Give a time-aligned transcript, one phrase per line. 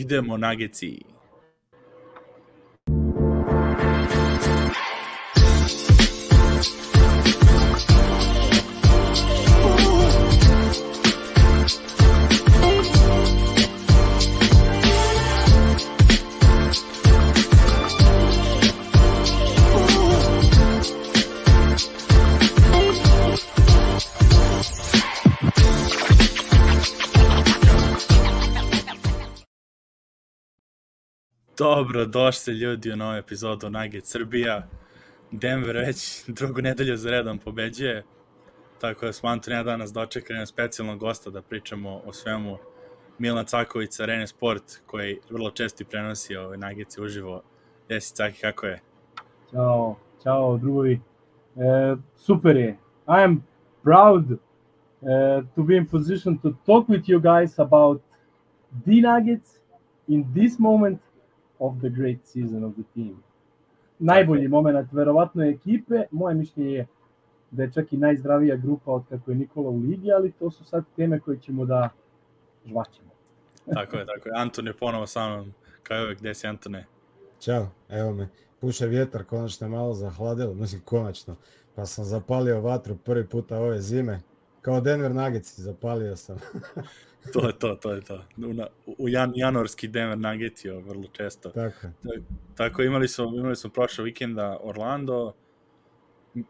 [0.00, 1.09] Idemo Nageci.
[31.60, 34.66] Dobro, došli ljudi u novu epizodu Nugget Srbija.
[35.30, 38.04] Denver već drugu nedelju za redom pobeđuje,
[38.80, 42.58] tako da smo Antonija danas dočekali na specijalnog gosta da pričamo o svemu.
[43.18, 47.42] Milan Caković sa Arena Sport, koji vrlo često prenosi ove Nuggets uživo.
[47.88, 48.80] Jesi Caki, kako je?
[49.50, 51.00] Ćao, čao drugovi.
[51.56, 52.68] E, super je.
[53.06, 53.44] I am
[53.82, 54.38] proud uh,
[55.54, 58.02] to be in position to talk with you guys about
[58.84, 59.60] the Nuggets
[60.08, 61.00] in this moment
[61.60, 63.22] of the great season of the team.
[63.98, 66.86] Najbolji moment, verovatno je ekipe, moje mišljenje je
[67.50, 70.64] da je čak i najzdravija grupa od kako je Nikola u ligi, ali to su
[70.64, 71.88] sad teme koje ćemo da
[72.66, 73.10] žvaćemo.
[73.74, 74.32] tako je, tako je.
[74.34, 75.52] Anton je ponovo sa mnom,
[75.82, 76.86] kao uvek, gde si Antone?
[77.40, 78.28] Ćao, evo me.
[78.60, 81.36] Puše vjetar, konačno je malo zahladilo, mislim konačno.
[81.74, 84.20] Pa sam zapalio vatru prvi puta ove zime.
[84.62, 86.38] Kao Denver Nuggets zapalio sam.
[87.32, 88.24] to je to, to je to.
[88.86, 91.50] U, u jan, januarski Denver Nuggetio vrlo često.
[91.50, 91.86] Tako.
[92.56, 95.32] Tako imali smo imali smo prošle vikenda Orlando,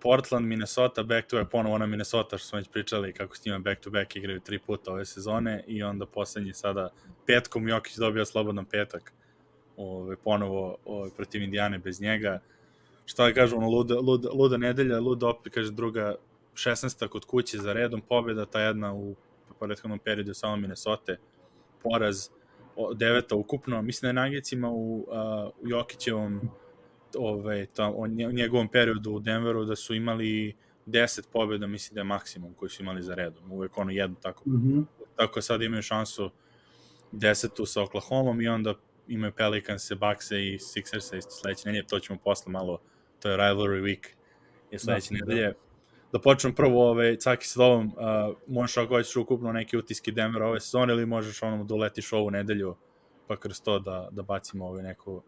[0.00, 3.58] Portland, Minnesota, back to back, ponovo na Minnesota što smo već pričali kako s njima
[3.58, 6.88] back to back igraju tri puta ove sezone i onda poslednji sada
[7.26, 9.12] petkom Jokić dobio slobodan petak.
[9.76, 12.40] Ove, ponovo ove, protiv Indijane bez njega.
[13.04, 16.14] Šta da kažem, ono, luda, luda, luda nedelja, luda opet, kaže druga
[16.54, 17.08] 16.
[17.08, 19.14] kod kuće za redom pobjeda, ta jedna u
[19.60, 21.16] prethodnom periodu samo Minnesota,
[21.82, 22.28] poraz
[22.94, 25.06] deveta ukupno, mislim da je Nagecima u, uh,
[25.60, 26.40] u Jokićevom
[27.18, 32.04] ovaj, ta, o njegovom periodu u Denveru da su imali 10 pobjeda, mislim da je
[32.04, 34.42] maksimum koji su imali za redom, uvek ono jednu tako.
[34.46, 34.84] Mm -hmm.
[35.16, 36.30] Tako sad imaju šansu
[37.12, 38.74] desetu sa Oklahomom i onda
[39.08, 42.78] imaju Pelicans, Bucks i Sixers isto sledeće nedelje, to ćemo posle malo,
[43.20, 44.06] to je rivalry week
[44.70, 45.46] je sledeće da, nedelje.
[45.46, 45.69] Da
[46.12, 50.46] da počnem prvo ove, caki s ovom, uh, možeš ako hoćeš ukupno neki utiski Denvera
[50.46, 52.74] ove sezone ili možeš onom da uletiš ovu nedelju
[53.26, 55.22] pa kroz to da, da bacimo ove neko,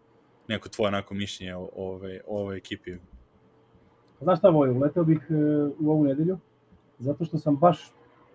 [0.48, 2.96] neko tvoje onako mišljenje o, ove, o ovoj ekipi.
[4.20, 6.38] Znaš šta Voj, uleteo bih uh, u ovu nedelju
[6.98, 7.92] zato što sam baš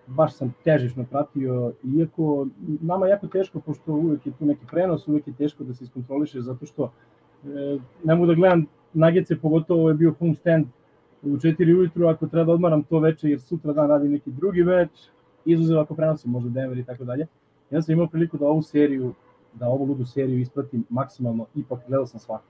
[0.08, 2.48] baš sam težišno pratio, iako
[2.82, 5.84] nama je jako teško, pošto uvek je tu neki prenos, uvek je teško da se
[5.84, 10.66] iskontroliše, zato što e, ne mogu da gledam nagece, pogotovo je bio home stand
[11.24, 14.64] u 4 ujutru, ako treba da odmaram to veče, jer sutra dan radim neki drugi
[14.64, 14.90] več,
[15.46, 17.28] izuzev ako prenosim možda Denver i tako dalje.
[17.72, 19.14] Ja sam imao priliku da ovu seriju,
[19.54, 22.46] da ovu ludu seriju ispratim maksimalno, ipak gledao sam svaku.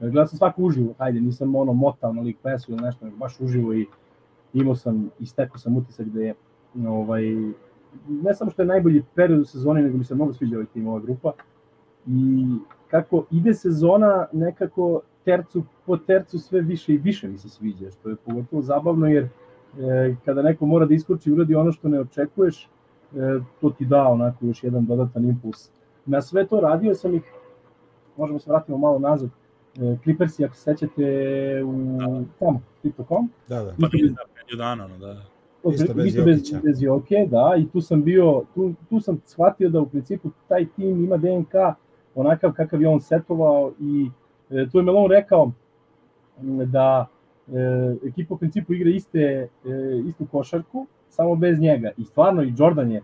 [0.00, 3.40] Gledao sam svaku uživo, hajde, nisam ono motao na League Passu ili nešto, nego baš
[3.40, 3.86] uživo i
[4.52, 6.34] imao sam, istekao sam utisak da je,
[6.86, 7.22] ovaj,
[8.08, 10.88] ne samo što je najbolji period u sezoni, nego mi se mnogo sviđa ovaj tim,
[10.88, 11.32] ova grupa.
[12.06, 12.46] I
[12.90, 18.08] kako ide sezona, nekako tercu po tercu sve više i više mi se sviđa, što
[18.08, 19.28] je pogotovo zabavno jer e,
[20.24, 22.68] kada neko mora da iskoči i uradi ono što ne očekuješ, e,
[23.60, 25.70] to ti da onako još jedan dodatan impuls.
[26.06, 27.22] Na sve to radio sam ih,
[28.16, 29.30] možemo se vratimo malo nazad,
[29.76, 31.02] e, Clippersi, ako se sećate,
[31.64, 32.22] u da.
[32.38, 33.30] tamo, Crypto.com.
[33.48, 33.74] Da, da.
[33.80, 34.08] Pa nije
[34.50, 35.22] da, dana, no, da.
[35.72, 39.68] Isto bez, isto bez, bez Joke, da, i tu sam bio, tu, tu sam shvatio
[39.68, 41.54] da u principu taj tim ima DNK
[42.14, 45.52] onakav kakav je on setovao i E, tu je Melon rekao
[46.66, 47.06] da
[47.48, 49.48] e, ekipa u principu igra iste, e,
[50.06, 51.90] istu košarku, samo bez njega.
[51.96, 53.02] I stvarno i Jordan je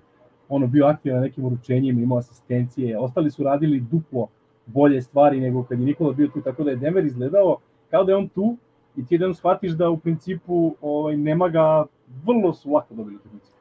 [0.49, 4.29] ono bio aktivan na nekim uručenjima, imao asistencije, ostali su radili duplo
[4.67, 7.57] bolje stvari nego kad je Nikola bio tu, tako da je Denver izgledao
[7.91, 8.57] kao da je on tu
[8.97, 11.85] i ti jedan shvatiš da u principu ovaj, nema ga,
[12.27, 13.53] vrlo su lako dobili utakmicu.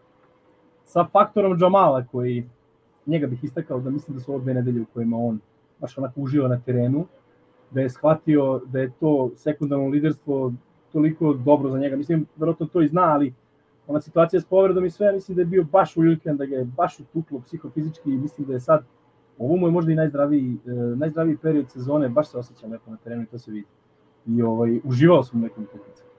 [0.83, 2.45] Sa faktorom Jamala koji
[3.05, 5.39] njega bih istakao da mislim da su ove dve nedelje u kojima on
[5.79, 7.05] baš onako uživa na terenu,
[7.71, 10.53] da je shvatio da je to sekundarno liderstvo
[10.91, 11.95] toliko dobro za njega.
[11.95, 13.33] Mislim, verovatno to i zna, ali
[13.87, 16.65] ona situacija s povredom i sve, mislim da je bio baš uljuljkan, da ga je
[16.65, 18.83] baš utuklo psihofizički i mislim da je sad,
[19.37, 22.97] ovo mu je možda i najzdraviji, e, najzdraviji period sezone, baš se osjeća lepo na
[22.97, 23.67] terenu i to se vidi.
[24.27, 26.09] I ovaj, uživao sam u nekom utakmicama.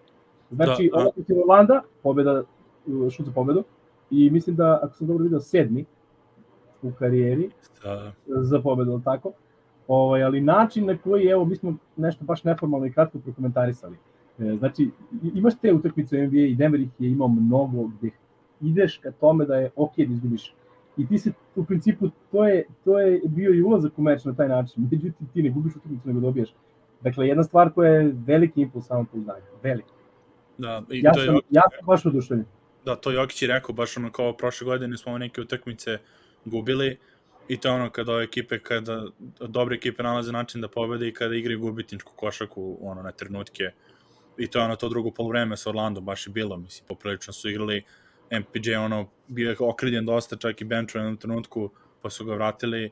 [0.50, 2.42] Znači, da, ovo protiv Orlanda, pobjeda,
[3.10, 3.64] šut za pobedu,
[4.10, 5.84] i mislim da, ako sam dobro video, sedmi
[6.82, 7.50] u karijeri
[7.84, 8.12] da.
[8.26, 9.32] za pobedu, tako?
[9.90, 13.96] Ovaj, ali način na koji, evo, mi smo nešto baš neformalno i kratko prokomentarisali.
[14.38, 14.90] E, znači,
[15.34, 18.10] imaš te utakmice NBA i Denver ih je imao mnogo gde
[18.60, 20.54] ideš ka tome da je ok da izgubiš
[20.96, 24.34] I ti se, u principu, to je, to je bio i ulazak u meč na
[24.34, 24.82] taj način.
[24.90, 26.54] Međutim, ti ne gubiš utakmicu, nego dobiješ.
[27.00, 29.46] Dakle, jedna stvar koja je veliki impuls samopouzdanja.
[29.62, 29.92] Veliki.
[30.58, 32.46] Da, i Ja to je sam, ja sam baš oduševljen.
[32.84, 35.98] Da, to Jokić je rekao, baš ono kao prošle godine smo neke utakmice
[36.44, 36.98] gubili
[37.50, 39.04] i to ono kada ove ekipe, kada
[39.48, 43.72] dobre ekipe nalaze način da pobede i kada igraju gubitničku košaku ono, na trenutke.
[44.38, 47.50] I to je ono to drugo polovreme sa Orlando baš je bilo, mislim, poprilično su
[47.50, 47.82] igrali
[48.30, 51.70] MPJ ono, bio je okriljen dosta, čak i bench u jednom trenutku,
[52.02, 52.90] pa su ga vratili,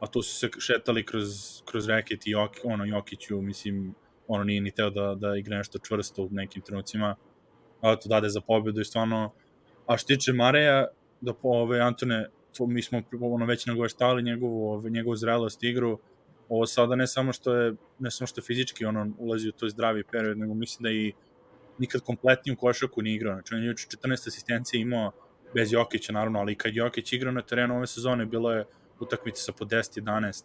[0.00, 1.26] a tu su se šetali kroz,
[1.64, 3.94] kroz reket i Jok, ono, Jokiću, mislim,
[4.28, 7.16] ono nije ni teo da, da igra nešto čvrsto u nekim trenucima,
[7.80, 9.32] ali to dade za pobedu i stvarno,
[9.86, 10.86] a što tiče Mareja,
[11.20, 15.98] da po ove Antone, to mi smo ono već nagoveštali njegovu, njegovu zrelost igru,
[16.48, 20.04] ovo sada ne samo što je ne samo što fizički ono ulazi u to zdravi
[20.04, 21.12] period, nego mislim da i
[21.78, 23.34] nikad kompletniju košarku nije igrao.
[23.34, 25.12] Znači, on je juče 14 asistencije imao
[25.54, 28.64] bez Jokića, naravno, ali kad Jokić igrao na terenu ove sezone, bilo je
[29.00, 30.44] utakmice sa po 10-11,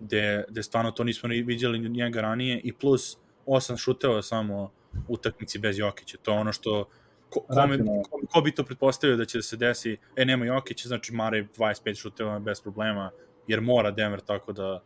[0.00, 4.72] gde, gde stvarno to nismo ni vidjeli ni njega ranije, i plus 8 šuteva samo
[5.08, 6.18] utakmici bez Jokića.
[6.22, 6.88] To je ono što
[7.34, 7.78] ko, kome,
[8.10, 11.46] ko, ko bi to pretpostavio da će da se desi, e, nema Jokića, znači Mare
[11.56, 13.10] 25 šuteva bez problema,
[13.48, 14.82] jer mora Denver tako da,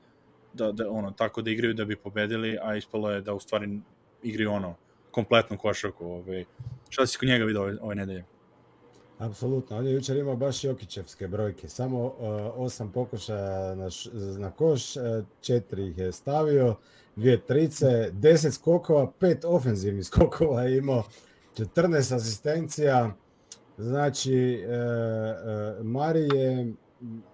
[0.52, 3.80] da, da, ono, tako da igraju da bi pobedili, a ispalo je da u stvari
[4.22, 4.74] igraju ono,
[5.10, 6.06] kompletnu košarku.
[6.06, 6.44] Ovaj.
[6.88, 8.24] Šta si kod njega vidio ove, ove nedelje?
[9.18, 12.12] Apsolutno, on je jučer imao baš Jokićevske brojke, samo uh,
[12.54, 15.02] osam pokušaja na, š, na koš, uh,
[15.40, 16.76] četiri ih je stavio,
[17.16, 21.02] dvije trice, deset skokova, pet ofenzivnih skokova je imao,
[21.58, 23.14] 14 asistencija,
[23.78, 24.70] znači uh,
[25.80, 26.72] uh, Mari je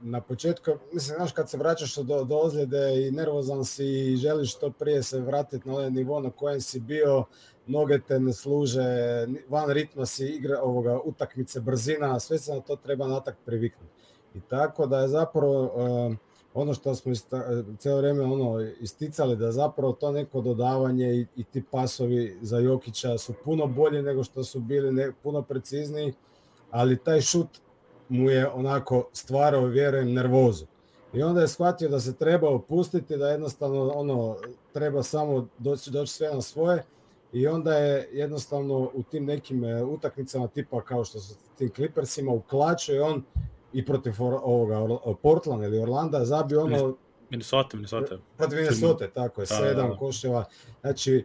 [0.01, 4.57] na početku, mislim, znaš, kad se vraćaš do, do ozljede i nervozan si i želiš
[4.57, 7.25] što prije se vratiti na onaj nivo na kojem si bio,
[7.67, 8.83] noge te ne služe,
[9.49, 13.93] van ritma si igra ovoga utakmice, brzina, sve se na to treba natak priviknuti.
[14.35, 16.17] I tako da je zapravo uh,
[16.55, 17.43] ono što smo ista,
[17.79, 23.19] celo vreme ono isticali da zapravo to neko dodavanje i, i ti pasovi za Jokića
[23.19, 26.13] su puno bolji nego što su bili, ne, puno precizniji,
[26.71, 27.49] ali taj šut
[28.09, 30.67] mu je onako stvarao, vjerujem, nervozu.
[31.13, 34.37] I onda je shvatio da se treba opustiti, da jednostavno ono
[34.73, 36.85] treba samo doći, doći sve na svoje
[37.33, 42.33] i onda je jednostavno u tim nekim e, utakmicama tipa kao što su tim Clippersima
[42.33, 43.23] u klaču on
[43.75, 46.97] i protiv ovoga Portland ili Orlanda zabio ono
[47.31, 48.19] Minnesota, Minnesota.
[48.37, 49.99] Protiv Minnesota, tako je, da, sedam da, da.
[49.99, 50.45] koševa.
[50.81, 51.25] Znači,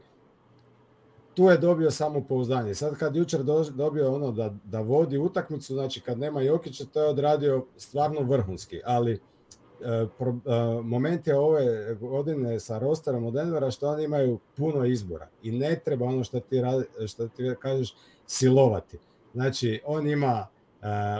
[1.33, 2.75] tu je dobio samopouzdanje.
[2.75, 3.43] Sad kad jučer
[3.73, 8.81] dobio ono da, da vodi utakmicu, znači kad nema Jokića, to je odradio stvarno vrhunski,
[8.85, 9.19] ali e,
[10.17, 15.27] pro, e, moment je ove godine sa rosterom od Denvera što oni imaju puno izbora
[15.43, 17.95] i ne treba ono što ti, radi, što ti kažeš
[18.27, 18.97] silovati.
[19.33, 20.47] Znači, on ima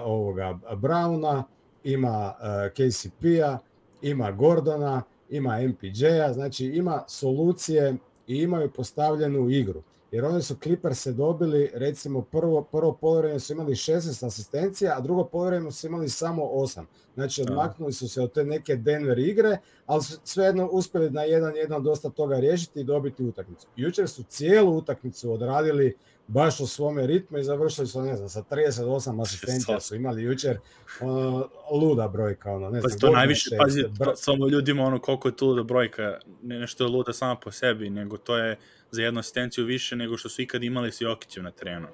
[0.04, 1.44] ovoga Brauna,
[1.84, 3.58] ima e, KCP-a,
[4.02, 7.96] ima Gordona, ima MPJ-a, znači ima solucije
[8.28, 13.76] i imaju postavljenu igru jer oni su Clippers dobili, recimo prvo, prvo polovreme su imali
[13.76, 16.84] 16 asistencija, a drugo polovreme su imali samo 8.
[17.16, 17.52] Znači da.
[17.52, 21.84] odmaknuli su se od te neke Denver igre, ali su svejedno uspeli na jedan jedan
[21.84, 23.68] dosta toga riješiti i dobiti utakmicu.
[23.76, 25.96] Jučer su cijelu utakmicu odradili
[26.30, 30.58] baš u svome ritmu i završili su, ne znam, sa 38 asistencija su imali jučer,
[31.02, 32.92] ono, luda brojka, ono, ne znam.
[32.92, 34.08] Pa to najviše, pazi, br...
[34.16, 37.90] samo ljudima ono koliko je to luda brojka, ne nešto je luda sama po sebi,
[37.90, 38.58] nego to je
[38.92, 41.88] za jednu asistenciju više nego što su ikad imali sa Jokićem na terenu.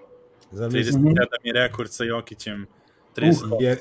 [0.51, 2.65] Za 37 je rekord sa Jokićem,
[3.15, 3.77] 30 uh, je,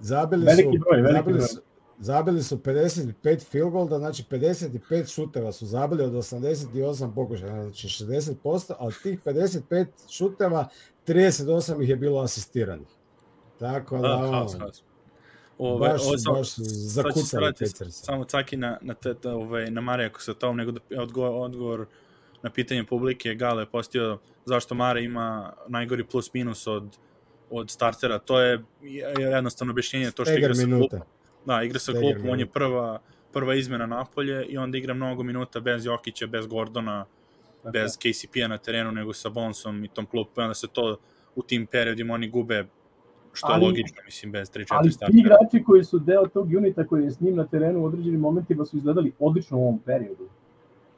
[0.00, 1.48] zabili su, veliki broj, veliki zabili broj.
[1.48, 1.60] su,
[2.02, 7.88] zabili su 55 field goal, da znači 55 šuteva su zabili od 88 pokušaja, znači
[7.88, 10.68] 60%, a od tih 55 šuteva
[11.06, 12.88] 38 ih je bilo asistiranih.
[13.58, 14.82] Tako da, da haos, haos.
[15.58, 18.04] Ove, baš, ovo, sam, baš zakucali Petersa.
[18.04, 21.86] Samo caki na, na, te, ove, na Marija ako se tom, nego da odgovor, odgovor
[22.42, 26.96] na pitanje publike, Gale je postio zašto Mare ima najgori plus minus od,
[27.50, 28.18] od startera.
[28.18, 28.64] To je
[29.18, 31.00] jednostavno objašnjenje to što igra sa klupom.
[31.46, 33.00] Da, igra sa klupom, on je prva,
[33.32, 37.04] prva izmena napolje i onda igra mnogo minuta bez Jokića, bez Gordona,
[37.64, 37.72] okay.
[37.72, 40.44] bez KCP-a na terenu, nego sa Bonsom i tom klupom.
[40.44, 40.96] Onda se to
[41.36, 42.64] u tim periodima oni gube
[43.32, 45.06] što ali, je logično, mislim, bez 3-4 ali startera.
[45.06, 47.84] Ali ti igrači koji su deo tog unita koji je s njim na terenu u
[47.84, 50.28] određenim momentima su izgledali odlično u ovom periodu.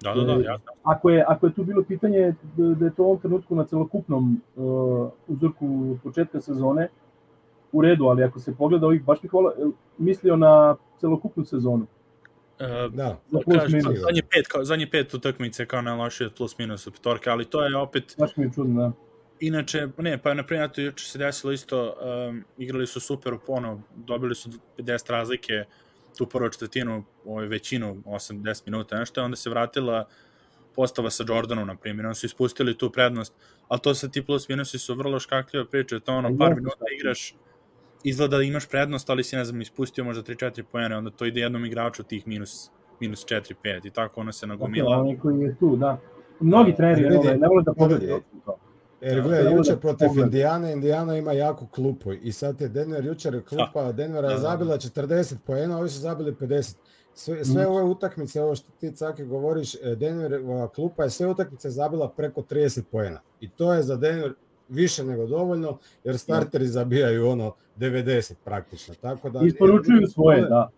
[0.01, 0.73] Da, da, da, jasno.
[0.83, 4.41] Ako je, ako je tu bilo pitanje da je to u ovom trenutku na celokupnom
[4.57, 6.89] uh, uzorku početka sezone,
[7.75, 9.53] u redu, ali ako se pogleda ovih, baš bih vola,
[9.99, 11.87] mislio na celokupnu sezonu.
[12.61, 13.21] Uh, da,
[13.61, 17.65] kažem, zadnje pet, kao, zadnje pet utakmice kao najlošije plus minus u petorke, ali to
[17.65, 18.15] je opet...
[18.19, 18.93] Baš mi je čudno, da.
[19.41, 21.97] Inače, ne, pa na primjer, to juče se desilo isto,
[22.29, 25.65] um, igrali su super, ono, dobili su 50 razlike,
[26.19, 30.09] tu prvu četvrtinu, ovaj, većinu, 8-10 minuta, nešto, onda se vratila
[30.75, 33.35] postava sa Jordanom, na primjer, oni su ispustili tu prednost,
[33.69, 37.35] ali to sa ti plus minusi su vrlo škakljive priče, to ono, par minuta igraš,
[38.05, 41.41] izgleda da imaš prednost, ali si, ne znam, ispustio možda 3-4 pojene, onda to ide
[41.41, 42.71] jednom igraču tih minus,
[43.01, 44.91] minus 4-5 i tako ono se nagomila.
[44.91, 46.01] Dakle, oni koji je tu, da.
[46.41, 48.59] Mnogi treneri ne, ne vole da pogledaju to.
[49.01, 53.93] Jer gledaj, jučer protiv Indijana, Indijana ima jaku klupu i sad je Denver jučer klupa,
[53.93, 56.77] Denvera je zabila 40 poena, ovi su zabili 50.
[57.15, 60.41] Sve, sve ove utakmice, ovo što ti Cake govoriš, e, Denver
[60.75, 63.21] klupa je sve utakmice zabila preko 30 poena.
[63.41, 64.35] I to je za Denver
[64.69, 68.95] više nego dovoljno, jer starteri zabijaju ono 90 praktično.
[68.95, 70.71] Tako da, Isporučuju svoje, da.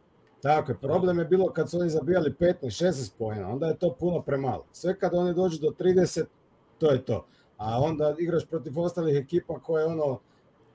[0.43, 4.23] Tako je, problem je bilo kad su oni zabijali 15-16 pojena, onda je to puno
[4.23, 4.65] premalo.
[4.73, 6.25] Sve kad oni dođu do 30,
[6.79, 7.27] to je to
[7.57, 10.21] a onda igraš protiv ostalih ekipa koje ono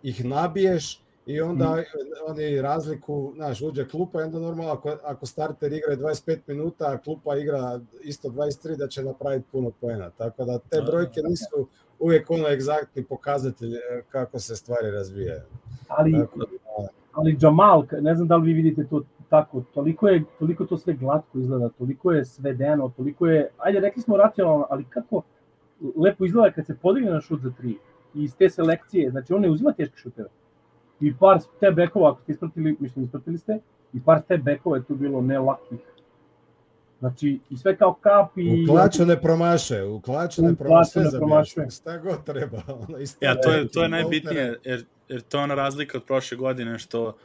[0.04, 1.84] ih nabiješ i onda mm.
[2.28, 6.98] oni razliku, znaš, uđe klupa i onda normalno ako, ako starter igra 25 minuta, a
[6.98, 10.10] klupa igra isto 23, da će napraviti puno poena.
[10.10, 11.68] Tako da te brojke nisu
[12.00, 15.42] uvijek ono egzaktni pokazatelj e, kako se stvari razvijaju.
[15.98, 16.46] Ali, tako, da,
[17.14, 20.94] ali Jamal, ne znam da li vi vidite to tako, toliko je toliko to sve
[20.94, 25.22] glatko izgleda, toliko je svedeno, toliko je, ajde rekli smo racionalno, ali kako
[25.96, 27.78] lepo izgleda kad se podigne na šut za tri
[28.14, 30.30] i iz te selekcije, znači on ne uzima teške šuteve.
[31.00, 33.60] I par te bekova, ako ste ispratili, mislim ispratili ste,
[33.94, 35.80] i par te bekova je tu bilo ne lakih.
[37.00, 38.66] Znači, i sve kao kap i...
[38.70, 41.66] U klaču ne promaše, u klaču ne promaše, ne promaše.
[41.70, 42.62] Šta god treba.
[42.88, 46.04] Ono, isto ja, to je, to je najbitnije, jer, jer to je ona razlika od
[46.04, 47.18] prošle godine, što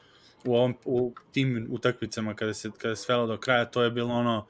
[0.45, 4.14] u, ovom, u tim utakmicama kada se, kada se svelo do kraja, to je bilo
[4.14, 4.47] ono,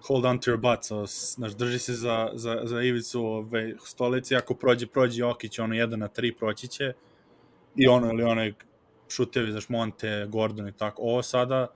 [0.00, 4.36] hold on to your butts, so, znaš, drži se za, za, za ivicu ove stolice,
[4.36, 6.92] ako prođe, prođe Jokić, ono, jedan na tri proći će,
[7.76, 8.52] i ono, ili onaj
[9.08, 11.02] šutevi, znaš, Monte, Gordon i tako.
[11.02, 11.66] Ovo sada,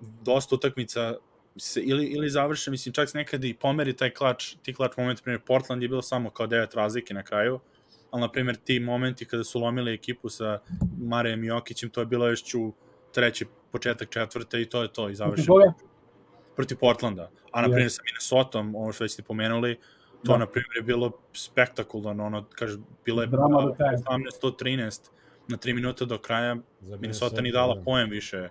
[0.00, 1.14] dosta utakmica
[1.56, 5.22] se ili, ili završe, mislim, čak se nekad i pomeri taj klač, ti klač moment,
[5.22, 7.60] primjer, Portland je bilo samo kao devet razlike na kraju,
[8.16, 10.60] ali, na primjer, ti momenti kada su lomili ekipu sa
[10.98, 12.72] Marejem i Jokićem, to je bilo još u
[13.12, 15.74] treći početak četvrte i to je to, i završeno
[16.56, 17.30] protiv Portlanda.
[17.52, 19.78] A, na primjer, sa Minnesota, ono što već ste pomenuli,
[20.24, 20.38] to, da.
[20.38, 25.08] na primjer, je bilo spektakularno, ono, kaže, bilo je 18-113
[25.48, 27.82] na 3 minuta do kraja, Za Minnesota ni dala da.
[27.82, 28.48] pojem više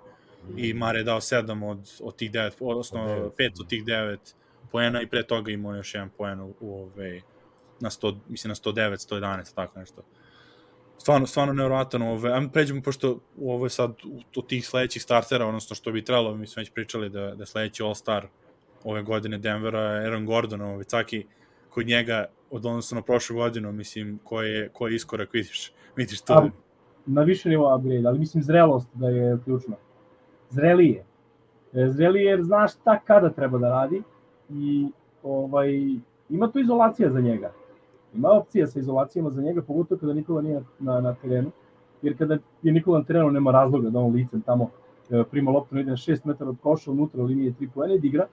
[0.58, 3.00] i Mare je dao 7 od, od tih 9, odnosno
[3.38, 4.18] 5 od tih 9
[4.72, 7.22] poena i pre toga imao još jedan poen u, u ove,
[7.80, 10.04] na 100, mislim na 109, 111, tako nešto
[11.06, 12.02] stvarno, stvarno nevjerojatan.
[12.02, 13.92] Ove, ajmo pređemo, pošto ovo je sad
[14.38, 17.84] u, tih sledećih startera, odnosno što bi trebalo, mi smo već pričali da, da sledeći
[17.84, 18.22] All-Star
[18.84, 21.26] ove godine Denvera je Aaron Gordon, ovaj, caki
[21.70, 26.22] kod njega od odnosno na prošlu godinu, mislim, koji je, koji je iskorak vidiš, vidiš
[26.22, 26.34] to?
[26.34, 26.50] A,
[27.06, 29.76] na više nivo upgrade, ali mislim zrelost da je ključno.
[30.50, 31.06] Zrelije.
[31.74, 34.02] E, zrelije jer znaš šta kada treba da radi
[34.50, 34.88] i
[35.24, 35.70] ovaj,
[36.30, 37.52] ima tu izolacija za njega
[38.16, 41.52] Ima opcija sa izolacijama za njega, pogotovo kada Nikola nije na, na terenu,
[42.02, 44.70] jer kada je Nikola na terenu nema razloga da on licem tamo
[45.10, 48.28] e, prima loptu, ide na 6 metara od koša, unutra linije 3 poena i igra,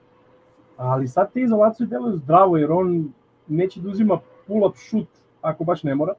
[0.77, 3.13] ali sad te izolacije deluju zdravo, jer on
[3.47, 5.07] neće da uzima pull-up šut
[5.41, 6.13] ako baš ne mora,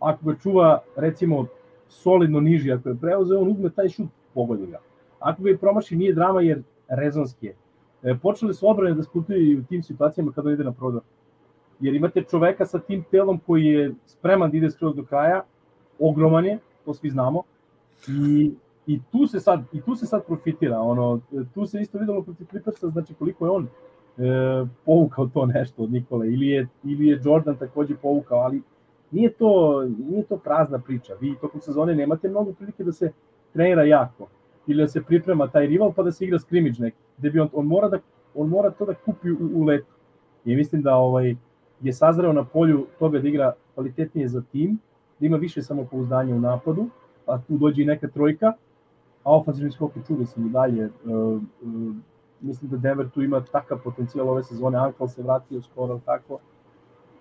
[0.00, 1.46] ako ga čuva recimo
[1.88, 4.78] solidno niži, ako je preuzeo, on uzme taj šut, pogodi ga.
[5.18, 7.54] Ako ga je promaši, nije drama jer rezonski je.
[8.02, 11.02] E, počeli su obrane da sputuju u tim situacijama kada ide na prodor
[11.80, 15.42] jer imate čoveka sa tim telom koji je spreman da ide skroz do kraja,
[15.98, 17.42] ogroman je, to svi znamo,
[18.08, 18.52] i,
[18.86, 21.20] i tu se sad i tu se sad profitira, ono,
[21.54, 25.92] tu se isto videlo protiv Clippersa, znači koliko je on e, povukao to nešto od
[25.92, 28.62] Nikole, ili je, ili je Jordan takođe povukao, ali
[29.10, 33.12] nije to, nije to prazna priča, vi tokom sezone nemate mnogo prilike da se
[33.52, 34.26] trenira jako,
[34.66, 37.48] ili da se priprema taj rival pa da se igra skrimiđ neki, gde bi on,
[37.52, 37.98] on mora da
[38.34, 39.92] on mora to da kupi u, u letu.
[40.44, 41.34] I mislim da ovaj
[41.82, 44.78] je sazreo na polju toga da igra kvalitetnije za tim,
[45.18, 46.86] da ima više samopouzdanja u napadu,
[47.26, 48.46] a tu dođe i neka trojka,
[49.24, 50.90] a ofanzivni skok je čudo sam i dalje.
[51.04, 51.94] Uh, uh,
[52.40, 56.38] mislim da Denver tu ima takav potencijal ove sezone, Ankle se vratio skoro tako,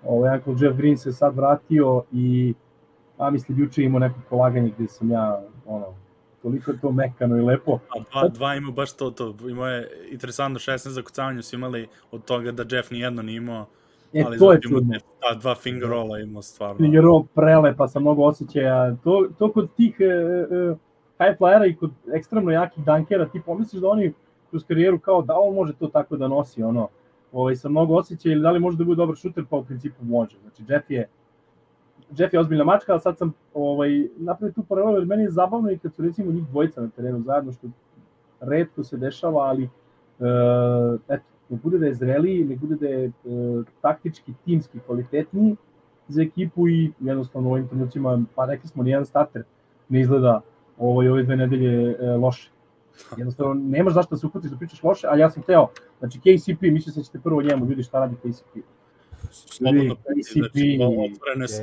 [0.04, 2.54] ovaj Ankle Jeff Green se sad vratio i
[3.20, 5.94] a mislim juče imao neko polaganje gde sam ja ono
[6.42, 7.80] toliko to mekano i lepo.
[7.90, 12.26] A dva, dva ima baš to, to imao je interesantno 16 zakucavanja su imali od
[12.26, 13.66] toga da Jeff nijedno nije imao
[14.14, 14.94] E, ali to je čudno.
[15.20, 16.78] Ta dva finger rolla ima stvarno.
[16.78, 18.96] Finger roll prelepa sa mnogo osjećaja.
[19.04, 20.76] To, to kod tih e, e,
[21.20, 24.14] high flyera i kod ekstremno jakih dankera, ti pomisliš da oni
[24.50, 26.88] kroz karijeru kao da on može to tako da nosi, ono,
[27.32, 30.06] ovaj, sa mnogo osjećaja ili da li može da bude dobar šuter, pa u principu
[30.06, 30.38] može.
[30.42, 31.08] Znači, Jeff je
[32.18, 35.72] Jeff je ozbiljna mačka, ali sad sam ovaj, napravio tu paralelu, jer meni je zabavno
[35.72, 37.68] i kad su recimo njih dvojica na terenu zajedno, što
[38.40, 43.12] redko se dešava, ali uh, eto, ne bude da je zreliji, ne bude da je
[43.24, 45.56] uh, taktički, timski kvalitetniji
[46.08, 49.44] za ekipu i jednostavno u ovim trenucima, pa rekli smo, nijedan starter
[49.90, 50.42] ne izgleda
[50.78, 52.52] ovaj, ove dve nedelje uh, loše.
[53.18, 55.68] Jednostavno, nemaš zašto da se uputiš da pričaš loše, ali ja sam teo,
[56.00, 58.58] znači KCP, mislim da ćete prvo njemu, ljudi šta radi KCP.
[59.32, 61.62] Slobodno KCP, znači, otvorene su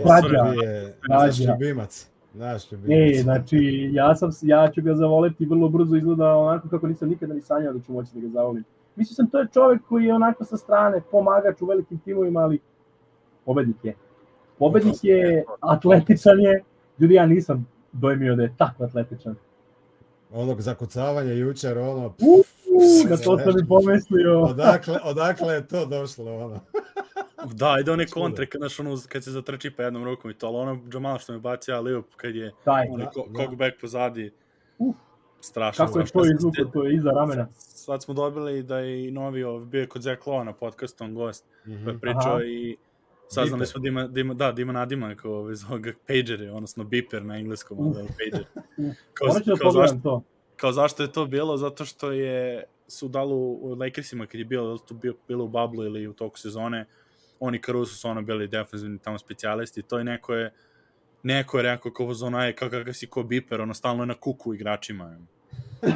[1.08, 2.10] naš ljubimac.
[2.34, 3.22] Naš E, ljubimac.
[3.22, 7.40] znači, ja, sam, ja ću ga zavoleti vrlo brzo, izgleda onako kako nisam nikada ni
[7.40, 8.64] sanjao da ću moći da ga zavolim.
[8.96, 12.60] Mislio sam, to je čovek koji je onako sa strane, pomagač u velikim timovima, ali
[13.44, 13.94] pobednik je.
[14.58, 16.62] Pobednik je, atletičan je,
[16.98, 19.34] ljudi ja nisam dojmio da je tako atletičan.
[20.32, 22.44] Onog zakucavanja jučer, ono, Uuu,
[23.10, 24.40] na to sam i pomislio.
[24.40, 26.60] odakle, odakle je to došlo, ono.
[27.52, 30.46] Da, ide one kontre kad, znaš, ono, kad se zatrči pa jednom rukom i to,
[30.46, 33.44] ali ono Jamal što mi bacio ja Liup kad je Taj, onaj Da, da.
[33.44, 34.32] cockback pozadi.
[34.78, 34.96] Uf.
[35.40, 35.86] Strašno.
[35.86, 37.48] kako je to izvuko, to je iza ramena.
[37.58, 41.04] Sad smo dobili da je i novi ov, bio je kod Zach Lowe na podcastu,
[41.04, 41.88] on gost, pa Mhm.
[41.88, 42.44] je pričao Aha.
[42.44, 42.76] i
[43.28, 43.68] saznali Beeper.
[43.68, 47.24] smo da ima, da ima, da, da ima nadimak ovaj, zove ga pager, odnosno beeper
[47.24, 48.10] na engleskom, ali Uf.
[48.10, 48.46] pager.
[48.78, 48.96] Uf.
[49.14, 50.22] Kao, ću da kao, zašto, to.
[50.56, 51.56] kao zašto je to bilo?
[51.56, 55.44] Zato što je su dali u u Lakersima kad je bilo, da to bio, bilo
[55.44, 56.86] u bablu ili u toku sezone,
[57.40, 60.52] oni Caruso su ono bili defensivni tamo specijalisti, to je neko je
[61.22, 64.14] neko je rekao kao zona je kao kakav si ko biper, ono stalno je na
[64.14, 65.16] kuku igračima.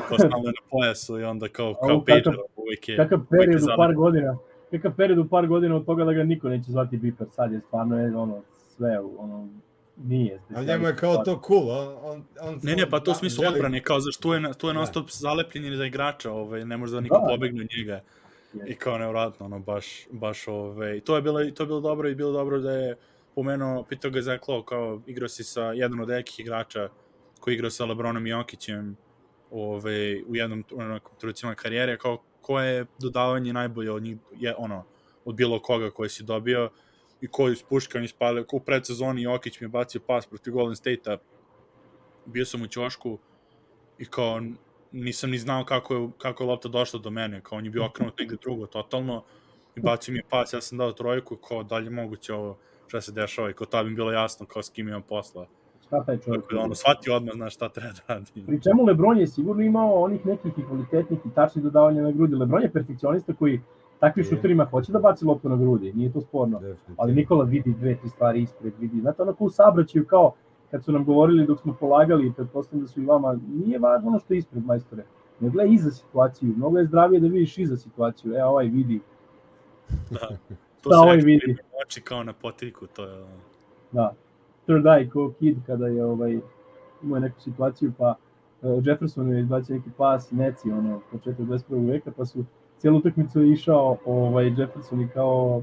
[0.09, 2.97] Kao stalno je na pojasu i onda kao, kao pager uvijek je.
[2.97, 4.37] Kakav period je u par godina,
[4.71, 7.61] kakav period u par godina od toga da ga niko neće zvati Biper, sad je
[7.67, 8.43] stvarno je ono
[8.77, 9.49] sve, ono,
[9.97, 10.41] nije.
[10.55, 13.43] A njemu je kao to cool, on, on, on Ne, ne, pa to u smislu
[13.43, 14.79] želi- odbrane, kao zašto tu je, tu je Da.
[14.79, 17.27] non stop zalepljen za igrača, ovaj, ne može da niko Da.
[17.29, 18.01] pobegne od njega.
[18.67, 22.09] I kao nevratno, ono, baš, baš, ove, i to je bilo, to je bilo dobro
[22.09, 22.97] i bilo dobro da je
[23.35, 26.89] pomenuo, pitao ga Zach Lowe, kao igrao si sa jedan od nekih igrača
[27.41, 28.97] koji igrao sa Lebronom i Jokićem
[29.51, 34.85] ove, u jednom onakom, trucima karijere, kao koje je dodavanje najbolje od njih, je, ono,
[35.25, 36.71] od bilo koga koji si dobio
[37.21, 41.19] i koji spuškan ispalio, u predsezoni Jokić mi je bacio pas protiv Golden State-a,
[42.27, 43.19] bio sam u ćošku
[43.99, 44.43] i kao
[44.93, 47.87] nisam ni znao kako je, kako je lopta došla do mene, kao on je bio
[47.87, 49.25] okrenut negde drugo totalno
[49.77, 52.59] i bacio mi je pas, ja sam dao trojku, kao dalje moguće ovo
[52.91, 55.47] šta se dešava i kao tad mi je bilo jasno kao s kim imam posla.
[55.87, 56.43] Šta taj čovjek?
[56.43, 58.45] Tako da ono, shvatio odmah, znaš šta treba da radi.
[58.47, 62.35] Pri čemu Lebron je sigurno imao onih nekih i kvalitetnih i tačnih dodavanja na grudi.
[62.35, 63.61] Lebron je perfekcionista koji
[64.01, 64.29] takvim Je.
[64.29, 66.61] šuterima hoće da baci loptu na grudi, nije to sporno.
[66.97, 69.01] Ali Nikola vidi dve, tri stvari ispred, vidi.
[69.01, 70.33] Znate, onako u sabraćaju kao
[70.71, 74.09] kad su nam govorili dok smo polagali, i pretpostavljam da su i vama, nije važno
[74.09, 75.05] ono što je ispred majstore,
[75.41, 79.01] ne gledaj iza situaciju, mnogo je zdravije da vidiš iza situaciju, e, ovaj vidi,
[80.11, 80.29] Da.
[80.83, 81.57] To Šta se ovaj vidi?
[81.87, 83.25] oči kao na potiljku, to je
[83.93, 84.15] da,
[84.65, 86.39] third eye ko kid kada je ovaj,
[87.03, 88.15] imao neku situaciju, pa
[88.63, 91.91] uh, Jefferson je izbacio neki pas, neci, ono, početak 21.
[91.91, 92.45] veka, pa su
[92.79, 95.63] cijelu utakmicu išao ovaj, Jefferson i kao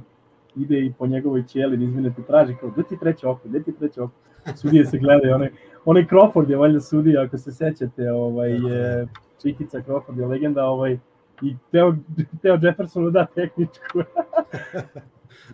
[0.55, 3.71] ide i po njegovoj ćeli, da izvinete, traži kao, gde ti treće oko, gde ti
[3.71, 4.13] treće oko?
[4.55, 5.49] Sudije se gledaju, onaj,
[5.85, 9.07] onaj Crawford je valjda sudija, ako se sećate, ovaj, je,
[9.41, 10.99] Čikica Crawford je legenda, ovaj,
[11.41, 11.95] i teo,
[12.41, 13.99] teo Jeffersonu da tehničku.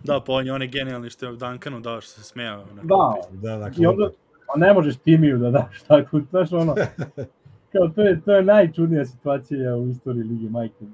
[0.04, 2.64] Da, pa on je onaj genijalni što je Duncanu dao što se smejao.
[2.74, 4.10] Na Da, Da, na I onda,
[4.54, 6.74] a ne možeš Timiju da daš tako, znaš ono,
[7.72, 10.84] kao to je, to je najčudnija situacija u istoriji Lige Majke.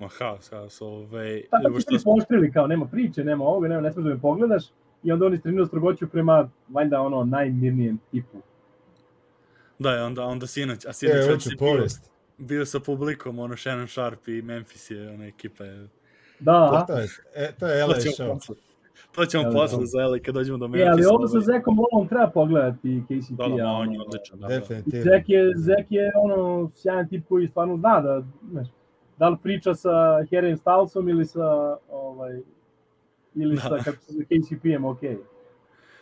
[0.00, 1.42] Ma haos, haos, ovaj...
[1.50, 4.14] Tako evo su što se pooštrili, kao nema priče, nema ovoga, nema, ne smiješ da
[4.14, 4.64] me pogledaš,
[5.02, 8.38] i onda oni streniraju strogoću prema, valjda, ono, najmirnijem tipu.
[9.78, 11.88] Da, onda, onda sinoć, a E, sinoć već hoću je
[12.38, 15.88] bio, sa publikom, ono Shannon Sharp i Memphis je, ona ekipa je...
[16.40, 16.86] Da, aha.
[16.86, 18.34] To je, e, to je LA To ćemo show.
[18.34, 18.56] posle.
[19.14, 19.86] To ćemo posle da.
[19.86, 20.90] za Eli kad dođemo do E, Memphisa.
[20.92, 21.44] ali ovo sa ovaj.
[21.44, 23.30] Zekom Lovom treba pogledati KCP.
[23.32, 24.54] Da, da, on je odličan, da, da.
[24.58, 25.02] Definitivno.
[25.04, 28.66] Zek je, Zek je ono, sjajan tip koji stvarno zna da, znaš,
[29.18, 29.88] da li priča sa
[30.30, 32.40] Harryem Stylesom ili sa, ovaj,
[33.34, 33.60] ili Da.
[33.60, 35.10] sa, kako se KCP-em, okej.
[35.10, 35.18] Okay.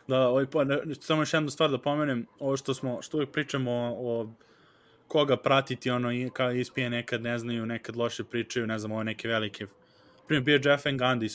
[0.08, 3.30] Da, ovaj, pa, ne, samo još jednu stvar da pomenem, ovo što smo, što uvijek
[3.30, 4.28] pričamo o, o
[5.14, 9.29] koga pratiti, ono, kao ESPN nekad ne znaju, nekad loše pričaju, ne znam, ove neke
[9.29, 9.66] velike.
[10.27, 10.85] Primjer, bio je Jeff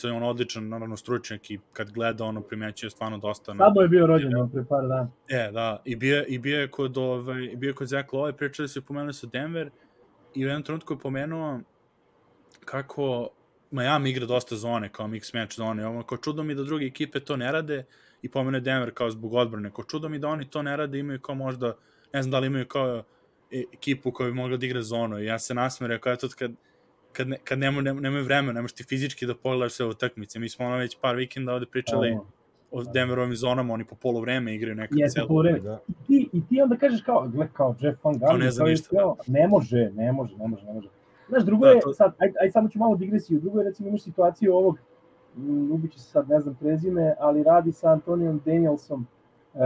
[0.00, 3.54] so je on odličan, naravno, stručnjak i kad gleda, ono, primećuje stvarno dosta.
[3.54, 5.10] Sad mu je bio rođendan pre par dana.
[5.28, 8.32] E, da, i bio, i bio je kod, ovaj, i bio je kod Zach Lowe,
[8.32, 9.70] pričali su i pomenuli su Denver,
[10.34, 11.60] i u jednom trenutku je pomenuo
[12.64, 13.28] kako
[13.70, 17.20] Miami igra dosta zone, kao mix match zone, ovo, kao čudo mi da druge ekipe
[17.20, 17.84] to ne rade,
[18.22, 21.20] i pomene Denver kao zbog odbrane, kao čudo mi da oni to ne rade, imaju
[21.20, 21.76] kao možda,
[22.12, 23.04] ne znam da li imaju kao
[23.52, 26.52] ekipu koja bi mogla da igra zonu, i ja se nasmere, kao eto, kad,
[27.12, 30.48] kad, ne, kad nema, nema, nemaju vremena, nemaš ti fizički da pogledaš sve utakmice, mi
[30.48, 32.18] smo ono već par vikenda ovde pričali,
[32.72, 35.28] o Denverovim zonama, oni po polu vreme igraju nekad Jeste celo.
[35.28, 35.58] po vreme.
[35.60, 35.80] Da.
[35.88, 38.58] I ti, I ti onda kažeš kao, gle, kao Jeff Van Gundy, Kao ne zna
[38.60, 40.88] kao je ništa, kao, ne može, ne može, ne može, ne može.
[41.28, 43.88] Znaš, drugo Da, je, to- sad, aj, aj samo ću malo digresiju, drugo je recimo
[43.88, 44.78] imaš situaciju ovog,
[45.70, 49.06] ubiću se sad, ne znam prezime, ali radi sa Antonijom Danielsom,
[49.54, 49.60] uh,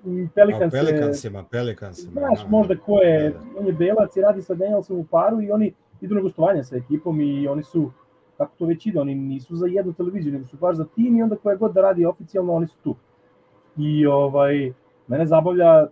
[0.00, 2.12] A Pelicans, je- Pelikansima, Pelikansima.
[2.12, 2.48] znaš da.
[2.48, 3.44] možda ko je, Da, da.
[3.58, 6.76] on je belac i radi sa Danielsom u paru i oni idu na gostovanje sa
[6.76, 7.90] ekipom i oni su,
[8.36, 11.22] kako to već ide, oni nisu za jednu televiziju, nego su baš za tim i
[11.22, 12.94] onda koja god da radi oficijalno, oni su tu.
[13.76, 14.72] I ovaj,
[15.08, 15.86] mene zabavlja, e, e,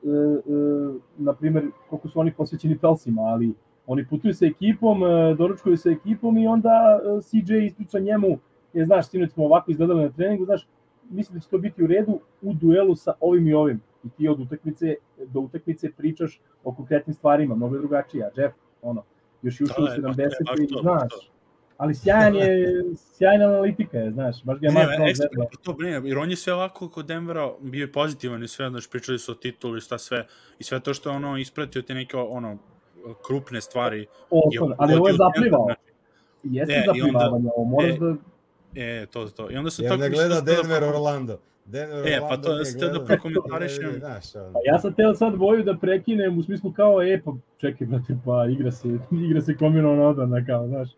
[1.18, 3.54] na primjer, koliko su oni posvećeni Pelsima, ali
[3.86, 8.38] oni putuju sa ekipom, e, doručkuju sa ekipom i onda e, CJ ispriča njemu,
[8.72, 10.68] je, znaš, sinoć smo ovako izgledali na treningu, znaš,
[11.10, 13.80] mislim da će to biti u redu u duelu sa ovim i ovim.
[14.08, 14.94] I ti od utakmice
[15.26, 18.24] do utakmice pričaš o konkretnim stvarima, mnogo je drugačije.
[18.24, 19.02] A Jeff, ono,
[19.42, 21.10] još je ušao Da, u da, 70 baš i to, baš znaš.
[21.10, 21.18] to.
[21.76, 25.48] Ali sjajan je, sjajna analitika je, znaš, baš ga je ekstra, zezao.
[25.62, 28.90] to brine, jer on je sve ovako kod Denvera bio je pozitivan i sve, znaš,
[28.90, 30.26] pričali su o titulu i šta sve,
[30.58, 32.58] i sve to što je ono ispratio te neke, ono,
[33.26, 34.06] krupne stvari.
[34.30, 35.64] Osnovno, ali ovo je zaplivao.
[35.64, 35.80] znači,
[36.42, 38.14] Jeste E, i zaplivavanje, ovo moraš e, da...
[38.74, 39.50] E, to, to.
[39.50, 40.02] I onda se Jer tako...
[40.02, 41.38] ne gleda da Denver Orlando.
[41.68, 43.88] Denver E, pa Orlando to nije ste da prokomentarišem.
[43.88, 44.52] Ono.
[44.52, 48.18] Pa ja sam teo sad boju da prekinem u smislu kao, e, pa čekaj, brate,
[48.24, 48.88] pa igra se,
[49.28, 50.88] igra se kombinovana odbrana, kao, znaš.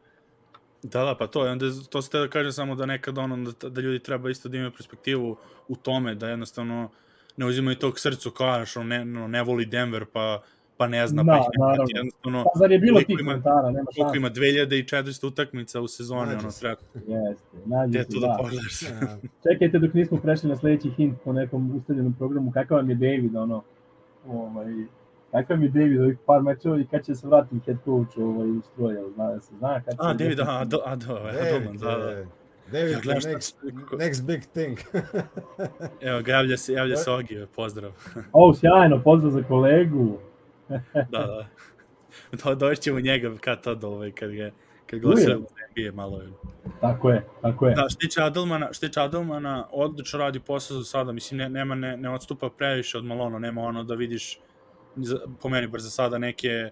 [0.82, 3.68] Da, da, pa to, je, onda to ste da kažem samo da nekad ono, da,
[3.68, 5.36] da ljudi treba isto da imaju perspektivu
[5.68, 6.90] u tome, da jednostavno
[7.36, 10.42] ne uzimaju to k srcu kao, znaš, ne, no, ne voli Denver, pa,
[10.80, 13.20] pa ne zna, Da, pa ih ne prati, jednostavno, Pa zar je bilo koliko tih
[13.20, 14.16] ima- komentara, nema koliko šanse.
[14.16, 16.76] ima 2400 utakmica u sezoni, Nađe ono, treba,
[17.08, 18.36] Jeste, nađi gde se, tu da da.
[18.36, 18.82] pogledaš.
[18.82, 18.88] Ja.
[19.44, 23.36] Čekajte dok nismo prešli na sledeći hint po nekom ustaljenom programu, kakav vam je David,
[23.36, 23.62] ono,
[24.28, 24.72] ovaj,
[25.30, 28.50] kakav vam je David ovih par mečeva i kad će se vratiti head coach ovaj,
[28.50, 30.14] u stroj, zna da se zna kad A.
[30.14, 32.24] David, a, do, a, do, Adelman, David, da, da.
[32.72, 34.78] David, Ja gledam šta next, kako- next big thing.
[36.02, 37.90] Evo, javlja se, javlja se Ogi, pozdrav.
[38.32, 40.18] O, sjajno, pozdrav za kolegu.
[40.94, 41.46] Da, da.
[42.44, 44.50] Do, doćemo njega kad tad, ovaj, kad ga,
[44.86, 46.22] kad glasujemo NBA malo.
[46.80, 47.74] Tako je, tako je.
[47.74, 51.96] Da, tiče Adelmana, što tiče Adelmana, odlično radi posao za sada, mislim, ne, nema, ne,
[51.96, 54.40] ne odstupa previše od Malona, nema ono da vidiš,
[55.40, 56.70] po meni bar za sada, neke,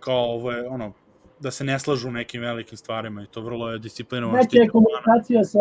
[0.00, 0.92] kao ovo je, ono,
[1.40, 4.36] da se ne slažu u nekim velikim stvarima i to vrlo je disciplinovan.
[4.36, 5.58] Neka je komunikacija sa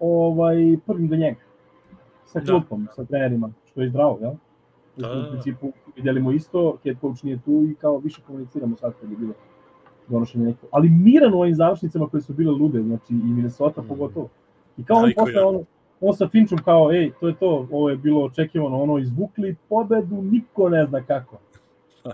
[0.00, 1.40] ovaj, prvim do njega.
[2.26, 2.52] Sa Da.
[2.52, 4.32] klupom, sa trenerima, što je zdravo, jel?
[4.98, 5.30] Da, Da, da, u da.
[5.30, 9.32] principu vidjelimo isto, head coach nije tu i kao više komuniciramo sad kad je bilo
[10.08, 10.66] donošenje neko.
[10.70, 13.88] Ali miran u ovim završnicama koje su bile lude, znači i Minnesota Mm.
[13.88, 14.28] pogotovo.
[14.76, 15.62] I kao Da, on posle je- ono,
[16.00, 20.22] on sa Finchom kao, ej, to je to, ovo je bilo očekivano, ono, izvukli pobedu,
[20.22, 21.36] niko ne zna kako.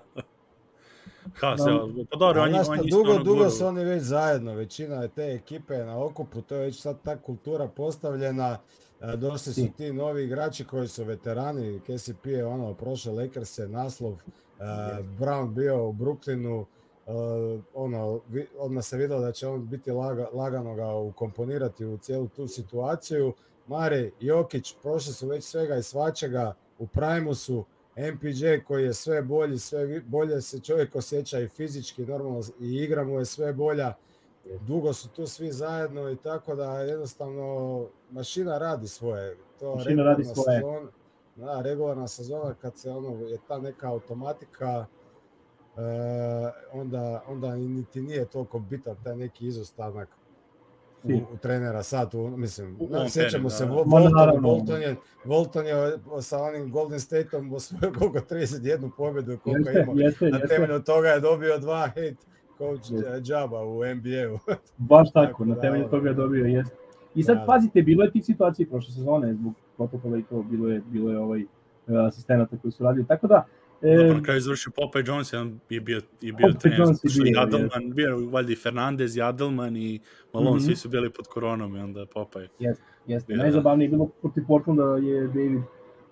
[1.34, 2.04] Ha, se, Da.
[2.10, 3.84] pa dobro, A on, je- znaš on šta, je isto dugo, ono dugo su oni
[3.84, 7.68] već zajedno, većina je te ekipe je na okupu, to je već sad ta kultura
[7.68, 8.58] postavljena,
[9.16, 9.92] došli su ti.
[9.92, 14.16] novi igrači koji su veterani, KCP je ono, prošao Lakers naslov, e,
[15.18, 16.64] Brown bio u Brooklynu,
[17.06, 17.10] e,
[17.74, 22.28] ono, vi- odmah se videlo da će on biti laga, lagano ga ukomponirati u cijelu
[22.28, 23.32] tu situaciju.
[23.66, 27.64] Mare, Jokić, prošli su već svega i svačega, u prajmu su,
[27.96, 33.04] MPJ koji je sve bolji, sve bolje se čovjek osjeća i fizički, normalno i igra
[33.04, 33.94] mu je sve bolja.
[34.60, 37.80] Dugo su tu svi zajedno i tako da jednostavno
[38.10, 39.36] mašina radi svoje.
[39.60, 40.58] To Mašina radi svoje.
[40.58, 40.88] Sezona,
[41.36, 44.86] da, regularna sezona kad se ono je ta neka automatika
[45.76, 45.80] e,
[46.72, 50.08] onda, onda niti nije toliko bitan taj neki izostanak
[51.04, 53.72] u, u trenera sad, u, mislim, U ovom sjećamo se, da.
[53.72, 55.74] Vol- Ma, Volton, je, Volton je
[56.20, 59.94] sa onim Golden Stateom osvojio koliko 31 pobjedu koliko je Jeste, imao.
[59.96, 60.48] jeste, Na jeste.
[60.48, 62.14] temelju toga je dobio dva head
[62.58, 64.38] coach džaba u NBA-u.
[64.90, 66.22] Baš tako, Tako na da, temelju ono, toga je da.
[66.22, 66.74] dobio, jeste.
[67.14, 67.46] I sad Da, da.
[67.46, 71.18] pazite, bilo je tih situacija prošle sezone zbog protokola i to, bilo je, bilo je
[71.18, 71.46] ovaj, e,
[72.08, 73.46] asistenata koji su radili, tako da,
[73.82, 76.78] e, Da, pa na kraju završio Popeye Jones, jedan je bio, je bio Popeye trener,
[76.80, 80.00] Jones je bio, Adelman, bio valjda i Fernandez, i Adelman, i
[80.32, 80.64] Malone, Mhm.
[80.64, 82.48] svi su bili pod koronom i onda Popeye.
[82.58, 83.32] Jeste, jeste.
[83.32, 83.42] Da.
[83.42, 85.60] Najzabavnije je bilo protiv Portlanda je David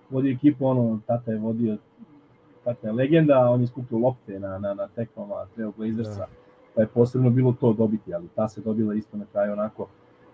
[0.09, 1.77] vodio ekipu, ono, tata je vodio,
[2.83, 6.27] je legenda, on je skupio lopte na, na, na tekmama Trail Blazersa, Da.
[6.75, 9.87] pa je posebno bilo to dobiti, ali ta se dobila isto na kraju onako.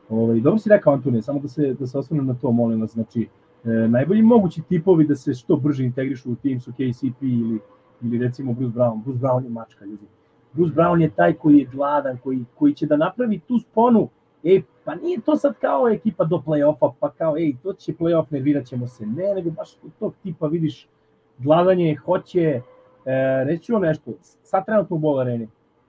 [0.09, 2.91] Ovaj, dobro si rekao Antonije, samo da se, da se osvrnem na to, molim vas,
[2.91, 3.27] znači,
[3.65, 7.59] e, najbolji mogući tipovi da se što brže integrišu u tim su KCP ili,
[8.01, 9.03] ili recimo Bruce Brown.
[9.03, 10.05] Bruce Brown je mačka, ljudi.
[10.53, 14.09] Bruce Brown je taj koji je gladan, koji, koji će da napravi tu sponu
[14.43, 18.25] e, pa nije to sad kao ekipa do play-offa, pa kao, ej, to će play-off,
[18.29, 19.05] nervirat ćemo se.
[19.05, 20.87] Ne, nego baš kod tog tipa vidiš
[21.39, 22.61] gladanje, hoće, e,
[23.43, 25.47] reći ću vam nešto, sad trenutno u bol areni,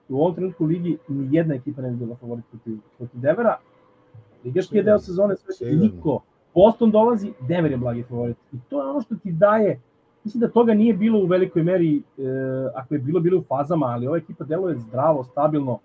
[0.09, 3.57] u ovom trenutku u ligi ni jedna ekipa ne bi bila favorit protiv, protiv Devera,
[4.45, 5.81] ligaški je deo sezone, sve Sigurno.
[5.81, 6.19] niko,
[6.55, 8.37] Boston dolazi, Denver je blagi favorit.
[8.53, 9.79] I to je ono što ti daje,
[10.23, 12.01] mislim da toga nije bilo u velikoj meri, e,
[12.75, 15.79] ako je bilo, bilo u fazama, ali ova ekipa deluje zdravo, stabilno.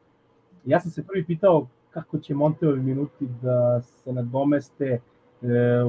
[0.65, 5.01] Ja sam se prvi pitao kako će Monteovi minuti da se nadomeste
[5.43, 5.85] e,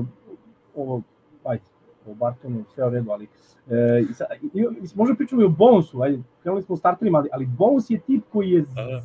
[0.76, 1.02] ovo,
[1.44, 1.64] ajde,
[2.12, 3.28] o Bartonu, sve u redu, ali
[3.70, 7.18] e, i, sa, i, i, možda pričamo i o Bonusu, ajde, krenuli smo u starterima,
[7.18, 9.04] ali, ali Bonus je tip koji je, da, da.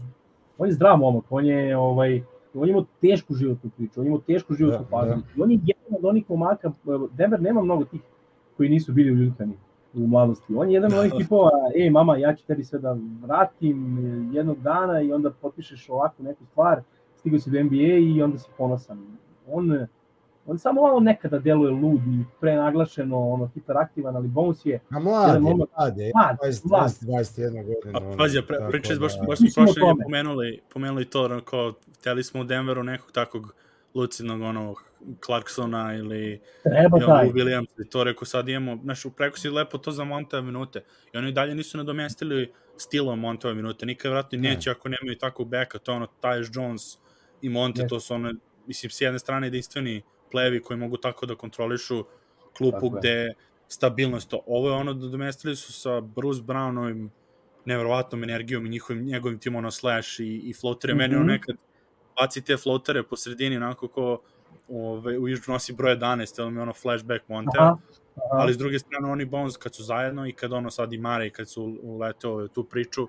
[0.58, 2.22] on je zdrav momak, on je, ovaj,
[2.54, 5.14] on je imao tešku životnu priču, on je imao tešku životnu da, fazu.
[5.14, 5.22] Da.
[5.36, 6.72] I on je jedan od onih momaka,
[7.12, 8.00] Denver nema mnogo tih
[8.56, 9.54] koji nisu bili u Ljutani
[9.94, 10.54] u mladosti.
[10.54, 13.98] On je jedan od onih tipova, ej mama, ja ću tebi sve da vratim
[14.34, 16.82] jednog dana i onda potpišeš ovakvu neku stvar,
[17.16, 19.06] stigao si do NBA i onda si ponosan.
[19.52, 19.86] On,
[20.46, 24.80] on samo malo nekada deluje lud i prenaglašeno, ono, hiperaktivan, ali bonus je...
[24.90, 26.90] A mlad je, mlad je, mlad, 20, mlad.
[26.90, 28.10] 21 godina.
[28.10, 29.26] Pa, pazi, pre, pričali, baš, da.
[29.26, 33.54] baš smo prošle pomenuli, pomenuli to, ono, kao, hteli smo u Denveru nekog takvog
[33.94, 34.74] lucidnog, ono,
[35.24, 37.28] Clarksona ili Treba taj.
[37.28, 41.18] Williams i to rekao sad imamo, znaš, preko si lepo to za Montove minute i
[41.18, 44.76] oni dalje nisu nadomestili stilom Montove minute, nikad vratno neće ne.
[44.76, 46.98] ako nemaju takvog beka, to je ono Tyus Jones
[47.42, 47.88] i Monte, ne.
[47.88, 48.32] to su ono,
[48.66, 50.02] mislim, s jedne strane jedinstveni
[50.32, 52.04] plevi koji mogu tako da kontrolišu
[52.56, 53.34] klupu tako gde je.
[53.68, 54.40] stabilnost to.
[54.46, 57.08] Ovo je ono da domestili su sa Bruce Brownovim
[57.64, 60.94] neverovatnom energijom i njihovim, njegovim tim ono slash i, i floatere.
[60.94, 61.00] Mm -hmm.
[61.00, 61.56] Meni ono nekad
[62.20, 64.20] baci te floatere po sredini onako ko
[64.68, 67.76] ove, u Ižu nosi broj 11, ili mi ono flashback Monte, aha,
[68.16, 68.42] aha.
[68.42, 71.26] ali s druge strane oni Bones kad su zajedno i kad ono sad i Mare
[71.26, 73.08] i kad su uleteo tu priču,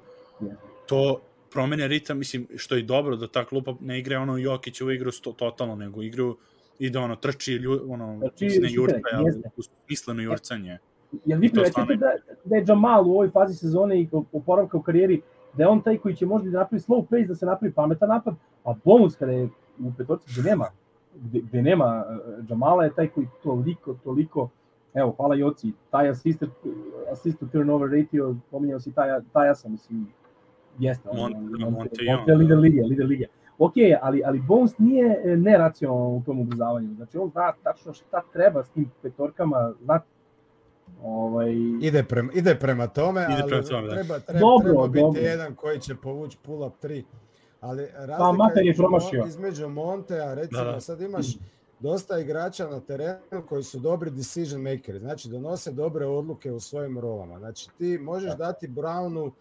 [0.88, 4.92] to promene ritam, mislim, što je dobro da ta klupa ne igra ono Jokić u
[4.92, 6.38] igru sto, totalno, nego igru
[6.80, 9.32] i da ono trči, lju, ono, trči, jurca, ali
[9.86, 10.78] smisleno jurcanje.
[11.26, 12.12] Jel vi primećate da,
[12.46, 15.22] da je Jamal u ovoj fazi sezone i oporavka u karijeri,
[15.54, 18.10] da je on taj koji će možda da napravi slow pace, da se napravi pametan
[18.10, 20.66] napad, a bonus kada je u petorci gde nema,
[21.16, 22.06] gde, gde nema
[22.50, 24.50] Jamala je taj koji toliko, toliko
[24.94, 26.50] evo, hvala Joci, taj assisted,
[27.12, 30.08] assisted turnover ratio, pominjao si taj, taj sam, mislim,
[30.80, 31.10] jeste.
[31.14, 33.26] Monte, Monte, Monte, Monte, lider lige, lider lige.
[33.58, 36.96] Ok, ali, ali Bones nije e, neracionalan u tom ubrzavanju.
[36.96, 40.00] Znači, on zna tačno šta treba s tim petorkama, zna
[41.04, 41.52] Ovaj...
[41.82, 43.94] Ide, prema, ide prema tome, ide ali prema tome, da.
[43.94, 45.22] treba, treba, dobro, treba biti dobro.
[45.22, 47.04] jedan koji će povući pull-up 3.
[47.62, 49.26] Ali razlika pa, je promašio.
[49.28, 50.80] između Montea, recimo, da, da.
[50.80, 51.26] sad imaš
[51.80, 57.00] dosta igrača na terenu koji su dobri decision makeri, znači donose dobre odluke u svojim
[57.00, 57.39] rolama.
[57.39, 58.36] Znači ti možeš da.
[58.38, 59.32] dati Brownu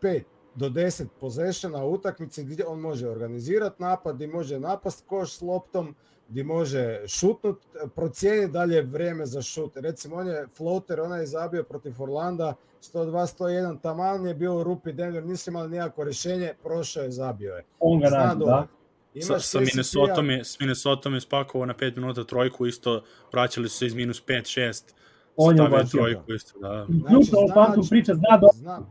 [0.00, 0.22] 5
[0.54, 5.40] do 10 possessiona u utakmici gdje on može organizirati napad, gdje može napast koš s
[5.40, 5.94] loptom,
[6.28, 7.58] gdje može šutnut,
[7.94, 9.76] procijeniti dalje vrijeme za šut.
[9.76, 14.92] Recimo on je floater, onaj je zabio protiv Orlanda 102-101, taman je bio u rupi
[14.92, 17.64] Denver, nisu imali nijako rješenje, prošao je, zabio je.
[17.80, 18.66] On ga radi, da.
[19.14, 23.68] Imaš sa, sa Minnesota je, s Minnesota je spakovao na 5 minuta trojku, isto vraćali
[23.68, 24.82] su se iz minus 5-6.
[25.36, 26.86] On je trojku isto, da.
[27.08, 28.48] Znači, zna, priča, zna, do...
[28.54, 28.86] zna,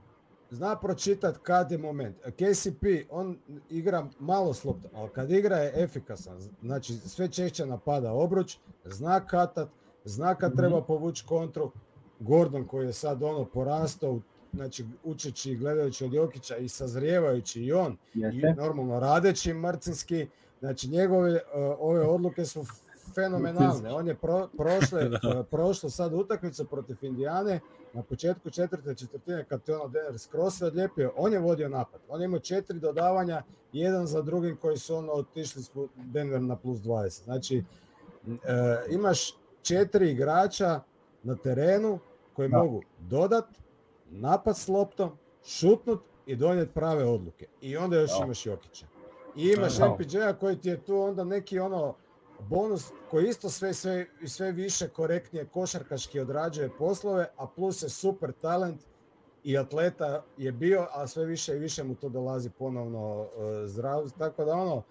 [0.51, 2.17] zna pročitat kad je moment.
[2.17, 3.37] KCP, on
[3.69, 6.37] igra malo slobodno, ali kad igra je efikasan.
[6.61, 9.69] Znači, sve češće napada obruč, zna katat,
[10.03, 10.85] zna kad treba mhm.
[10.87, 11.71] povući kontru.
[12.19, 14.19] Gordon koji je sad ono porastao,
[14.53, 18.37] znači učeći, gledajući od Jokića i sazrijevajući i on, Jeste.
[18.37, 20.27] i normalno radeći Marcinski,
[20.59, 21.39] znači njegove uh,
[21.79, 22.65] ove odluke su
[23.15, 23.93] fenomenalne.
[23.93, 25.43] On je pro, prošle, da.
[25.51, 27.59] prošlo sad utakmicu protiv Indijane,
[27.93, 32.01] na početku četvrte četvrtine kad je ono Denver skroz odlijepio, on je vodio napad.
[32.09, 36.55] On je imao četiri dodavanja, jedan za drugim koji su ono otišli s Denver na
[36.55, 37.23] plus 20.
[37.23, 37.63] Znači,
[38.27, 38.33] e,
[38.89, 40.81] imaš četiri igrača
[41.23, 41.99] na terenu
[42.33, 42.57] koji da.
[42.57, 43.45] mogu dodat,
[44.09, 45.11] napad s loptom,
[45.45, 47.47] šutnut i donijeti prave odluke.
[47.61, 48.25] I onda još da.
[48.25, 48.85] imaš Jokića.
[49.35, 49.89] I imaš da.
[49.89, 51.95] MPJ-a koji ti je tu onda neki ono
[52.39, 58.31] bonus koji isto sve, sve, sve više korektnije košarkaški odrađuje poslove, a plus je super
[58.41, 58.81] talent
[59.43, 63.27] i atleta je bio, a sve više i više mu to dolazi ponovno uh,
[63.65, 64.11] zdrav.
[64.17, 64.83] Tako da ono,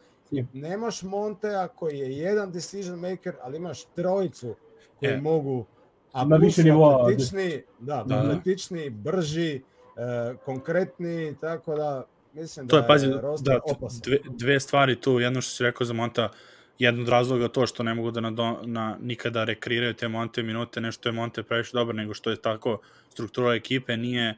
[0.52, 4.54] nemaš Montea koji je jedan decision maker, ali imaš trojicu
[5.00, 5.20] koji e.
[5.20, 5.66] mogu
[6.12, 12.76] a na više nivoa atletični, da, da, atletični, brži, uh, konkretni, tako da mislim to
[12.76, 13.06] da je, pazi,
[13.40, 13.60] da,
[14.04, 16.30] dve, dve stvari tu, jedno što si rekao za Monta, uh,
[16.78, 20.80] jedan od razloga to što ne mogu da na, na nikada rekreiraju te Monte minute,
[20.80, 24.34] nešto je Monte previše dobar, nego što je tako struktura ekipe, nije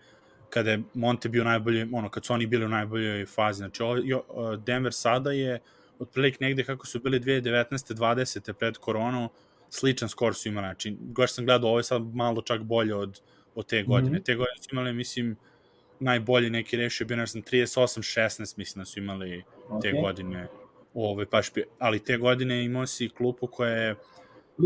[0.50, 3.58] kada je Monte bio najbolji, ono, kad su oni bili u najboljoj fazi.
[3.58, 5.60] Znači, ovo, Denver sada je
[5.98, 7.94] otprilike negde kako su bili 2019.
[7.94, 8.52] 20.
[8.52, 9.28] pred koronu,
[9.70, 10.66] sličan skor su imali.
[10.66, 13.20] Znači, baš sam gledao, ovo je sad malo čak bolje od,
[13.54, 14.18] od te godine.
[14.18, 14.24] Mm -hmm.
[14.24, 15.36] Te godine su imali, mislim,
[16.00, 19.82] najbolji neki rešio bio, ne znam, 38-16, mislim da su imali okay.
[19.82, 20.48] te godine
[20.94, 23.96] Ove, baš, bi- ali te godine imao si klupu koja je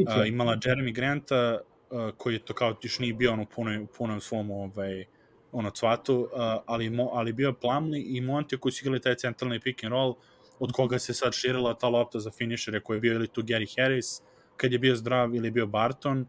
[0.07, 1.59] a, imala Jeremy Granta,
[1.91, 5.05] a, koji je to kao još nije bio on u punom, u punom svom ovaj,
[5.53, 9.15] ono cvatu, a, ali, mo, ali bio je Plumlee i Monte koji su igrali taj
[9.15, 10.15] centralni pick and roll,
[10.59, 13.77] od koga se sad širila ta lopta za finišere koji je bio ili tu Gary
[13.77, 14.21] Harris,
[14.57, 16.27] kad je bio zdrav ili bio Barton,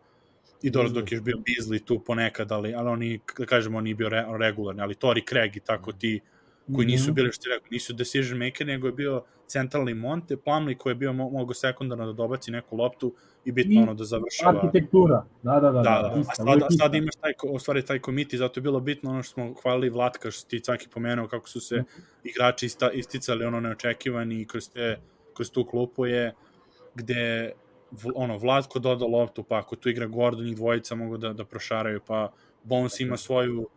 [0.61, 3.83] i dobro dok je bio Beasley tu ponekad, ali, ali on nije, da kažemo, on
[3.83, 6.19] nije bio re, regularni, ali Tori Craig i tako ti
[6.75, 7.13] koji nisu Mhm.
[7.13, 11.13] bili, što rekao, nisu decision maker, nego je bio centralni Monte, Plumlee koji je bio
[11.13, 13.13] mo mogo sekundarno da dobaci neku loptu
[13.45, 14.59] i bitno I ono da završava.
[14.59, 15.71] Arhitektura, da, da, da.
[15.71, 16.83] Da, da, a sada, uvek ista.
[16.83, 19.89] sada imaš taj, u stvari taj komiti, zato je bilo bitno ono što smo hvalili
[19.89, 21.83] Vlatka, što ti caki pomenuo kako su se
[22.23, 24.99] igrači ista, isticali ono neočekivani i kroz, te,
[25.33, 26.33] kroz tu klupu je
[26.95, 27.51] gde
[28.15, 31.99] ono, Vlatko doda loptu, pa ako tu igra Gordon, njih dvojica mogu da, da prošaraju,
[32.07, 32.31] pa
[32.63, 33.67] Bones ima svoju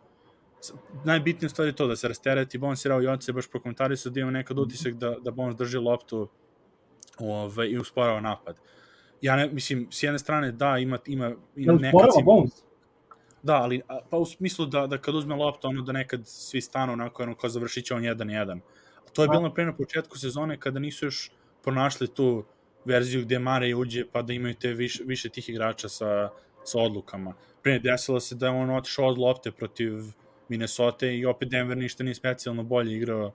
[0.61, 4.19] s- najbitnije stvari je to da se rastereti Bones i Rao Joce baš prokomentarisao da
[4.19, 6.27] ima nekad utisak da, da Bones drži loptu
[7.19, 8.59] ove, i usporava napad.
[9.21, 12.51] Ja ne, mislim, s jedne strane da, ima, ima, ima Jel nekad si- Bones?
[13.43, 16.61] Da, ali a, pa u smislu da, da kad uzme loptu, ono da nekad svi
[16.61, 18.61] stanu onako, ono, kao završit će on jedan jedan.
[19.13, 21.31] To je bilo na na početku sezone kada nisu još
[21.63, 22.43] pronašli tu
[22.85, 26.29] verziju gde Mare uđe pa da imaju te više, više tih igrača sa,
[26.63, 27.33] sa odlukama.
[27.63, 29.93] Pre desilo se da je on otišao od lopte protiv
[30.49, 33.31] Minnesota i opet Denver ništa nije specijalno bolje igrao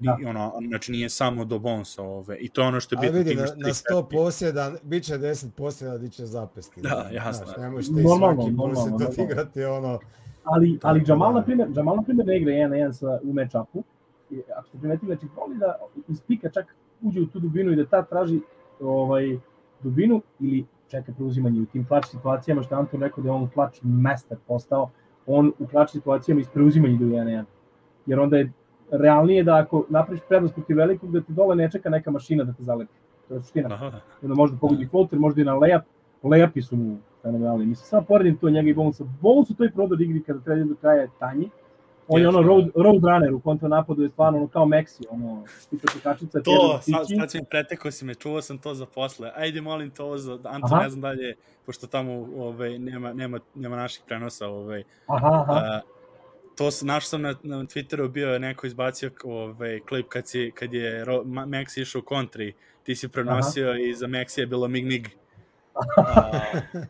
[0.00, 0.16] Da.
[0.22, 2.36] I ono, znači nije samo do bonsa ove.
[2.36, 3.18] I to je ono što je A bitno.
[3.18, 6.80] vidi, ti na, na tri 100 posjeda, bit će 10 posjeda di će zapesti.
[6.80, 7.46] Da, jasno.
[7.46, 9.98] Znaš, ne možeš ti Normalno, svaki normalno, posjed odigrati ono...
[10.44, 11.38] Ali, ali Tako Jamal, da.
[11.38, 13.82] na primjer, Jamal, na primjer, ne igra 1 na 1 sa, u match-upu.
[14.56, 17.86] Ako ste primetili, znači, voli da iz pika čak uđe u tu dubinu i da
[17.86, 18.40] ta traži
[18.80, 19.38] ovaj,
[19.82, 23.50] dubinu ili čeka preuzimanje u tim klač situacijama, što je Anton rekao da je on
[23.54, 24.90] klač master postao,
[25.28, 27.44] on u klač situacijama iz preuzimanja ide u 1 na 1.
[28.06, 28.52] Jer onda je
[28.90, 32.52] realnije da ako napraviš prednost protiv velikog, da ti dole ne čeka neka mašina da
[32.52, 32.92] te zalepi.
[33.28, 33.74] To je suština.
[33.74, 34.00] Aha.
[34.22, 35.82] Onda možda pogodi floater, možda i na layup.
[36.22, 37.66] Layapi su mu fenomenalni.
[37.66, 39.04] Mislim, samo poredim to njega i Bonesa.
[39.20, 41.50] Bones u toj prodor igri kada treba do kraja je tanji.
[42.08, 45.92] On je ono road, road runner u kontranapadu je stvarno ono kao Maxi, ono, tipa
[46.02, 49.32] kačica, To, sad, sad si mi pretekao si me, čuo sam to za posle.
[49.36, 50.82] Ajde, molim to ovo za Anton, Aha.
[50.82, 51.34] ne znam dalje,
[51.66, 54.46] pošto tamo ovaj, nema, nema, nema naših prenosa.
[54.48, 55.52] Ovaj, Aha, aha.
[55.54, 55.80] a,
[56.56, 60.52] to s- našao sam na, na Twitteru, bio je neko izbacio ovaj, klip kad, si,
[60.54, 64.68] kad je Ro, Maxi išao u kontri, ti si prenosio i za Maxi je bilo
[64.68, 65.08] Mig Mig.
[65.98, 66.30] A,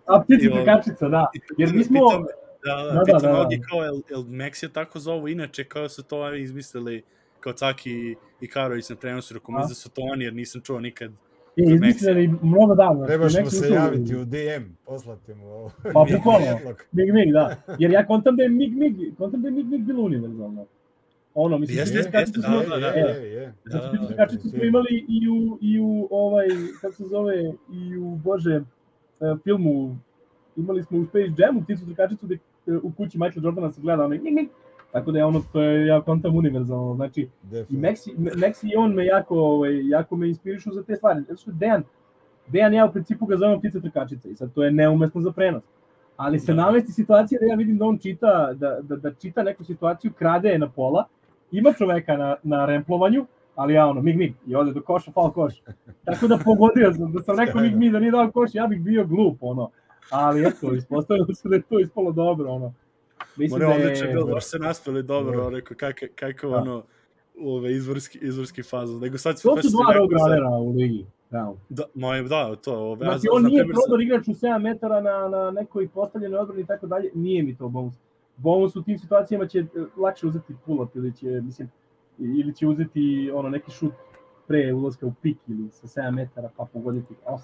[0.06, 1.26] A ptica ovo- kačica, da.
[1.58, 2.26] Jer mi smo, Pitam-
[2.64, 3.66] Da, da, Da, da, da, da, da.
[3.70, 7.02] kao, jel, jel Maxi je tako zovu, inače kao su to ovi izmislili
[7.40, 9.58] kao Caki i, i Karović na prenosu, rekao, A?
[9.58, 11.12] mislim da su to oni, jer nisam čuo nikad.
[11.56, 13.06] je izmislili mnogo davno.
[13.06, 15.72] Trebaš mu su se javiti u DM, poslati mu ovo.
[15.82, 16.46] Pa bukvalno.
[16.92, 17.56] Mig Mig, da.
[17.78, 20.66] Jer ja kontam da je Mig Mig, kontam da je Mig Mig bilo univerzalno.
[21.34, 22.86] Ono, mislim, Jeste, jeste, kačicu da, da, da.
[22.86, 23.54] e, Je, je.
[23.64, 26.46] Da, Znači, da, kačicu smo imali i u, i u ovaj,
[26.80, 27.34] kako se zove,
[27.72, 28.62] i u, bože, e,
[29.44, 29.98] filmu,
[30.56, 32.38] imali smo u Space Jamu pticu trkačicu gde e,
[32.82, 34.50] u kući Michael Jordana se gleda onaj nik.
[34.92, 37.76] Tako da je ono, to je, ja kontam univerzalno, znači, i.
[37.76, 41.50] Maxi, Maxi i on me jako, ovaj, jako me inspirišu za te stvari, zato što
[41.52, 41.82] Dejan,
[42.46, 45.62] Dejan ja u principu ga zovem ptica trkačica i sad to je neumesno za prenos.
[46.16, 46.62] Ali se Da.
[46.62, 50.48] namesti situacija da ja vidim da on čita, da, da, da čita neku situaciju, krade
[50.48, 51.04] je na pola,
[51.52, 55.30] ima čoveka na, na remplovanju, ali ja ono, mig mig, i ode do koša, fal
[55.30, 55.62] koš.
[56.04, 58.80] Tako da pogodio sam, da sam rekao mig mig, da nije dao koš, ja bih
[58.80, 59.70] bio glup, ono.
[60.10, 62.72] Ali eto, ispostavilo se da je to ispalo dobro, ono.
[63.36, 65.40] Mislim More da je bilo, baš se naspeli dobro, Da.
[65.40, 66.56] ono, rekao, kako, kako Da.
[66.56, 66.82] ono,
[67.40, 68.98] ove izvorski, izvorski faza.
[68.98, 71.06] Nego sad To su dva za- runnera u ligi.
[71.30, 71.54] Da.
[71.68, 75.28] Da, moje, da, to, ove, Znači, on nije primjer prodor igrač u 7 metara na,
[75.28, 77.94] na nekoj postavljenoj odbrani i tako dalje, nije mi to bonus.
[78.36, 79.64] Bonus u tim situacijama će e,
[79.96, 81.70] lakše uzeti pull-up ili će, mislim,
[82.18, 83.92] ili će uzeti ono neki šut
[84.46, 87.38] pre ulaska u pik ili sa 7 metara pa pogoditi 8.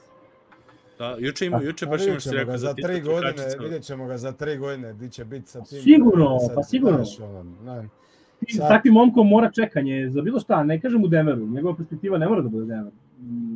[0.99, 3.83] Da, juče ima, juče A baš imaš ćemo rekao za za ti tri godine, vidjet
[3.83, 5.83] ćemo ga za tri godine, di će biti sa tim.
[5.83, 7.05] Sigurno, sad, pa sigurno.
[7.21, 7.89] ono, ne.
[8.39, 11.77] Ti, Sad- s takvim momkom mora čekanje za bilo šta, ne kažem u Denveru, njegova
[11.77, 12.93] perspektiva ne mora da bude Denver.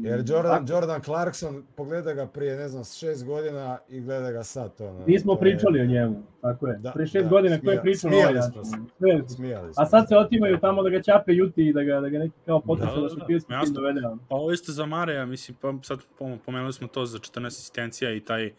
[0.03, 4.73] Jer Jordan, Jordan Clarkson, pogleda ga prije, ne znam, šest godina i gleda ga sad.
[4.81, 6.77] Ono, Nismo to je- pričali o njemu, tako je.
[6.79, 8.64] Da, Pre šest da, godina ko je smija- pričao ovaj smo.
[8.64, 9.29] Smijali smo.
[9.29, 10.16] Smijali smo A sad se.
[10.16, 13.09] otimaju tamo da ga ćape Juti i da ga, da ga neki kao potencijalno Da,
[13.09, 13.75] da, da, da, šampionski tim jasno.
[13.75, 14.01] dovede.
[14.29, 18.12] Pa ovo isto za Mareja, mislim, pa sad pom- pomenuli smo to za 14 asistencija
[18.12, 18.53] i taj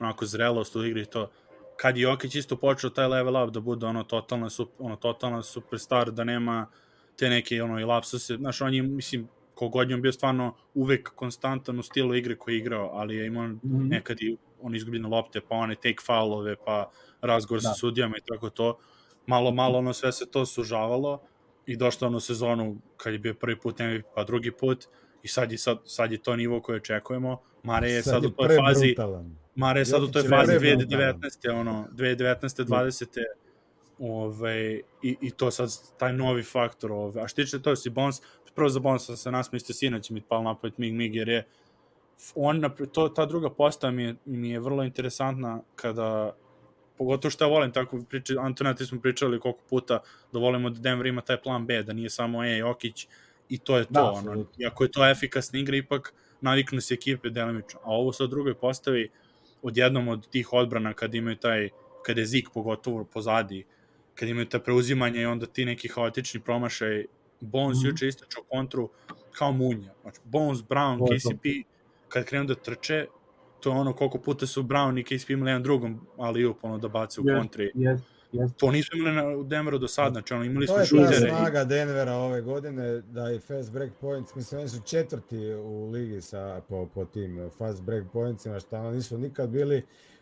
[0.00, 1.30] onako zrelost u igri to.
[1.76, 4.48] Kad je Jokić isto počeo taj level up da bude ono totalna,
[4.78, 6.66] ono totalna superstar, da nema
[7.16, 11.10] te neke ono i lapsuse, znaš, on je, mislim, kogod je on bio stvarno uvek
[11.10, 13.88] konstantan u stilu igre koji je igrao, ali je imao Mhm.
[13.88, 16.90] nekad i on izgubljene lopte, pa one take foulove, pa
[17.20, 17.74] razgovor sa Da.
[17.74, 18.78] sudijama i tako to.
[19.26, 21.20] Malo, malo ono sve se to sužavalo
[21.66, 24.84] i došlo ono sezonu kad je bio prvi put MVP, pa drugi put
[25.22, 27.40] i sad je, sad, sad je to nivo koje očekujemo.
[27.62, 28.94] Mare je sad, Sad u toj fazi.
[29.54, 31.20] Mare je sad u toj fazi prebrutalan.
[31.20, 31.50] 2019.
[31.50, 32.64] ono, 2019.
[32.64, 33.06] 20.
[33.98, 34.70] Ove,
[35.02, 36.92] i, i to sad taj novi faktor.
[36.92, 37.22] Ove.
[37.22, 38.16] A što tiče to si Bones,
[38.56, 41.46] prvo za Bonesa se nasme isto sinoć mi pal napad Mig Mig jer je
[42.34, 46.36] on, to, ta druga postava mi je, mi je vrlo interesantna kada
[46.98, 49.98] pogotovo što ja volim tako priče, Antona, ti smo pričali koliko puta
[50.32, 53.08] da volimo da Denver ima taj plan B, da nije samo e, Jokić
[53.48, 53.92] i to je to.
[53.92, 54.46] Da, ono.
[54.58, 57.80] Iako je to efikasna igra, ipak naviknu se ekipe delimično.
[57.82, 59.10] A ovo sa drugoj postavi,
[59.62, 61.68] odjednom od tih odbrana kad imaju taj,
[62.02, 63.64] kad je Zik pogotovo pozadi,
[64.14, 67.04] kad imaju ta preuzimanja i onda ti neki haotični promašaj,
[67.40, 67.80] Bones mm.
[67.80, 67.86] -hmm.
[67.86, 68.88] juče istračao kontru
[69.32, 69.92] kao munja.
[70.02, 71.28] Znači, Bones, Brown, To je to.
[71.28, 71.44] KCP,
[72.08, 73.06] kad krenu da trče,
[73.60, 76.78] to je ono koliko puta su Brown i KCP imali jedan drugom, ali up, ono
[76.78, 77.38] da bace u Jest.
[77.38, 77.72] kontri.
[77.74, 78.00] Jes,
[78.32, 78.52] jes.
[78.56, 81.30] To nismo imali na, Denveru do sad, znači ono, imali To smo je ta šutere.
[81.30, 86.20] snaga Denvera ove godine, da i fast break points, mislim, oni su četvrti u ligi
[86.20, 90.15] sa, po, po tim fast break pointsima, što ono nisu nikad bili uh,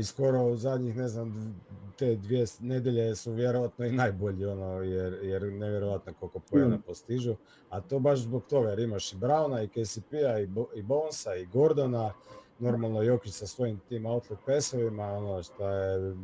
[0.00, 1.54] i skoro u zadnjih, ne znam,
[1.98, 6.82] te dvije nedelje su vjerojatno i najbolji, ono, jer, jer nevjerojatno koliko pojena Mm.
[6.86, 7.36] postižu,
[7.68, 11.34] a to baš zbog toga, jer imaš i Browna, i KCP-a, i, Bo- i Bonesa,
[11.34, 12.12] i Gordona,
[12.58, 16.16] normalno Jokić sa svojim tim outlet pesovima, ono što je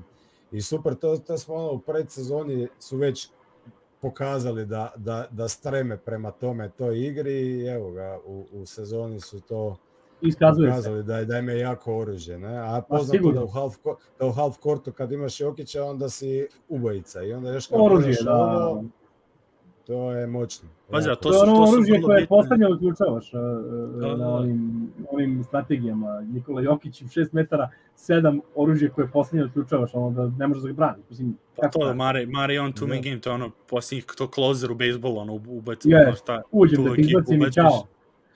[0.53, 3.28] i super, to, to smo ono u predsezoni su već
[4.01, 9.20] pokazali da, da, da streme prema tome toj igri i evo ga, u, u sezoni
[9.20, 9.76] su to
[10.23, 10.73] Iskazuje se.
[10.73, 12.39] pokazali da, je- da im je jako oružje.
[12.39, 12.59] Ne?
[12.59, 13.33] A Pa, poznato sigurno.
[13.35, 13.75] da u, half,
[14.20, 18.14] da u half courtu kad imaš Jokića onda si ubojica i onda još kad Oružje,
[18.25, 18.37] da.
[18.37, 18.85] ovo,
[19.87, 20.68] to je moćno.
[20.91, 21.23] Pazi, a Jako.
[21.23, 23.41] to To je su- ono su oružje koje bitne- postavlja uključavaš uh,
[23.93, 24.29] Da, da, na da.
[24.29, 26.20] onim, onim strategijama.
[26.23, 30.68] Nikola Jokić u 6 metara, 7 oružje koje postavlja uključavaš, ono da ne možeš da
[30.68, 31.05] ga braniš.
[31.11, 31.95] Mislim, Pa to, tako?
[31.95, 33.03] Mare, Mare on two man Da.
[33.03, 36.85] game, to je ono posljednjih, to closer u bejsbolu, ono, ubaci, Je, ono šta, Uđem
[36.85, 37.55] da ti izbacim i ubaciš.
[37.55, 37.85] čao.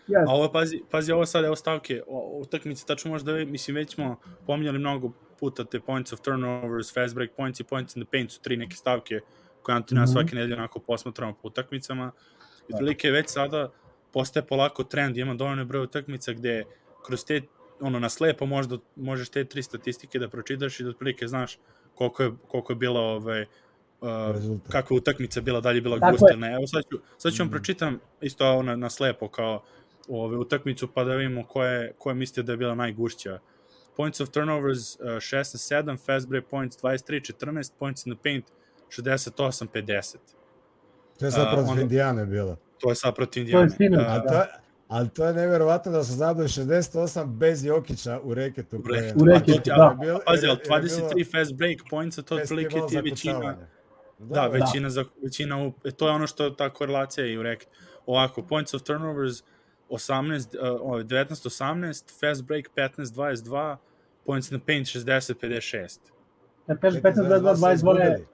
[0.08, 0.24] Yes.
[0.28, 4.16] A ovo, pazi, pazi ovo sad, evo stavke, o- utakmice, tačno možda, mislim, već smo
[4.46, 5.08] pominjali mnogo
[5.40, 8.56] puta te points of turnovers, fast break points i points in the paint su tri
[8.56, 9.20] neke stavke
[9.62, 10.12] koje Antonija Mhm.
[10.12, 12.12] svake nedelje onako posmatramo po utakmicama.
[12.60, 13.70] I otprilike već sada
[14.12, 16.64] postaje polako trend, ima dovoljno broj utakmica gde
[17.06, 17.42] kroz te,
[17.80, 21.58] ono, na slepo možda, možeš te tri statistike da pročitaš i da otprilike znaš
[21.94, 23.42] koliko je, koliko je bila ovaj,
[24.00, 24.08] uh,
[24.68, 26.52] kakva utakmica bila, dalje je bila gusta ne.
[26.52, 27.52] Evo sad ću, sad ću vam Mhm.
[27.52, 29.62] pročitam isto na, na slepo kao
[30.08, 33.38] ove, utakmicu pa da vidimo koje, koje mislite da je bila najgušća.
[33.96, 38.44] Points of turnovers uh, 16-7, fast break points 23-14, points in the paint
[38.90, 40.16] 68-50.
[41.18, 42.56] To je sad a, protiv onda- Indijane bilo.
[42.78, 43.70] To je sad protiv To je Indijane.
[43.70, 44.48] sinoć, Uh, A to, je-
[44.88, 48.76] ali to je nevjerovatno da su zabili 68 bez Jokića u reketu.
[48.78, 49.18] U reketu.
[49.18, 49.96] U reketu, je da.
[50.00, 53.34] bilo- Pazi, ali jer je 23 bilo fast break points, to je otprilike ti većina,
[53.34, 53.66] zakucavanja.
[54.18, 57.42] Da, većina, za, većina u, e, to je ono što je ta korelacija i u
[57.42, 57.68] reket.
[58.06, 59.42] Ovako, points of turnovers
[59.88, 63.76] 18, uh, ovaj, 19-18, fast break 15-22,
[64.26, 65.98] points in the paint 60-56.
[66.66, 67.74] Kad kaže 15, 15, 22, 22 je...
[67.74, 68.26] izgubili.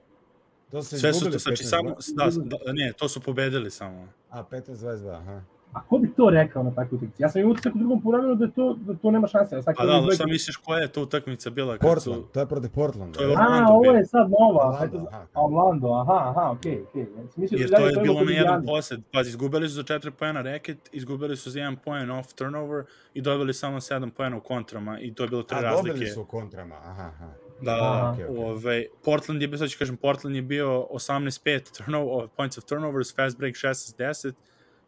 [0.71, 2.43] To su Sve su to, znači 15, samo, 22.
[2.43, 4.07] da, da, ne, to su pobedili samo.
[4.29, 5.41] A, 15-22, aha.
[5.73, 7.23] A ko bi to rekao na takvoj utakmici?
[7.23, 9.55] Ja sam imao utisak u drugom povremenu da to, da to nema šanse.
[9.55, 11.77] Ja sad Pa da, ali šta misliš koja je to utakmica bila?
[11.77, 13.17] Portland, su, to je protiv Portlanda.
[13.17, 13.31] To je?
[13.31, 14.67] Orlando A, ovo je sad nova.
[14.67, 15.25] Orlando, 15 aha.
[15.33, 17.03] A, Orlando, aha, aha, okej, okay, okej.
[17.03, 17.27] Okay.
[17.35, 19.01] Mislio jer da to dalje je bilo na jedan posed.
[19.13, 23.21] Pazi, izgubili su za 4 pojena reket, izgubili su za 1 poen off turnover i
[23.21, 25.87] dobili samo 7 pojena u kontrama i to je bilo 3 A, razlike.
[25.87, 27.27] dobili su u kontrama, aha, aha.
[27.61, 28.11] Da, da, Aha.
[28.13, 28.43] Okej, okej.
[28.43, 33.15] Ove, Portland je bio, sad ću kažem, Portland je bio 18-5 turnover, points of turnovers,
[33.15, 34.33] fast break 16-10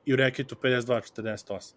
[0.05, 1.73] i u reketu 52-48.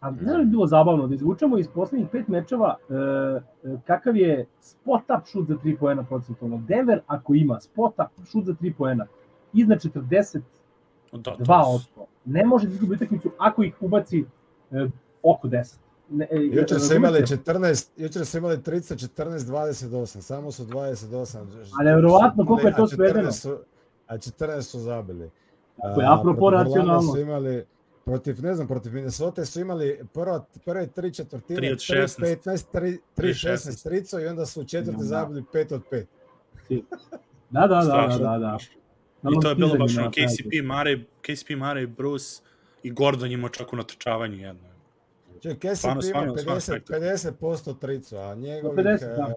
[0.00, 4.16] A znaš li bi bilo zabavno da izvučemo iz poslednjih pet mečeva e, e, kakav
[4.16, 6.62] je spot-up šut za 3 poena procentualno.
[6.68, 9.06] Denver ako ima spot-up šut za 3 poena
[9.52, 10.40] iznad 42%,
[11.12, 14.24] Da, to su- ne može da izgubi utakmicu ako ih ubaci
[14.70, 14.86] e,
[15.22, 15.76] oko 10.
[16.10, 17.52] Ne, e, Jučer su imali razumete?
[17.52, 21.38] 14, jučer su imali 30, 14, 28, samo su 28.
[21.78, 23.58] Ali nevjerovatno koliko je to A 14 svedeno.
[24.06, 25.30] A 14 su zabili.
[25.82, 27.12] Tako je, apropo protiv Orlanda racionalno.
[27.12, 27.64] Su imali,
[28.04, 32.36] protiv, ne znam, protiv Minnesota su imali prva, prve tri četvrtine, Tri od 3 16.
[32.44, 33.52] 15, 3, 3 16.
[33.52, 35.04] 16 trico i onda su u četvrti Da.
[35.04, 36.04] zabili 5 od 5.
[37.50, 38.58] Da, da, da, da, strašno, da, da.
[39.22, 42.42] I to je bilo baš ono Na KCP, Mare, KCP, Mare, Bruce
[42.82, 44.68] i Gordon imao čak u natrčavanju jedno.
[45.42, 47.44] Čekaj, KCP Stvarno, ima stvarno, stvarno 50, spektakl.
[47.44, 49.34] 50% tricu, a njegovih, 50, e, da.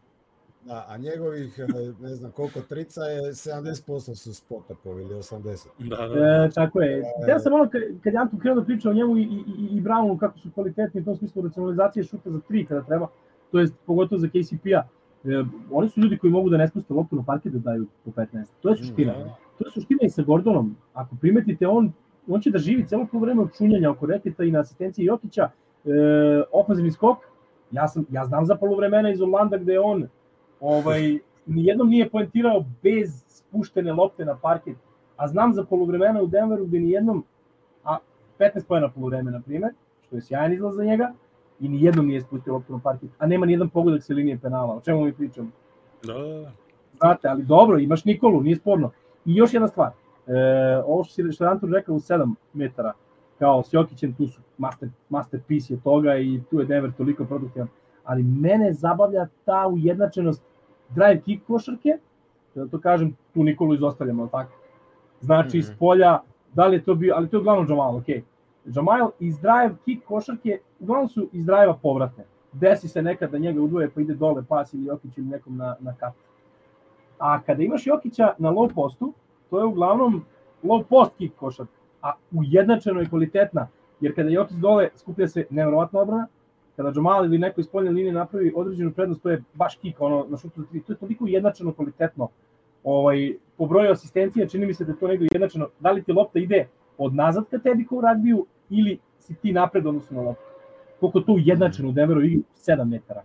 [0.66, 5.68] Da, a njegovih, e, ne znam koliko trica je, 70% su spot-upovi ili 80.
[5.80, 6.46] Da, da, da.
[6.46, 7.04] E, tako je.
[7.28, 9.82] Ja sam ono, kad, kad je Anton krenuo da priča o njemu i, i, i,
[9.82, 13.08] Brownu, kako su kvalitetni u tom smislu racionalizacije šuta za tri kada treba,
[13.52, 14.84] to jest pogotovo za KCP-a,
[15.30, 18.12] e, oni su ljudi koji mogu da ne spuste loptu na parket da daju po
[18.12, 18.46] 15.
[18.62, 19.14] To je suština.
[19.14, 19.36] Mm, da.
[19.58, 20.76] To je suština i sa Gordonom.
[20.94, 21.94] Ako primetite, on
[22.28, 25.50] on će da živi celo to vreme od čunjanja oko reketa i na asistenciji Jokića,
[25.86, 25.90] e,
[26.52, 27.18] ofenzivni skok,
[27.72, 30.08] ja, sam, ja znam za polovremena iz Orlanda gde on
[30.62, 34.78] ovaj, nijednom nije poentirao bez spuštene lopte na parket,
[35.18, 37.24] a znam za polovremena u Denveru gde nijednom,
[37.84, 37.98] a
[38.40, 39.72] 15 pojena polovreme, na primer,
[40.08, 41.14] što je sjajan izlaz za njega,
[41.60, 44.76] i nijednom nije spustio loptu na parket, a nema nijedan pogodak sa linije penala.
[44.76, 45.50] O čemu mi pričamo?
[46.04, 46.52] Da, da, da.
[46.98, 48.92] Znate, ali dobro, imaš Nikolu, nije sporno.
[49.26, 49.92] I još jedna stvar,
[50.28, 52.94] e, ovo što, si, što je Anton rekao u 7 metara,
[53.40, 57.68] kao s Jokićem, tu su master, masterpiece je toga i tu je Denver toliko produktivan.
[58.04, 60.44] Ali mene zabavlja ta ujednačenost
[60.96, 61.98] drive kick košarke,
[62.56, 64.52] da to kažem, tu Nikolu izostavljamo, tako?
[65.22, 65.60] Znači, mm -hmm.
[65.60, 65.78] iz mhm.
[65.78, 66.20] polja,
[66.54, 68.06] da li je to bio, ali to je uglavnom Jamal, ok.
[68.66, 72.24] Jamal iz drive kick košarke, uglavnom su iz drive povratne.
[72.52, 75.76] Desi se nekad da njega udvoje pa ide dole pas ili Jokić ili nekom na,
[75.80, 76.14] na kat.
[77.20, 79.14] A kada imaš Jokića na low postu,
[79.50, 80.26] to je uglavnom
[80.64, 81.72] low post kick košarka,
[82.02, 83.68] a ujednačeno je kvalitetna,
[84.00, 86.28] jer kada Jokić dole skuplja se nevjerovatna odbrana,
[86.82, 90.26] kada Jamal ili neko iz poljne linije napravi određenu prednost, to je baš kik, ono,
[90.30, 92.28] na šutu za tri, to je toliko ujednačeno kvalitetno.
[92.84, 95.68] Ovaj, po broju asistencija čini mi se da je to negde ujednačeno.
[95.80, 96.68] Da li ti lopta ide
[96.98, 100.44] od nazad ka tebi kao u ragbiju ili si ti napred odnosno na loptu?
[101.00, 103.24] Koliko to ujednačeno u Denveru igri 7 metara.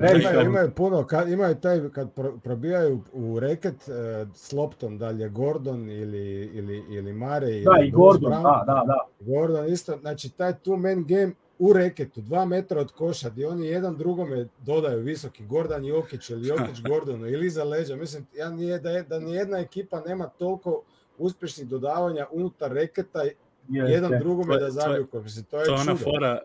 [0.00, 5.10] Imaju, imaju puno, kad, imaju taj, kad pro, probijaju u reket e, s loptom, da
[5.10, 7.46] li je Gordon ili, ili, ili Mare.
[7.46, 9.06] Da, ili i Gordon, Brown, da, da, da.
[9.20, 13.66] Gordon isto, znači taj two man game u reketu, dva metra od koša, gdje oni
[13.66, 17.96] jedan drugome dodaju visoki Gordon Jokić ili Jokić Gordonu ili iza leđa.
[17.96, 20.82] Mislim, ja nije, da, je, da nijedna ekipa nema toliko
[21.18, 23.92] uspešnih dodavanja unutar reketa Jeste.
[23.92, 25.06] jedan drugome da zabiju.
[25.12, 25.96] Mislim, to je to čudo.
[25.96, 26.40] fora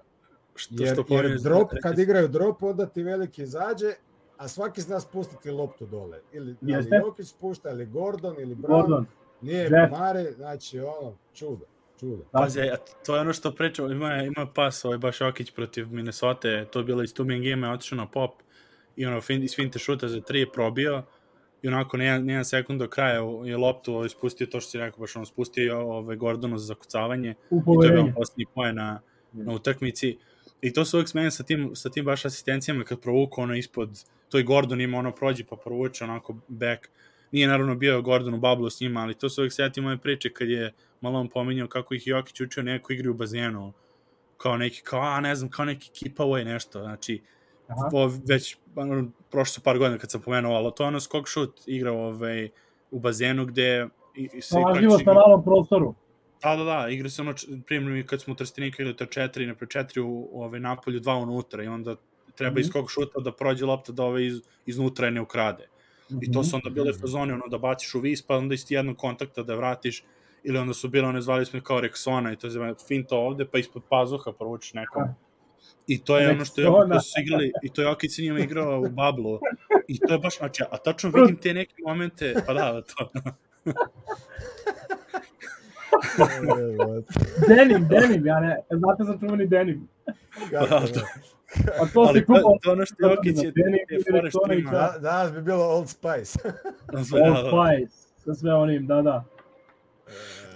[0.55, 3.93] što, jer, što jer drop, kad igraju drop, onda ti veliki izađe,
[4.38, 6.20] a svaki zna spustiti loptu dole.
[6.34, 8.68] Ili, ili Jokić spušta, ili Gordon, ili Brown.
[8.68, 9.05] Gordon.
[9.41, 9.89] Nije.
[9.91, 11.66] Mare, znači ono, čudo.
[12.00, 12.24] Čudo.
[12.32, 12.60] Pazi,
[13.06, 16.86] to je ono što pričamo, ima, ima pas ovaj baš Jokić protiv Minnesota, to je
[16.86, 18.32] bilo iz Tumin game, otišao na pop
[18.96, 21.04] i ono, fin, iz finte šuta za tri je probio
[21.62, 25.00] i onako nijedan, nijedan sekund do kraja je loptu ovaj, spustio to što si rekao,
[25.00, 29.02] baš ono spustio ovaj, Gordonu za zakucavanje i to je bio posljednji poje na,
[29.34, 30.18] na utakmici.
[30.62, 34.04] I to se uvek smene sa tim, sa tim baš asistencijama kad provuku ono ispod,
[34.30, 36.88] to i Gordon ima ono prođe pa provuče onako back.
[37.36, 40.30] Nije naravno bio Gordon u bablu s njima, ali to se uvek sjeti moje priče
[40.34, 43.74] kad je malo on pominjao kako ih Jokić učio neko igri u bazenu,
[44.38, 47.22] kao neki, kao, a ne znam, kao neki keep away nešto, znači,
[47.68, 47.88] Aha.
[47.92, 51.30] po, već, ono, prošlo su par godina kad sam pomenuo, ali to je ono skok
[51.30, 52.50] shoot igra ovaj,
[52.92, 55.96] u bazenu gde i, i se Pažljivost na malom prostoru.
[56.44, 57.34] Da, da, da, igra se ono,
[57.66, 61.16] primjer kad smo u Trstenika ili to četiri, napred četiri u, u ovaj, napolju, dva
[61.16, 61.96] unutra i onda
[62.36, 62.60] treba mm -hmm.
[62.60, 65.68] iz kog šuta da prođe lopta da ove iz, iznutra ne ukrade.
[66.10, 66.30] Mm -hmm.
[66.30, 68.97] I to su onda bile fazone, ono, da baciš u vis, pa onda iz jednog
[68.97, 70.03] kontakta da vratiš,
[70.43, 73.58] ili onda su bile, one zvali smo kao Rexona i to je finta ovde, pa
[73.58, 75.03] ispod pazuha provučeš nekom.
[75.88, 78.39] I to je ono što je Jokić su igrali, i to je Jokić s njima
[78.39, 79.39] igrao u bablu.
[79.88, 83.12] I to je baš, znači, a tačno vidim te neke momente, pa da, to.
[87.47, 89.88] denim, denim, ja ne, znate za čuveni denim.
[90.51, 90.86] Da, da.
[91.82, 92.39] A to se kupa...
[92.64, 93.54] To ono što Jokić je,
[93.89, 94.72] je fore što ima.
[94.72, 96.39] Da, danas bi bilo Old Spice.
[96.93, 99.24] Old Spice, sa sve onim, da, da.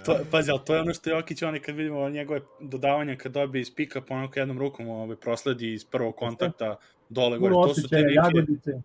[0.04, 3.32] To, pazi, ali to je ono što je Jokić, oni kad vidimo njegove dodavanja, kad
[3.32, 6.76] dobije iz pika po onako jednom rukom, ovaj, prosledi iz prvog kontakta
[7.08, 8.14] dole gore, to su te neke...
[8.14, 8.82] Jagodice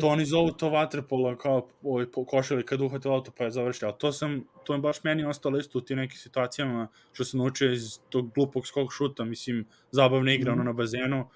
[0.00, 3.88] To oni zovu to vaterpolo kao ovaj, košali kad uhvate auto pa je završio.
[3.88, 7.38] Ali to, sam, to je baš meni ostalo isto u tim nekim situacijama što sam
[7.38, 9.24] naučio iz tog glupog skok šuta.
[9.24, 10.54] Mislim, zabavna igra mm.
[10.54, 11.28] ono na bazenu,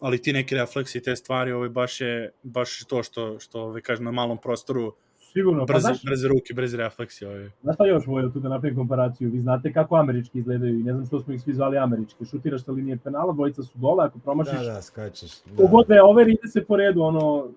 [0.00, 4.04] ali ti neki refleksi, te stvari, ovaj, baš je baš to što, što ovaj, kažem,
[4.04, 4.94] na malom prostoru
[5.32, 7.24] Sigurno, brze, pa znaš, brze ruke, brze refleksi.
[7.24, 7.50] Ovaj.
[7.62, 9.30] Znaš šta još Vojel tu da napravim komparaciju?
[9.30, 12.24] Vi znate kako američki izgledaju i ne znam što smo ih svi zvali američki.
[12.24, 14.66] Šutiraš sa linije penala, dvojica su dole, ako promašiš...
[14.66, 15.30] Da, da, skačeš.
[15.44, 15.56] Da.
[15.56, 17.48] Kogod da je over, ide se po redu, ono,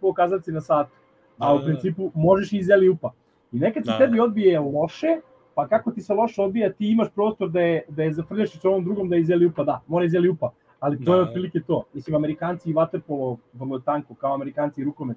[0.00, 0.86] pokazati na sat.
[1.38, 1.72] A u da, da, da.
[1.72, 3.12] principu možeš i iz upa.
[3.52, 3.98] I nekad se da.
[3.98, 5.20] tebi odbije loše,
[5.54, 8.84] pa kako ti se loše odbija, ti imaš prostor da je, da je zafrljašić ovom
[8.84, 10.52] drugom da je iz upa, da, mora iz upa.
[10.80, 11.16] Ali to da.
[11.16, 11.84] je otprilike to.
[11.92, 15.16] Mislim, Amerikanci i vaterpolo vrlo tanko, kao Amerikanci i rukomet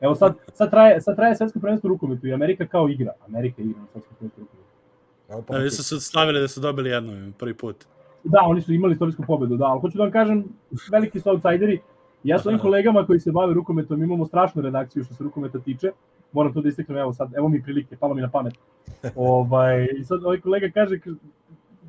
[0.00, 3.12] Evo sad, sad, traje, sad traje svetsko prvenstvo rukometu i Amerika kao igra.
[3.26, 5.52] Amerika igra na svetsko prvenstvo rukometu.
[5.52, 7.84] Da, vi su se stavili da su dobili jedno prvi put.
[8.24, 10.44] Da, oni su imali istorijsku pobedu, da, ali hoću da vam kažem,
[10.90, 11.80] veliki su outsideri.
[12.24, 15.90] Ja sa ovim kolegama koji se bave rukometom imamo strašnu redakciju što se rukometa tiče.
[16.32, 18.54] Moram to da isteknem, evo sad, evo mi prilike, palo mi na pamet.
[19.14, 20.98] ovaj, I sad ovaj kolega kaže,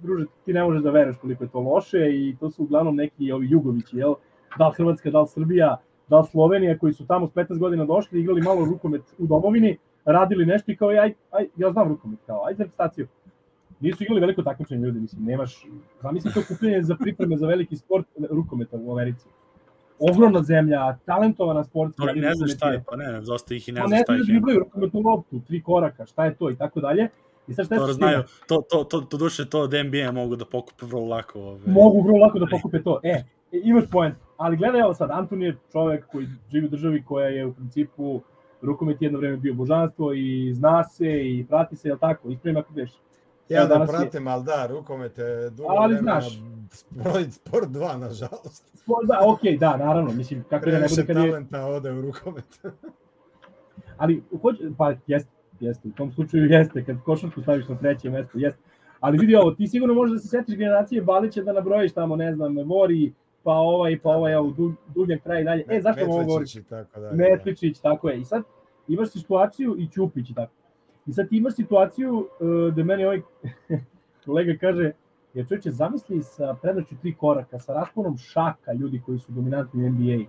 [0.06, 3.32] druže, ti ne možeš da veruješ koliko je to loše i to su uglavnom neki
[3.32, 4.14] ovi Jugovići, jel?
[4.58, 5.78] Da li Hrvatska, da li Srbija,
[6.10, 10.46] da Slovenija koji su tamo s 15 godina došli, igrali malo rukomet u domovini, radili
[10.46, 13.08] nešto i kao aj, aj ja znam rukomet, kao aj za staciju.
[13.80, 15.66] nisu igrali veliko takmičenje ljudi, mislim, nemaš,
[16.02, 19.28] zamisli to kupljenje za pripreme za veliki sport rukometa u Americi.
[20.00, 22.04] Ogromna zemlja, talentovana sportska.
[22.04, 24.14] Oni ne znaš šta je, pa ne, dosta ih i ne Pa znaš ne šta
[24.14, 24.24] da je.
[24.24, 27.10] driblaju rukometnu loptu, tri koraka, šta je to i tako dalje.
[27.48, 30.46] I sad šta To znaju, to, to, to, to duše to od NBA mogu da
[30.46, 31.40] pokupe vrlo lako.
[31.42, 31.60] Ove.
[31.66, 33.00] Mogu vrlo lako da pokupe to.
[33.04, 34.16] E, i- imaš point.
[34.38, 38.22] Ali gledaj ovo sad, Anton je čovek koji živi u državi koja je u principu
[38.62, 42.30] rukomet jedno vreme bio božanstvo i zna se i prati se, jel tako?
[42.30, 42.92] Ispravim ako greš.
[43.50, 46.40] Ja da danas je- pratim, ali da, rukomet je dugo Ali vremena znaš.
[46.72, 48.78] Sport, sport 2, nažalost.
[48.78, 51.30] Sport, Da, okej, da, naravno, mislim, kako da ne Previše bude kad je...
[51.32, 52.46] talenta ode u rukomet.
[53.98, 58.38] Ali, hoće, pa jeste, jeste, u tom slučaju jeste, kad košarku staviš na treće mesto,
[58.38, 58.62] jeste.
[59.00, 62.34] Ali vidi ovo, ti sigurno možeš da se setiš generacije Balića da nabrojiš tamo, ne
[62.34, 65.64] znam, Mori, pa ovaj, pa ovaj, evo, Dug- Dugljak traje dalje.
[65.70, 66.48] E, zašto vam ovo govorim?
[66.70, 67.16] Tako dalje.
[67.16, 68.20] Metličić, tako je.
[68.20, 68.44] I sad
[68.88, 70.52] imaš situaciju i Ćupić i tako.
[71.06, 73.22] I sad ti imaš situaciju uh, da meni ovaj
[74.26, 74.92] kolega kaže,
[75.34, 79.90] jer čovječe, zamisli sa prednoću tri koraka, sa rasponom šaka ljudi koji su dominantni u
[79.90, 80.26] NBA,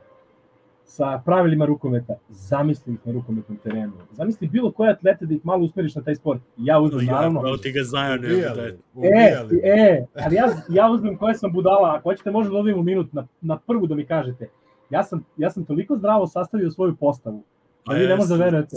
[0.87, 3.93] sa pravilima rukometa, zamisli ih na rukometnom terenu.
[4.13, 6.43] Zamisli bilo koje atlete da ih malo usmeriš na taj sport.
[6.57, 7.41] Ja uzmem, Ja, naravno.
[7.41, 8.79] pravo ti ga znaju, ne da je.
[9.03, 13.13] E, e, ali ja, ja uzmem koje sam budala, ako hoćete možda da odvijemo minut
[13.13, 14.49] na, na prvu da mi kažete.
[14.91, 17.43] Ja sam, ja sam toliko zdravo sastavio svoju postavu,
[17.87, 18.77] da vi ne možete da verujete.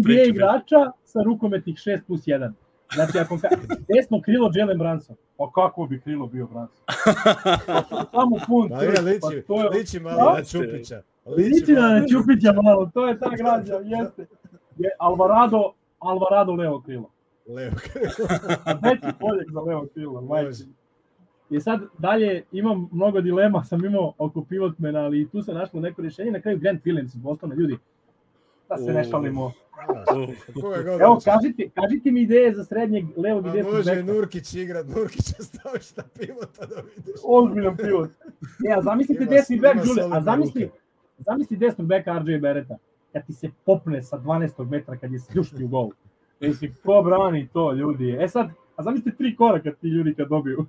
[0.00, 2.52] NBA igrača sa rukometnih 6 plus 1.
[2.94, 3.48] Znači, ako ka...
[3.94, 6.84] desno krilo Jalen Branson, pa kako bi krilo bio Branson?
[8.14, 9.68] Samo pun krst, liči, pa to je...
[9.68, 10.38] liči malo Da?
[10.38, 11.02] na Čupića.
[11.26, 14.26] Liči na Ćupića malo, to je ta građa, jeste.
[14.78, 17.10] Je Alvarado, Alvarado levo krilo.
[17.48, 17.76] Levo
[18.64, 20.20] A veći poljak za levo krilo.
[20.20, 20.64] Može.
[21.50, 25.80] I sad dalje imam mnogo dilema, sam imao oko pivotmena, ali i tu se našlo
[25.80, 26.30] neko rješenje.
[26.30, 27.78] Na kraju Grant Williams Bostona, ljudi,
[28.68, 29.52] da se ne šalimo.
[30.54, 34.12] God Evo, kažite, kažite mi ideje za srednjeg levog i Pa desnog može beka.
[34.12, 37.20] Nurkić igrat, Nurkića staviš na pivota da vidiš.
[37.24, 38.10] Ozbiljan pivot.
[38.68, 40.70] E, a zamislite desni bek, Đule, a zamisli.
[41.18, 42.76] Zamisli desnog beka RJ Bereta,
[43.12, 44.70] kad ti se popne sa 12.
[44.70, 45.90] metra kad je sljušti u gol.
[46.40, 48.16] Mislim, ko brani to, ljudi?
[48.20, 50.66] E sad, a zamislite tri koraka ti ljudi kad dobiju.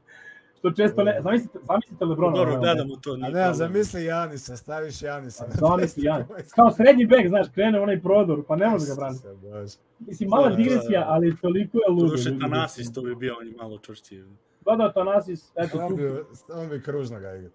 [0.59, 2.35] Što često ne, zamislite, zamislite Lebrona.
[2.35, 3.13] Dobro, na levom gledamo to.
[3.13, 5.45] A ne, zamisli Janisa, staviš Janisa.
[5.49, 6.25] Zamisli, desni Jan.
[6.27, 6.43] kraj.
[6.55, 9.23] Kao srednji bek, znaš, krene onaj prodor, pa ne može ga braniti.
[9.99, 11.11] Mislim, mala Da, digresija, da, da.
[11.11, 12.15] ali toliko je ludo.
[12.15, 12.39] Ljudi.
[12.39, 14.23] Tanasis to bi bio on je malo čvršći.
[14.65, 16.03] Da, da, Tanasis, eto, On tu, bi,
[16.53, 17.51] on bi kružno ga igrao.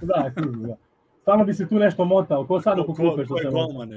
[0.00, 0.76] da, kruži, da.
[1.24, 3.46] Samo bi se tu nešto motao, ko sad Ko, oko ko, klupe što ko se
[3.46, 3.66] je mota.
[3.66, 3.88] golman?
[3.88, 3.96] ne?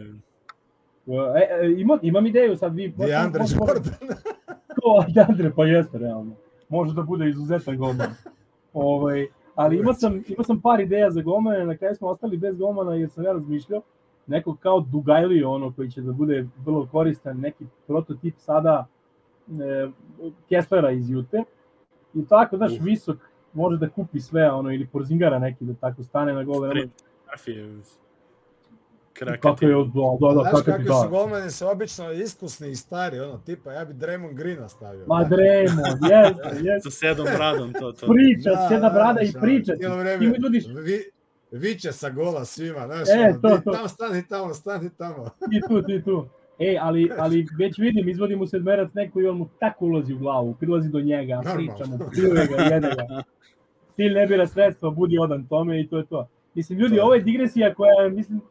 [1.39, 2.93] E, e, ima, imam ideju sad vi...
[2.97, 4.17] Deandre Jordan.
[4.81, 6.31] Ko Deandre, pa jeste realno.
[6.69, 8.09] Može da bude izuzetan golman.
[8.73, 12.57] ovaj, ali imao sam, imao sam par ideja za golmane, na kraju smo ostali bez
[12.57, 13.81] golmana jer sam ja razmišljao
[14.27, 18.85] neko kao Dugajli ono koji će da bude vrlo koristan, neki prototip sada
[19.49, 19.87] e,
[20.49, 21.43] Kesslera iz Jute.
[22.13, 22.85] I tako, znaš, Uh.
[22.85, 23.17] visok,
[23.53, 26.69] može da kupi sve, ono, ili Porzingara neki da tako stane na gol.
[26.69, 26.91] Sprint,
[27.25, 27.67] Grafije.
[29.39, 29.83] Kako je, da,
[30.21, 31.07] da, da, Znaš kako ti su da.
[31.09, 35.05] golmani su obično iskusni i stari, ono, tipa, ja bi Draymond Greena stavio.
[35.07, 35.35] Ma da.
[35.35, 36.81] Draymond, jeste, jeste.
[36.81, 37.91] Sa sedom bradom to.
[37.91, 38.07] to.
[38.07, 39.75] Priča, Da, sjeda brada i znaš, priča.
[39.75, 41.03] Cijelo Ti vreme, mi ljudi, vi,
[41.51, 43.71] viče sa gola svima, znaš, E, ono, to, ti to.
[43.71, 45.29] tamo, stani tamo, stani tamo.
[45.51, 46.25] ti tu, ti tu.
[46.59, 50.17] E, ali, ali već vidim, izvodi mu sedmerac neko i on mu tako ulazi u
[50.19, 51.55] glavu, prilazi do njega, Normalno.
[51.57, 53.23] priča mu, pljuje ga, jede ga.
[53.95, 56.27] Cilj ne bira sredstva, budi odan tome i to je to.
[56.55, 57.03] Mislim, ljudi, To je.
[57.03, 58.41] ovo je digresija koja, mislim,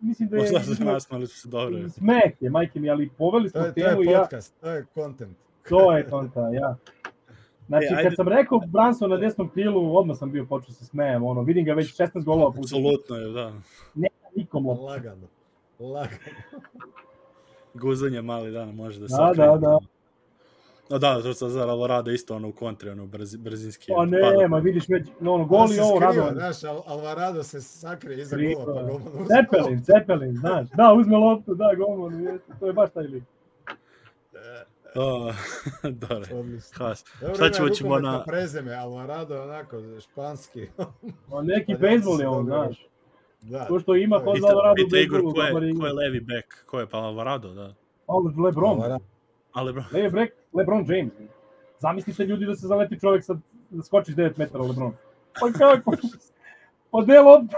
[0.00, 0.42] mislim da je...
[0.42, 1.88] Možda se nasmali su se dobro.
[1.88, 4.60] Smeh je, majke mi, ali poveli To smo je, to je temu i ja, podcast,
[4.60, 5.36] to je content.
[5.68, 6.76] to je konta, ja.
[7.66, 8.02] Znači, E, ajde.
[8.02, 11.64] kad sam rekao Branson na desnom krilu, odmah sam bio počeo se smejem, ono, vidim
[11.64, 13.52] ga već 16 golova puta, Apsolutno je, da.
[14.36, 14.84] nikom lopta.
[14.84, 15.26] Lagano.
[15.78, 16.18] Lagano.
[17.74, 19.48] Guzanje mali dan može da se Da, okrene.
[19.48, 19.78] da, da.
[20.90, 23.92] No da, to sa za Alvarado isto ono u kontri, ono brzi, brzinski.
[23.96, 26.34] Pa ne, ma vidiš već, no, ono, On gol se i ovo radovanje.
[26.34, 28.88] Znaš, Al Alvarado se sakrije iza Krivo, gola, pa da.
[28.88, 29.92] golman Cepelin, loptu.
[29.92, 30.68] Cepelin, znaš.
[30.76, 33.22] Da, uzme loptu, da, golman, jeste, to je baš taj lik.
[34.94, 35.32] O,
[36.08, 36.26] dobro.
[36.72, 37.04] Has.
[37.34, 38.24] Šta ćemo, ćemo na...
[38.24, 40.66] prezime, Alvarado je onako španski.
[41.28, 42.86] Ma neki Pa bejsbol ja je sam on, znaš.
[43.40, 43.64] da.
[43.64, 44.48] To što ima To je kod isto.
[44.48, 46.66] Alvarado u Pita Igor, ko je, ko je levi back?
[46.66, 47.74] Ko je pa Alvarado, da.
[48.44, 48.98] Lebron, bro,
[49.92, 51.12] levi brek, Lebron James.
[51.78, 53.38] Zamislite ljudi da se zaleti čovjek sad,
[53.70, 54.92] da skoči s 9 metara Lebron.
[55.40, 55.92] Pa kako?
[56.90, 57.56] Pa gde lopta?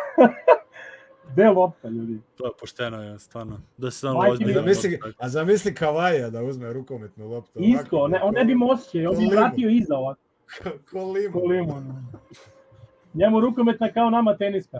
[1.32, 2.20] Gde lopta, ljudi?
[2.36, 3.60] to je pošteno, je, stvarno.
[3.76, 4.52] Da se samo ozbiljno.
[4.52, 7.58] zamisli, a zamisli Kavaja da uzme rukometnu loptu.
[7.60, 10.20] Isto, ovako, ne, on ne bi osjećaj, on bi vratio iza ovako,
[10.90, 11.32] Ko limun.
[11.32, 12.06] ko limun.
[13.14, 14.78] Njemu rukometna kao nama teniska.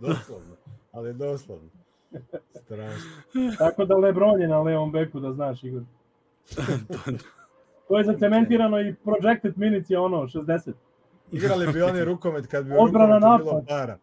[0.00, 0.56] Doslovno.
[0.92, 1.68] Ali doslovno.
[2.64, 3.10] Strašno.
[3.58, 5.82] Tako da Lebron je na levom beku, da znaš, Igor.
[7.88, 10.72] To je zacementirano i projected minutes je ono 60.
[11.32, 13.68] Igrali bi oni rukomet kad bi Odbrana rukometu bilo napad.
[13.68, 13.98] para.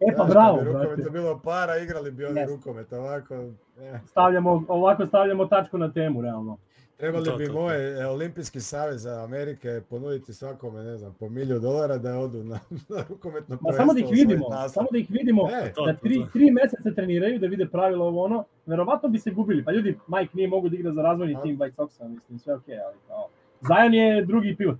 [0.00, 0.84] E pa Znaš, bravo, kad bi brate.
[0.86, 2.54] rukometu bilo para, igrali bi oni Jeste.
[2.54, 3.34] rukomet, ovako.
[3.78, 4.00] eh.
[4.06, 6.56] Stavljamo, ovako stavljamo tačku na temu, realno.
[6.98, 11.28] Trebali To, bi to, moj e, olimpijski savez za Amerike ponuditi svakome, ne znam, po
[11.28, 14.98] milju dolara da odu na, na rukometno Ma samo da ih prvenstvo, vidimo, samo da
[14.98, 16.26] ih vidimo, E, da to, tri, to.
[16.32, 19.64] tri meseca treniraju, da vide pravila ovo ono, verovatno bi se gubili.
[19.64, 21.42] Pa ljudi, Mike nije mogu da igra za razvojni A.
[21.42, 23.28] tim White Soxa, mislim, sve okej, ali kao...
[23.60, 24.78] Zion je drugi pivot.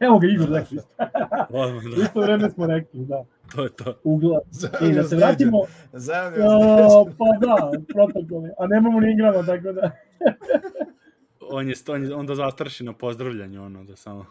[0.00, 0.78] Evo ga Igor rekli.
[1.62, 3.24] Odmah, U da, isto vreme smo rekli, da.
[3.54, 3.94] to je to.
[4.04, 4.40] Ugla.
[4.82, 5.58] I je da se vratimo,
[5.92, 9.90] Zion je o, pa da, protokole, a nemamo ni igrama, tako da.
[11.52, 14.26] On je, on, je, onda zastraši na pozdravljanju, ono, da samo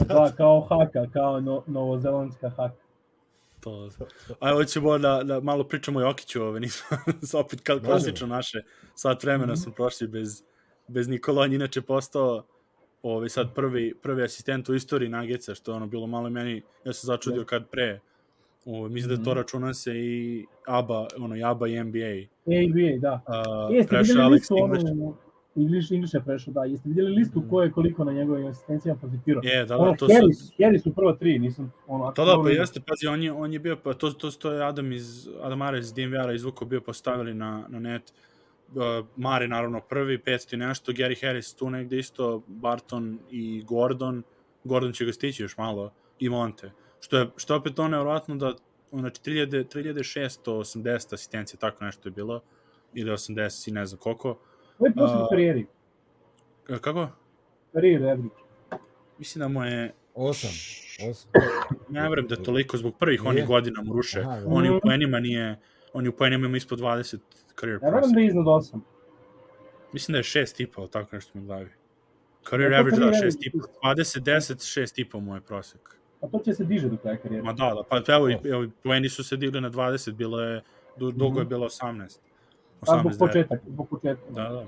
[0.00, 2.74] Da, kao haka, kao no, novozelandska haka.
[3.60, 3.88] to...
[4.40, 6.96] A hoćemo da, da malo pričamo o Jokiću, ove, nismo
[7.40, 8.62] opet kao klasično naše,
[8.94, 9.60] sat vremena Mhm.
[9.60, 10.42] smo prošli bez,
[10.88, 12.42] bez Nikola, on inače postao
[13.02, 16.92] ovaj, sad prvi, prvi asistent u istoriji Nuggetsa, što je ono bilo malo meni, ja
[16.92, 18.00] sam začudio kad pre,
[18.66, 19.38] ovaj, mislim da to Mhm.
[19.38, 22.14] računa se i ABA, ono, i ABA i NBA.
[22.46, 23.20] NBA, da.
[23.68, 25.16] Uh, Jeste prešao vidjeli Alex listu,
[25.56, 25.74] English.
[25.74, 26.64] English, English je prešao, da.
[26.64, 29.40] Jeste vidjeli listu ko je koliko na njegovim asistencijama profitirao?
[29.44, 30.52] Je, da, ono, da, to Harry, su...
[30.58, 31.72] Harry su prva tri, nisam...
[31.86, 34.52] Ono, Da, da, pa jeste, pazi, on je, on je bio, pa to, to, to
[34.52, 38.12] je Adam iz, Adam Mare iz DNVR-a izvukao, bio postavili na, na net,
[38.74, 44.22] uh, Mare naravno prvi, 500 i nešto, Gary Harris tu negde isto, Barton i Gordon,
[44.64, 46.72] Gordon će ga stići još malo, i Monte.
[47.00, 48.54] Što je, što je opet to nevjerojatno da,
[48.92, 49.64] znači, 3000,
[50.44, 52.40] 3680 asistencije, tako nešto je bilo,
[52.94, 54.38] ili 80 i ne znam koliko.
[54.84, 55.66] Ovo je prosjek u A- karijeri.
[56.68, 57.08] E, Kako?
[57.72, 58.28] Karijeri, average.
[59.18, 60.50] Mislim da mu je, Osam.
[61.10, 61.30] Osam.
[61.88, 63.30] ne vrem da je toliko, zbog prvih Nije?
[63.30, 64.48] onih godina mu ruše, Aha, da.
[64.48, 64.82] on je u Mhm.
[64.82, 65.58] poenima nije,
[65.92, 67.18] on je u poenima ima ispod 20
[67.60, 68.14] career Ja verujem prosek.
[68.14, 68.80] da je iznad 8.
[69.92, 71.68] Mislim da je 6 i po, tako nešto mi u glavi.
[72.44, 73.58] Career Ja, to average, da, career 6 i po.
[73.80, 75.96] 20, 10, 6 i po mu je prosek.
[76.20, 77.42] A to će se diže do kraja karijere.
[77.42, 80.62] Ma da, da, pa evo, i- evo, poeni su se digli na 20, bilo je,
[80.96, 81.48] du, dugo je Mhm.
[81.48, 82.20] bilo 18.
[82.88, 84.30] A zbog 18, početak, zbog početka.
[84.30, 84.66] Da, da.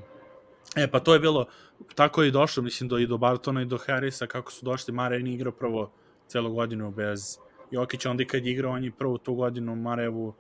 [0.82, 1.46] E, pa to je bilo,
[1.94, 4.94] tako je i došlo, mislim, do, i do Bartona i do Harrisa, kako su došli,
[4.94, 5.90] Mare nije igrao prvo
[6.26, 7.38] celu godinu bez
[7.70, 10.34] Jokića, onda i kad je igrao, on je prvu tu godinu Marevu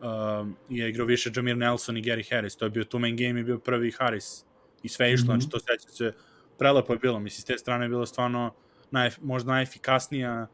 [0.00, 3.40] um, je igrao više Jamir Nelson i Gary Harris, to je bio two man game
[3.40, 4.44] i bio prvi Harris
[4.82, 5.40] i sve išlo, Mhm.
[5.40, 6.12] znači to seća se,
[6.58, 8.54] prelepo je bilo, mislim, s te strane je bilo stvarno
[8.90, 10.46] naj, možda najefikasnija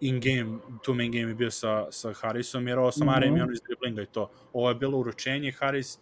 [0.00, 3.38] in-game, two-man game je bio sa, sa Harrisom, jer ovo sa Marejem Mhm.
[3.38, 4.30] je ono iz driblinga i to.
[4.52, 5.98] Ovo je bilo uručenje, Harris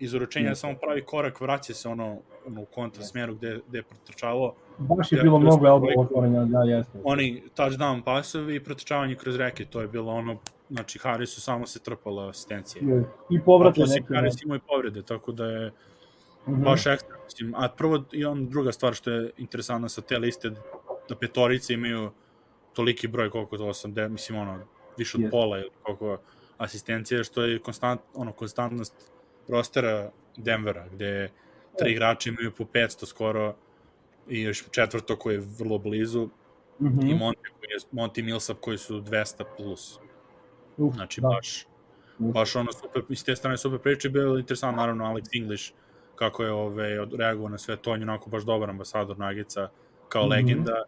[0.00, 0.54] iz uručenja Mhm.
[0.54, 2.16] samo pravi korak, vraća se ono,
[2.46, 4.54] ono u kontra smjeru gde, gde je protrčavao.
[4.78, 6.98] Baš je bilo mnogo elbow otvorenja, da, jeste.
[7.04, 10.38] Oni touchdown pasovi i protrčavanje kroz reke, to je bilo ono,
[10.70, 12.82] znači Harrisu samo se trpala asistencije.
[13.30, 14.14] I A povratka plus i neke.
[14.14, 15.72] Harris imao i povrede, tako da je
[16.46, 16.62] Mhm.
[16.62, 17.16] baš ekstra.
[17.24, 20.50] Mislim, a prvo i on druga stvar što je interesantna sa te liste,
[21.08, 22.10] da petorice imaju
[22.74, 24.60] toliki broj koliko to 80, mislim ono,
[24.96, 25.30] više od Jeste.
[25.30, 26.18] pola ili koliko
[26.58, 28.94] asistencije, što je konstant, ono, konstantnost
[29.48, 31.30] rostera Denvera, gde
[31.78, 33.54] tri igrača imaju po 500 skoro
[34.28, 36.28] i još četvrto koji je vrlo blizu
[36.80, 37.00] Mhm.
[37.00, 39.98] i Monty, koji je, Monty Millsap koji su 200 plus.
[40.76, 41.28] Uf, Znači, da.
[41.28, 41.66] baš,
[42.18, 45.72] baš ono super, i s te strane super priče, bio je interesant, naravno, Alex English,
[46.14, 49.68] kako je ove, od- reagovao na sve to, on je onako baš dobar ambasador Nagica,
[50.08, 50.30] kao Mhm.
[50.30, 50.84] legenda.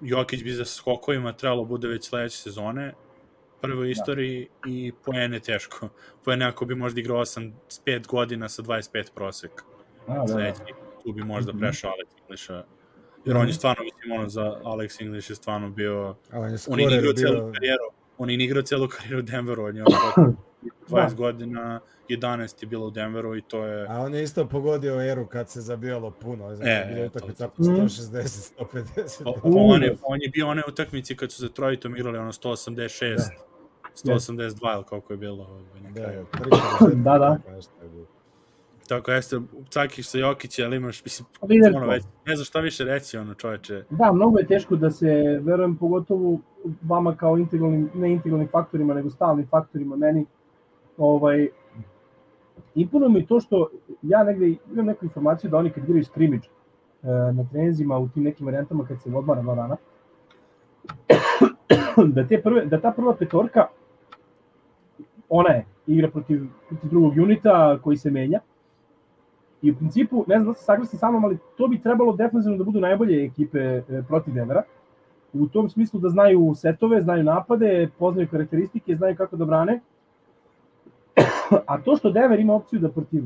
[0.00, 2.94] Jokić bi za skokovima trebalo bude već sledeće sezone,
[3.60, 5.88] prvo u istoriji i poene teško.
[6.24, 7.52] Poene ako bi možda igrao 8,
[7.86, 9.50] 5 godina sa 25 prosek.
[10.06, 10.26] A, da, da.
[10.28, 10.60] Sledeći,
[11.04, 11.60] tu bi možda Mhm.
[11.60, 12.64] prešao Alex Englisha.
[13.24, 16.58] Jer on je stvarno, mislim, ono, za Alex English je stvarno bio A on je
[16.70, 17.52] on je igrao celu bio...
[17.52, 17.84] karijeru,
[18.18, 20.34] on je igrao celu karijeru u Denveru, on je ono
[20.88, 23.86] 20 godina, 11 je bilo u Denveru i to je...
[23.88, 27.52] A on je isto pogodio eru kad se zabijalo puno, znači E, bilo utakmica to-
[27.52, 27.66] po Mm.
[27.66, 29.22] 160, 150.
[29.24, 29.40] O, da.
[29.44, 33.18] on, je, on je bio one utakmici kad su za Trojitom igrali ono 186,
[33.96, 34.38] 182
[34.74, 36.26] ili koliko je bilo ovaj, na Da, kraju.
[36.32, 37.38] produžetka, Da, da.
[37.82, 38.06] je bilo.
[38.88, 39.36] Tako jeste,
[39.70, 41.28] cakiš sa Jokića, ali imaš, mislim,
[41.76, 43.84] ono već, ne znam šta više reći, ono čoveče.
[43.90, 46.38] Da, mnogo je teško da se, verujem, pogotovo
[46.82, 50.26] vama kao integralnim, ne integralnim faktorima, nego stalnim faktorima, meni,
[50.96, 51.48] ovaj,
[52.74, 53.70] impuno mi to što
[54.02, 56.38] ja negde imam neku informaciju da oni kad igraju e,
[57.32, 59.76] na trenzima u tim nekim varijantama kad se odmara dva dana,
[62.14, 63.66] da, te prve, da ta prva petorka,
[65.28, 68.40] ona je, igra protiv, protiv drugog unita koji se menja,
[69.66, 72.58] I u principu, ne znam da ste saglasni sa mnom, ali to bi trebalo defensivno
[72.58, 74.62] da budu najbolje ekipe e, protiv Denvera.
[75.32, 79.80] U tom smislu da znaju setove, znaju napade, poznaju karakteristike, znaju kako da brane.
[81.66, 83.24] A to što Denver ima opciju da protiv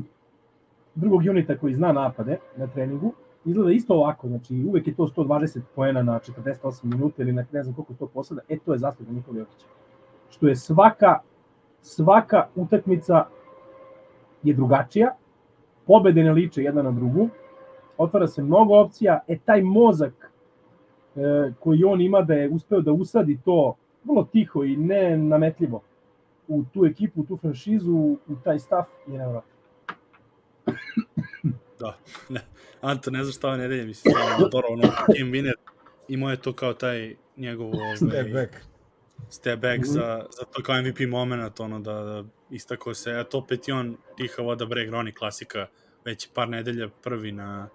[0.95, 3.13] drugog unita koji zna napade na treningu,
[3.45, 7.63] izgleda isto ovako, znači uvek je to 120 poena na 48 minuta ili na ne
[7.63, 9.65] znam koliko to posada, e to je zasluga Nikola Jokića.
[10.29, 11.19] Što je svaka,
[11.81, 13.25] svaka utakmica
[14.43, 15.15] je drugačija,
[15.87, 17.29] pobede ne liče jedna na drugu,
[17.97, 20.31] otvara se mnogo opcija, e taj mozak
[21.15, 25.81] e, koji on ima da je uspeo da usadi to vrlo tiho i ne nametljivo
[26.47, 29.51] u tu ekipu, u tu franšizu, u taj stav je nevratno.
[31.79, 31.97] da,
[32.35, 32.41] ne.
[32.81, 34.83] Anto, ne znaš šta ove nedelje, mislim, stvarno motor, ono,
[35.15, 35.53] Kim Winner,
[36.07, 37.67] imao je to kao taj njegov...
[37.67, 38.55] Ovaj, Step back.
[39.29, 39.93] Step back mm -hmm.
[39.93, 43.71] za, za to kao MVP moment, ono, da, da istako se, a to opet i
[43.71, 45.67] on, tiha voda breg, Roni klasika,
[46.05, 47.69] već par nedelja prvi na,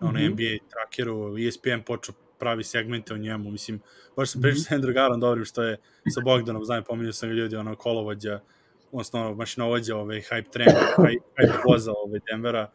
[0.00, 0.30] na ono mm -hmm.
[0.30, 3.80] NBA trackeru, ESPN počeo pravi segmente o njemu, mislim,
[4.16, 4.68] baš sam pričao mm -hmm.
[4.68, 5.76] sa Andrew Garon dobrim što je
[6.14, 8.40] sa Bogdanom, znam, pominjao sam ljudi, ono, kolovođa,
[8.92, 12.70] odnosno mašinovođa, ovaj, hype train, hype, hype voza ovaj, Denvera,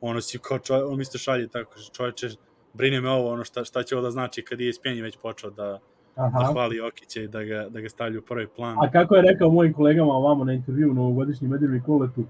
[0.00, 2.28] ono si kao čovjek, on mi isto šalje tako, čovječe,
[2.72, 5.50] brine me ovo, ono šta, šta će ovo da znači kad je ESPN već počeo
[5.50, 5.80] da,
[6.18, 6.38] Aha.
[6.38, 8.76] da hvali Jokića i da ga, da ga stavlja u prvi plan.
[8.80, 12.24] A kako je rekao mojim kolegama ovamo na intervju u novogodišnjem medirnom koletu,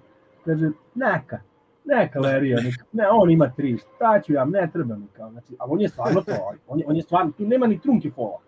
[0.45, 1.41] kaže, neka,
[1.85, 5.55] neka Lerija, neka, ne, on ima tri, šta ću ja, ne treba mi kao, znači,
[5.59, 6.33] a on je stvarno to,
[6.69, 8.39] on je, on je stvarno, tu nema ni trunke fola.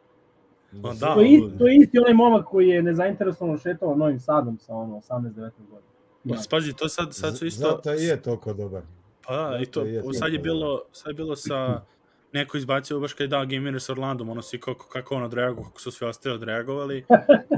[0.82, 4.20] Pa da, to, je isti, to je isti onaj momak koji je nezainteresovano šetao Novim
[4.20, 5.32] Sadom sa ono 18-19
[5.70, 5.91] godina.
[6.28, 7.70] Pa, spazi, to sad, sad su isto...
[7.70, 8.82] Zato i je toliko dobar.
[9.26, 11.80] Pa da, i to, je sad je bilo, sad je bilo sa,
[12.33, 15.64] neko izbacio baš kada je dao Gamer sa Orlandom, ono svi kako, kako on odreagovao,
[15.64, 17.05] kako su svi ostali odreagovali,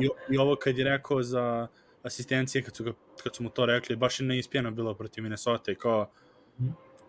[0.02, 1.66] I, i ovo kad je rekao za
[2.02, 2.92] asistencije, kad su, ga,
[3.22, 6.10] kad su mu to rekli, baš je neispjeno bilo protiv Minnesota i kao,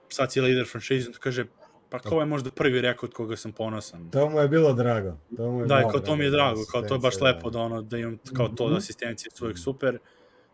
[0.10, 1.46] sad si lider franšize, to kaže,
[1.90, 4.12] pa kao je možda prvi rekao od koga sam ponosan.
[4.12, 5.18] To mu je bilo drago.
[5.38, 7.60] To mu je da, kao to mi je drago, kao to je baš lepo da
[7.60, 9.98] ono, da imam kao to da asistencije su uvijek super.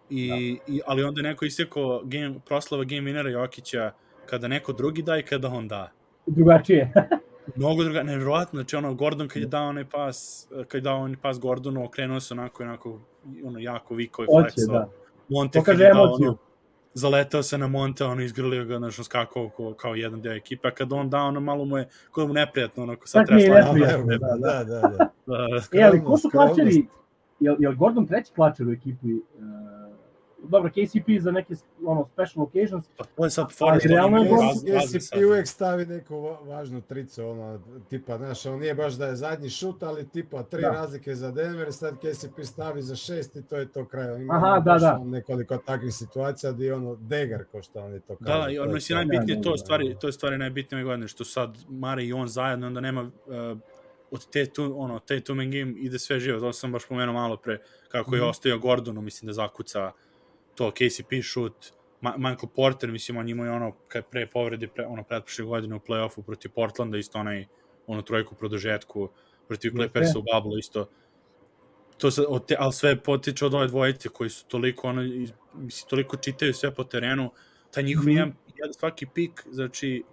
[0.10, 0.36] I, da.
[0.74, 3.91] i, ali onda neko istekao game, proslava game winnera Jokića
[4.26, 5.91] kada neko drugi da i kada on da.
[6.30, 6.93] Drugačije.
[7.55, 11.17] Mnogo druga, nevjerovatno, znači ono, Gordon kad je dao onaj pas, kad je dao onaj
[11.21, 12.99] pas Gordonu, okrenuo se onako, onako,
[13.43, 14.71] ono, jako viko i flexo.
[14.71, 14.89] Da.
[15.30, 16.38] Monte kad je dao ono,
[16.93, 20.71] zaletao se na Monte, ono, izgrlio ga, znači, skakao kao, kao jedan deo ekipe, a
[20.71, 23.86] kad on dao, ono, malo mu je, kod mu neprijatno, ono, sad treba stvarno.
[23.86, 24.63] Da, da, da.
[24.63, 24.88] da, da.
[24.97, 25.09] da.
[25.80, 26.88] E, ali ko su klačeri,
[27.39, 29.13] je, je Gordon treći klačer u ekipi?
[29.13, 29.78] Uh,
[30.44, 31.54] dobro, KCP za neke
[31.86, 32.86] ono, special occasions.
[32.98, 34.30] Pa to je sad ali realno je
[34.80, 39.50] KCP uvek stavi neku važnu tricu, ono, tipa, znaš, on nije baš da je zadnji
[39.50, 40.70] šut, ali tipa tri da.
[40.70, 44.12] razlike za Denver, sad KCP stavi za šest i to je to kraj.
[44.12, 45.00] On ima Aha, da, da.
[45.06, 48.42] nekoliko takvih situacija gdje ono degar, ko što oni to kažu.
[48.42, 52.06] Da, i ono, mislim, najbitnije to, stvari, to je stvari najbitnije godine, što sad Mare
[52.06, 53.12] i on zajedno, onda nema uh,
[54.12, 57.38] od te tu, ono, te tu game ide sve živo, to sam baš pomenuo malo
[57.38, 58.30] pre, kako je mm -hmm.
[58.30, 60.09] ostavio Gordonu, mislim da zakuca uh,
[60.60, 65.03] to KCP šut, Ma Michael Porter, mislim, on imao ono, kad pre povredi, pre, ono,
[65.03, 67.45] pretprošle godine u play-offu protiv Portlanda, isto onaj,
[67.88, 69.10] ono, trojku produžetku,
[69.47, 70.89] protiv Clippersa u Bablu, isto,
[71.97, 75.01] to se, te, ali sve potiče od ove dvojice koji su toliko, ono,
[75.53, 77.32] mislim, toliko čitaju sve po terenu,
[77.72, 78.16] taj njihov mm -hmm.
[78.16, 80.03] jedan, jedan svaki pik, znači,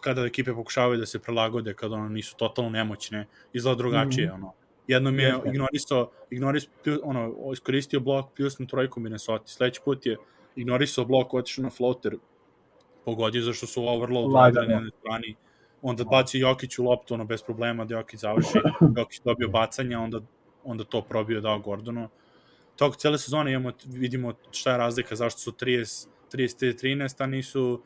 [0.00, 4.34] kada ekipe pokušavaju da se prelagode, kada ono nisu totalno nemoćne, izgleda drugačije, mm -hmm.
[4.34, 4.52] ono
[4.88, 6.72] Jednom je ignorisao, ignorisao
[7.02, 8.26] ono, iskoristio blok
[8.58, 9.46] na trojku Minnesota.
[9.46, 10.16] Sledeći put je
[10.56, 12.16] ignorisao blok, otišao na floater,
[13.04, 15.36] pogodio zašto su overload radili na strani.
[15.82, 18.58] Onda baci Jokić u loptu, ono, bez problema, da Jokić završi.
[18.96, 20.20] Jokić dobio bacanja, onda,
[20.64, 22.08] onda to probio dao Gordonu.
[22.76, 27.82] Toko cele sezone imamo, vidimo šta je razlika, zašto su 30, 30 13, a nisu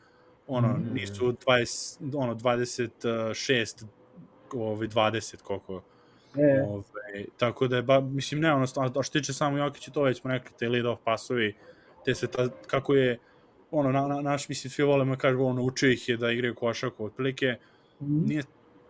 [0.47, 0.93] ono, mm.
[0.93, 3.85] nisu 20, ono, 26,
[4.53, 5.81] ovaj, 20, koliko
[6.35, 6.63] E.
[6.63, 8.65] Ove, ovaj, tako da je, ba, mislim, ne, ono,
[8.99, 11.55] a što tiče samo Jokića, to već smo rekli, te lead off pasovi,
[12.05, 13.19] te se, ta, kako je,
[13.71, 16.55] ono, na, na, naš, mislim, svi volimo, da kažu, ono, učio ih je da igraju
[16.55, 17.55] košaku, otprilike,
[18.01, 18.27] mm.
[18.27, 18.43] nije,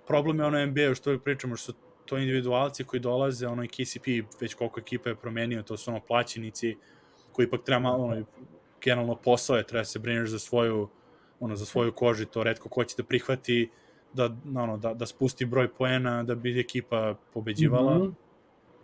[0.08, 3.68] problem je ono NBA, što uvijek pričamo, što su to individualci koji dolaze, ono, i
[3.68, 4.08] KCP,
[4.42, 6.78] već koliko ekipa je promenio, to su ono, plaćenici,
[7.32, 8.26] koji ipak treba, ono,
[8.84, 10.90] generalno posao je, treba se brineš za svoju,
[11.40, 13.70] ono, za svoju kožu, to redko ko će da prihvati,
[14.14, 17.98] da, ono, da, da spusti broj poena da bi ekipa pobeđivala.
[17.98, 18.14] Mm -hmm.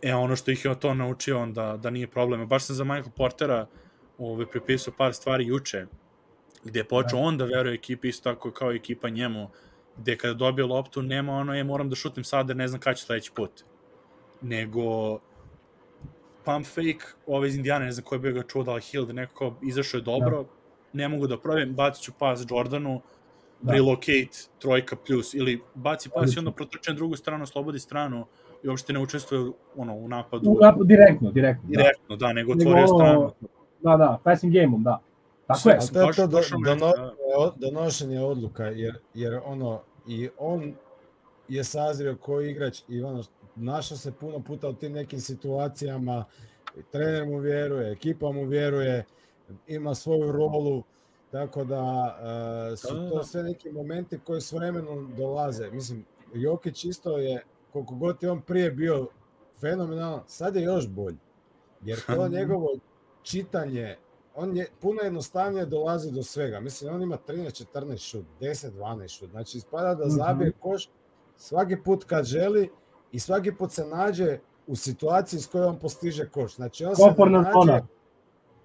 [0.01, 2.47] E, ono što ih je to naučio, on da, nije problem.
[2.47, 3.67] Baš sam za Michael Portera
[4.17, 5.85] ove, pripisao par stvari juče,
[6.63, 7.25] gde je počeo da.
[7.25, 9.49] on da veruje ekipi isto tako kao ekipa njemu,
[9.97, 12.93] gde kada dobije loptu nema ono, je moram da šutim sad jer ne znam kada
[12.93, 13.63] će sledeći put.
[14.41, 15.19] Nego
[16.45, 19.05] pump fake, ove iz Indijana, ne znam ko je bio ga čuo, da li Hill,
[19.05, 20.49] da neko izašao je dobro, da.
[20.93, 23.01] ne mogu da provim, bacit ću pas Jordanu,
[23.61, 23.73] da.
[23.73, 28.25] relocate trojka plus ili baci pas i onda protrče na drugu stranu, slobodi stranu
[28.63, 30.49] i uopšte ne učestvuje ono, u napadu.
[30.49, 31.69] U napadu direktno, direktno.
[31.69, 33.31] Direktno, da, da nego otvorio stranu.
[33.83, 34.99] Da, da, passing game-om, da.
[35.47, 35.79] Tako je.
[35.93, 40.73] To je to do, me, donošenje, od- donošenje odluka, jer, jer ono, i on
[41.47, 43.23] je sazrio koji igrač i ono,
[43.55, 46.25] našao se puno puta u tim nekim situacijama,
[46.91, 49.05] trener mu vjeruje, ekipa mu vjeruje,
[49.67, 50.83] ima svoju rolu,
[51.31, 52.17] tako da
[52.73, 53.23] e, su Da, da, to da.
[53.23, 55.69] sve neki momenti koji s vremenom dolaze.
[55.71, 59.07] Mislim, Jokić isto je, koliko god je on prije bio
[59.59, 61.17] fenomenalan, sad je još bolji.
[61.83, 62.69] Jer to njegovo
[63.23, 63.97] čitanje,
[64.35, 66.59] on je puno jednostavnije dolazi do svega.
[66.59, 69.29] Mislim, on ima 13-14 šut, 10-12 šut.
[69.31, 70.15] Znači, ispada da Mhm.
[70.15, 70.89] zabije koš
[71.37, 72.69] svaki put kad želi
[73.11, 76.55] i svaki put se nađe u situaciji s kojom on postiže koš.
[76.55, 77.01] Znači, on se
[77.39, 77.87] nađe, zona.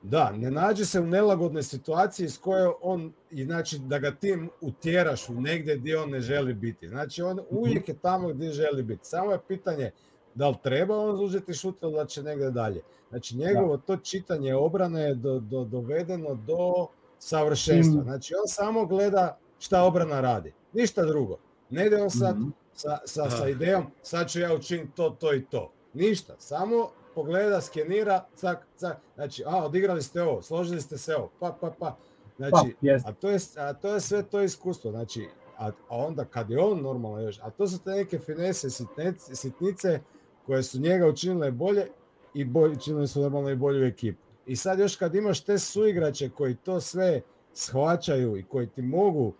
[0.02, 4.38] Da, ne nađe se u nelagodnoj situaciji s kojoj on, i znači da ga ti
[4.60, 6.88] utjeraš u negdje gdje on ne želi biti.
[6.88, 9.00] Znači, on uvijek je tamo gdje želi biti.
[9.06, 9.90] Samo je pitanje
[10.34, 12.82] da li treba on uzeti šut ili da će negdje dalje.
[13.08, 16.86] Znači, njegovo to čitanje obrane je do, do, dovedeno do
[17.18, 18.00] savršenstva.
[18.00, 18.04] Mm.
[18.04, 20.52] Znači, on samo gleda šta obrana radi.
[20.72, 21.36] Ništa drugo.
[21.70, 22.48] Ne ide on sad Mhm.
[22.74, 23.48] sa, sa, sa Da.
[23.48, 25.72] idejom, sad ću ja učiniti to, to i to.
[25.94, 31.30] Ništa, samo pogleda, skenira, cak, cak, znači, a, odigrali ste ovo, složili ste se ovo,
[31.40, 31.74] pa, pa, pa.
[31.78, 31.96] Pa,
[32.38, 33.06] Znači, jest.
[33.06, 35.26] a to, je, a to je sve to iskustvo, znači,
[35.58, 39.34] a, a onda kad je on normalno još, a to su te neke finese, sitnice,
[39.36, 40.00] sitnice
[40.46, 41.86] koje su njega učinile bolje
[42.34, 44.18] i bolje, učinile su normalno i bolju ekipu.
[44.46, 47.20] I sad još kad imaš te suigrače koji to sve
[47.54, 49.32] shvaćaju i koji ti mogu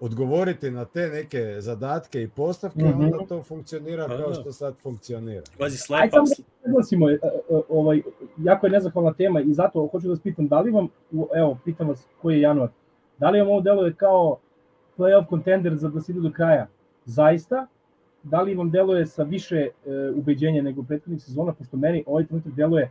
[0.00, 3.00] odgovoriti na te neke zadatke i postavke, Mhm.
[3.04, 4.34] onda to funkcionira Da, kao da.
[4.34, 5.42] što sad funkcionira.
[5.58, 6.16] Pazi, slepa,
[6.66, 7.18] da naglasimo, e, e,
[7.68, 8.02] ovaj,
[8.38, 10.88] jako je nezahvalna tema i zato hoću da vas pitam, da li vam,
[11.34, 12.68] evo, pitam vas koji je januar,
[13.18, 14.36] da li vam ovo deluje kao
[14.98, 16.66] playoff contender za da se ide do kraja?
[17.04, 17.66] Zaista?
[18.22, 19.70] Da li vam deluje sa više e,
[20.14, 22.90] ubeđenja nego prethodnih sezona, pošto meni ovaj trenutak deluje,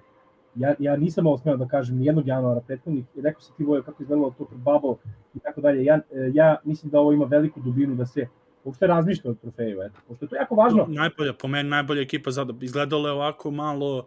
[0.55, 3.63] ja, ja nisam ovo smeo da kažem ni jednog januara prethodnih, i rekao sam ti
[3.63, 4.95] Vojo kako izgledalo to pred bubble
[5.35, 8.27] i tako dalje, ja, e, ja mislim da ovo ima veliku dubinu da se
[8.65, 10.85] uopšte razmišlja o trofeju, eto, pošto je to jako važno.
[10.89, 14.05] najbolja, po meni najbolja ekipa zato izgledalo je ovako malo uh,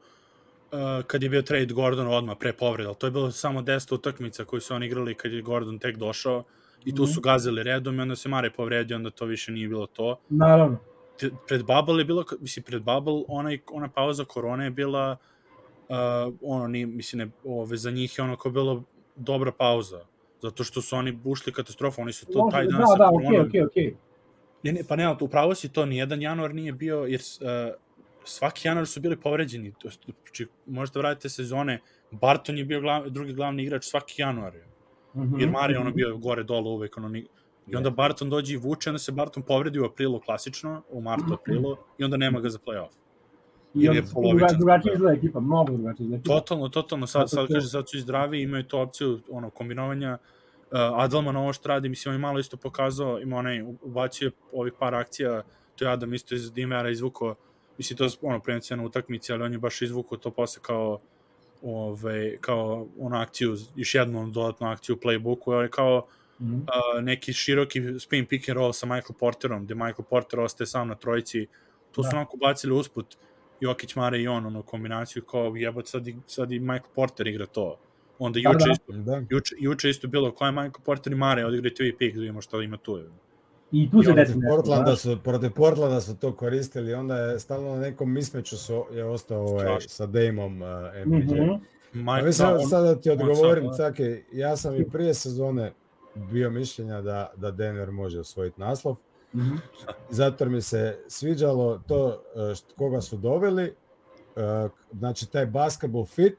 [1.07, 4.61] kad je bio trade Gordon odmah pre povreda, to je bilo samo 10 utakmica koju
[4.61, 6.45] su oni igrali kad je Gordon tek došao
[6.85, 7.13] i tu Mhm.
[7.13, 10.19] su gazili redom i onda se Mare povredio, onda to više nije bilo to.
[10.29, 10.79] Naravno.
[11.49, 15.17] Pred Bubble je bilo, mislim, pred Bubble onaj, ona pauza korone je bila
[15.89, 15.97] uh,
[16.43, 18.83] ono, ni, mislim, ne, ove, za njih je ono kao bilo
[19.17, 20.01] dobra pauza,
[20.43, 23.11] zato što su oni ušli katastrofu, oni su to Može, taj dan da, sa da,
[23.11, 23.95] okej, okej, okej.
[24.63, 27.75] Ne, ne, pa ne, upravo si to, nijedan januar nije bio, jer uh,
[28.25, 29.73] svaki januar su bili povređeni.
[29.83, 31.81] Znači, možete vratite sezone,
[32.11, 34.55] Barton je bio glav, drugi glavni igrač svaki januar.
[34.55, 34.65] je.
[35.17, 35.41] Mhm.
[35.41, 36.97] Jer Mare je ono bio gore dole uvek.
[36.97, 37.27] Ono, ni-
[37.67, 41.35] I onda Barton dođe i vuče, onda se Barton povredi u aprilu klasično, u martu,
[41.35, 42.89] aprilu, i onda nema ga za playoff.
[43.75, 44.95] I ili onda je polovičan druga- drugačije sport.
[44.95, 46.35] izgleda ekipa, mnogo drugačije izgleda ekipa.
[46.35, 50.19] Totalno, totalno, sad, sad kaže, sad su i zdravi, imaju tu opciju ono, kombinovanja.
[50.23, 50.38] Uh,
[50.73, 54.95] Adelman ovo što radi, mislim, on je malo isto pokazao, ima onaj, ubacio ovih par
[54.95, 55.43] akcija,
[55.77, 57.35] to je Adam isto iz Dimera izvukao,
[57.79, 61.01] mislim, to je ono, prevencijana utakmici, ali on je baš izvukao to posle kao,
[61.63, 66.07] ove, kao onu akciju, još jednu dodatnu akciju u playbooku, ali kao
[66.41, 66.55] Mhm.
[66.55, 70.89] uh, neki široki spin pick and roll sa Michael Porterom, gde Michael Porter ostaje sam
[70.89, 71.47] na trojici,
[71.93, 72.17] tu su Da.
[72.17, 73.17] onako bacili usput
[73.61, 77.47] Jokić, Mare i on, ono, kombinaciju kao jebot, sad i, sad i Michael Porter igra
[77.47, 77.77] to.
[78.19, 78.73] Onda Da, juče, da.
[78.73, 79.23] isto, Da.
[79.31, 82.41] juče, juče isto bilo, ko je Michael Porter i Mare, odigrajte vi pick, da vidimo
[82.41, 82.99] šta ima tu.
[83.73, 84.57] I tu se I desi protiv nešto.
[84.57, 84.99] Portlanda znaš.
[85.01, 89.41] su, protiv Portlanda su to koristili, onda je stalno na nekom mismeću su, je ostao
[89.41, 90.69] ovaj, sa Dameom uh,
[91.07, 91.35] MPJ.
[91.35, 91.53] Mhm.
[91.95, 93.91] Ma, A mislim, da, da, on, sad da ti odgovorim, sad, da.
[93.91, 95.73] Caki, ja sam i prije sezone
[96.15, 98.97] bio mišljenja da, da Denver može osvojiti naslov,
[99.35, 99.57] Mhm.
[100.11, 103.73] zato jer mi se sviđalo to uh, št- koga su doveli,
[104.37, 106.35] uh, znači taj basketball fit,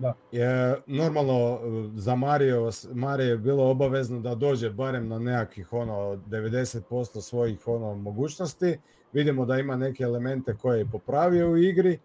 [0.00, 0.14] Da.
[0.32, 1.60] je normalno
[1.94, 5.94] za Mario, Marije je bilo obavezno da dođe barem na nekakvih ono
[6.28, 8.78] 90% svojih ono mogućnosti.
[9.12, 11.98] Vidimo da ima neke elemente koje je popravio u igri.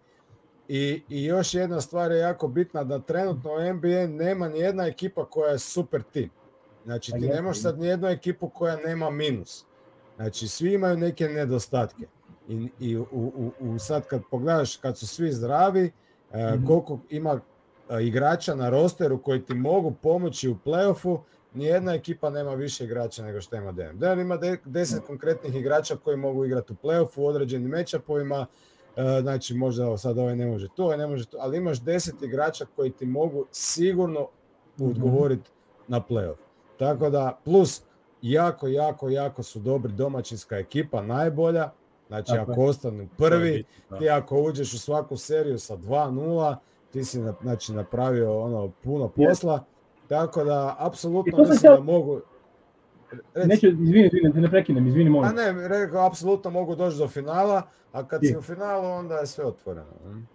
[0.68, 4.86] I, I još jedna stvar je jako bitna da trenutno u NBA nema ni jedna
[4.86, 6.30] ekipa koja je super tim.
[6.84, 7.62] Znači Pa ti jeste, nemaš da.
[7.62, 9.64] sad ni jednu ekipu koja nema minus.
[10.16, 12.06] Znači svi imaju neke nedostatke.
[12.48, 15.92] I, i u, u, u sad kad pogledaš kad su svi zdravi,
[16.32, 16.66] e, Mhm.
[16.66, 17.40] koliko ima
[18.00, 21.18] igrača na rosteru koji ti mogu pomoći u playoffu,
[21.54, 23.94] nijedna ekipa nema više igrača nego što ima Denver.
[23.94, 28.46] Denver ima de, deset konkretnih igrača koji mogu igrati u playoffu u određenim matchupovima,
[28.96, 32.22] e, znači možda sad ovaj ne može to, ovaj ne može to, ali imaš deset
[32.22, 34.28] igrača koji ti mogu sigurno
[34.78, 34.90] Mhm.
[34.90, 35.50] odgovoriti
[35.88, 36.36] na playoff.
[36.78, 37.82] Tako da, plus
[38.22, 41.70] jako, jako, jako su dobri domaćinska ekipa, najbolja,
[42.08, 42.52] znači Tako je.
[42.54, 43.98] ako ostanu je prvi, bitno, da.
[43.98, 46.56] ti ako uđeš u svaku seriju sa 2-0,
[46.96, 49.64] ti si na- znači, napravio ono puno posla
[50.08, 52.20] Tako da, apsolutno mislim da mogu...
[53.34, 53.48] Reci.
[53.48, 55.34] Neću, izvini, izvini, te ne prekinem, izvini, A molim.
[55.34, 58.28] ne, rekao, apsolutno mogu doći do finala, a kad Je.
[58.28, 59.86] si u finalu, onda je sve otvoreno.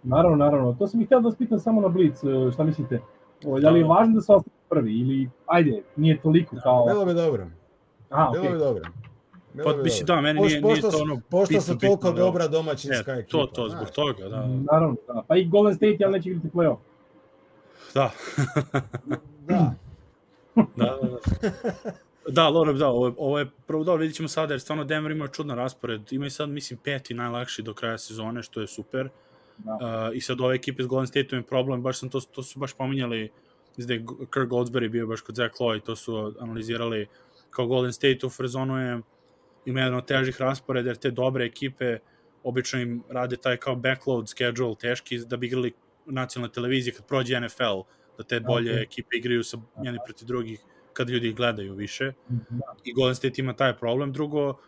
[0.02, 0.72] Naravno, naravno.
[0.72, 3.00] To sam i htio da vas pitam samo na Blitz, e, šta mislite?
[3.46, 3.88] O, da li je Da.
[3.88, 6.86] važno da se ostane prvi ili, ajde, nije toliko kao...
[6.86, 7.46] Bilo bi dobro.
[8.10, 8.52] Aha, Bilo okej.
[8.52, 8.82] bi dobro.
[9.64, 10.16] Pa, mislim, dobro.
[10.16, 13.38] da, meni nije, nije to ono Pošto su toliko dobra domaćinska E, ekipa.
[13.38, 14.46] to, to, zbog toga, da.
[14.46, 15.22] Naravno, da.
[15.28, 16.76] Pa i Golden State, ali neće igrati play-off.
[17.94, 18.10] Da,
[19.48, 19.74] Da,
[20.76, 21.08] da, da.
[21.08, 21.92] da.
[22.28, 25.12] Da, Loreb, da, ovo je, ovo je prvo dobro, vidit ćemo sada, jer stvarno Denver
[25.12, 26.12] ima čudan raspored.
[26.12, 29.08] Imaju sad, mislim, peti najlakši do kraja sezone, što je super.
[29.58, 29.72] Da.
[30.10, 32.58] Uh, I sad ove ekipe s Golden State je problem, baš sam to, to su
[32.58, 33.30] baš pominjali,
[33.76, 37.06] mislim da je Kirk Goldsberry bio baš kod Zach Lowe, to su analizirali
[37.50, 39.00] kao Golden State u Frezonu je
[39.66, 41.98] ima jedan od težih rasporeda, jer te dobre ekipe
[42.42, 45.72] obično im rade taj kao backload schedule teški da bi igrali
[46.06, 47.80] nacionalne televizije kad prođe NFL,
[48.18, 48.80] da te bolje Ok.
[48.82, 50.60] ekipe igraju sa jedni protiv drugih
[50.92, 52.74] kad ljudi ih gledaju više Da.
[52.84, 54.12] i Golden State ima taj problem.
[54.12, 54.58] Drugo,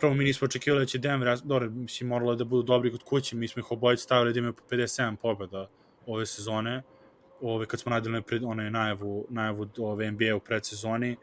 [0.00, 3.36] prvo mi nismo očekivali da će Denver, dobro, mislim, moralo da budu dobri kod kuće,
[3.36, 5.68] mi smo ih obojice stavili da imaju po 57 pobjeda
[6.06, 6.82] ove sezone,
[7.40, 11.16] ove, kad smo radili pred, one najavu, najavu ove NBA u predsezoni.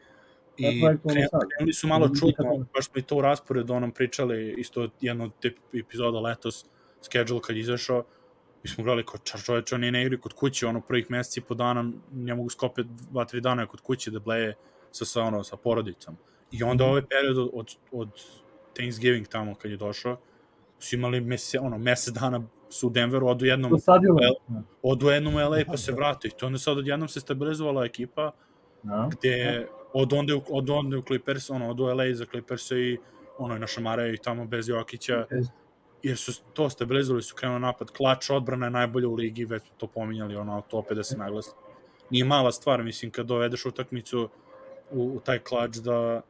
[0.58, 5.24] I krenuli su malo čudno, baš smo i to u rasporedu onom pričali, isto jedno
[5.24, 5.32] od
[5.74, 6.64] epizoda letos,
[7.02, 8.04] schedule kad je izašao,
[8.62, 11.54] mi smo gledali kao čar čoveče, oni ne igraju kod kuće, ono prvih meseci po
[11.54, 14.54] dana ne mogu skopiti dva, tri dana kod kuće da bleje
[14.92, 16.16] sa, sa, ono, sa porodicom.
[16.50, 18.08] I onda ovaj period od, od,
[18.74, 20.16] Thanksgiving tamo kad je došao,
[20.78, 23.72] su imali mese, ono, mesec dana su u Denveru, odu jednom.
[23.72, 26.28] Well, odu jednom u LA pa se vrate.
[26.28, 28.32] I to onda sad odjednom se stabilizovala ekipa,
[28.82, 29.08] Da.
[29.12, 29.66] gde
[30.02, 32.98] od onda, u- od onda u Clippers, ono, od LA za Clippers i
[33.38, 35.26] ono, i našamaraju ih tamo bez Jokića,
[36.02, 39.72] jer su to stabilizovali, su krenuli napad, klač odbrana je najbolja u ligi, već smo
[39.76, 41.50] to pominjali, ono, to opet da se naglasi.
[42.10, 44.28] Nije mala stvar, mislim, kad dovedeš utakmicu
[44.90, 46.20] u, u taj klač da,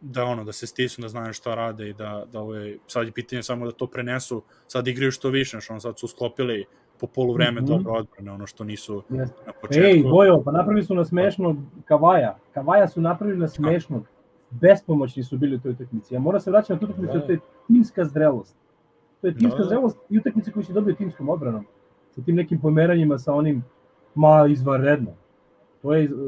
[0.00, 3.12] da ono, da se stisnu, da znaju šta rade i da, da ove, sad je
[3.12, 6.64] pitanje samo da to prenesu, sad igraju što više, znači, ono, sad su sklopili
[7.02, 7.66] po polu vreme Mhm.
[7.66, 9.34] dobro odbrane, ono što nisu Jest.
[9.46, 9.86] na početku.
[9.86, 12.36] Ej, Bojo, pa napravili su na smešnog Kavaja.
[12.54, 14.02] Kavaja su napravili na smešnog.
[14.50, 16.14] Bespomoćni su bili u toj utakmici.
[16.14, 17.26] Ja moram se vraćati na tu utakmicu, Da.
[17.26, 18.56] to je timska zrelost.
[19.20, 19.68] To je timska Da, da.
[19.68, 21.64] zrelost i utakmice koju si dobio timskom odbranom.
[22.10, 23.64] Sa tim nekim pomeranjima, sa onim,
[24.14, 25.10] ma, izvanredno.
[25.82, 26.18] To je, uh,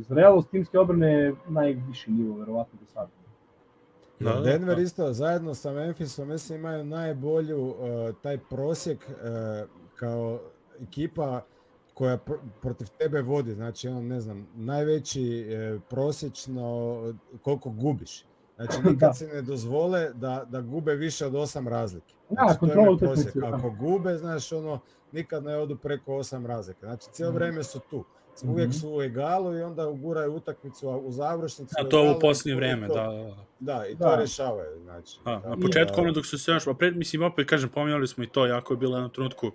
[0.00, 3.10] zrelost timske odbrane je najviši nivo, verovatno, do sada.
[4.20, 4.82] Da, da, Denver da.
[4.82, 7.74] isto zajedno sa Memphisom mislim imaju najbolju uh,
[8.22, 10.40] taj prosjek uh, kao
[10.80, 11.44] ekipa
[11.94, 16.96] koja pr- protiv tebe vodi, znači ono ne znam, najveći uh, prosječno
[17.42, 18.24] koliko gubiš.
[18.56, 18.90] Znači Da.
[18.90, 22.14] nikad se ne dozvole da, da gube više od osam razlike.
[22.30, 23.56] Da, Znači, to im je da.
[23.56, 24.80] Ako gube, znaš ono,
[25.12, 26.80] nikad ne odu preko osam razlike.
[26.80, 27.38] Znači cijelo Mhm.
[27.38, 28.04] vrijeme su tu.
[28.44, 28.76] Uvijek Mhm.
[28.76, 31.74] su u egalu i onda uguraju utakmicu a u završnicu.
[31.78, 33.36] A to u posljednje to- vreme, to- da, da, da.
[33.60, 34.16] Da, i to Da.
[34.16, 35.18] rešavaju, znači.
[35.24, 38.06] Da, na početku da- ono dok su se još, a pred, mislim, opet kažem, pominjali
[38.08, 39.50] smo i to, jako je bilo jednom trenutku,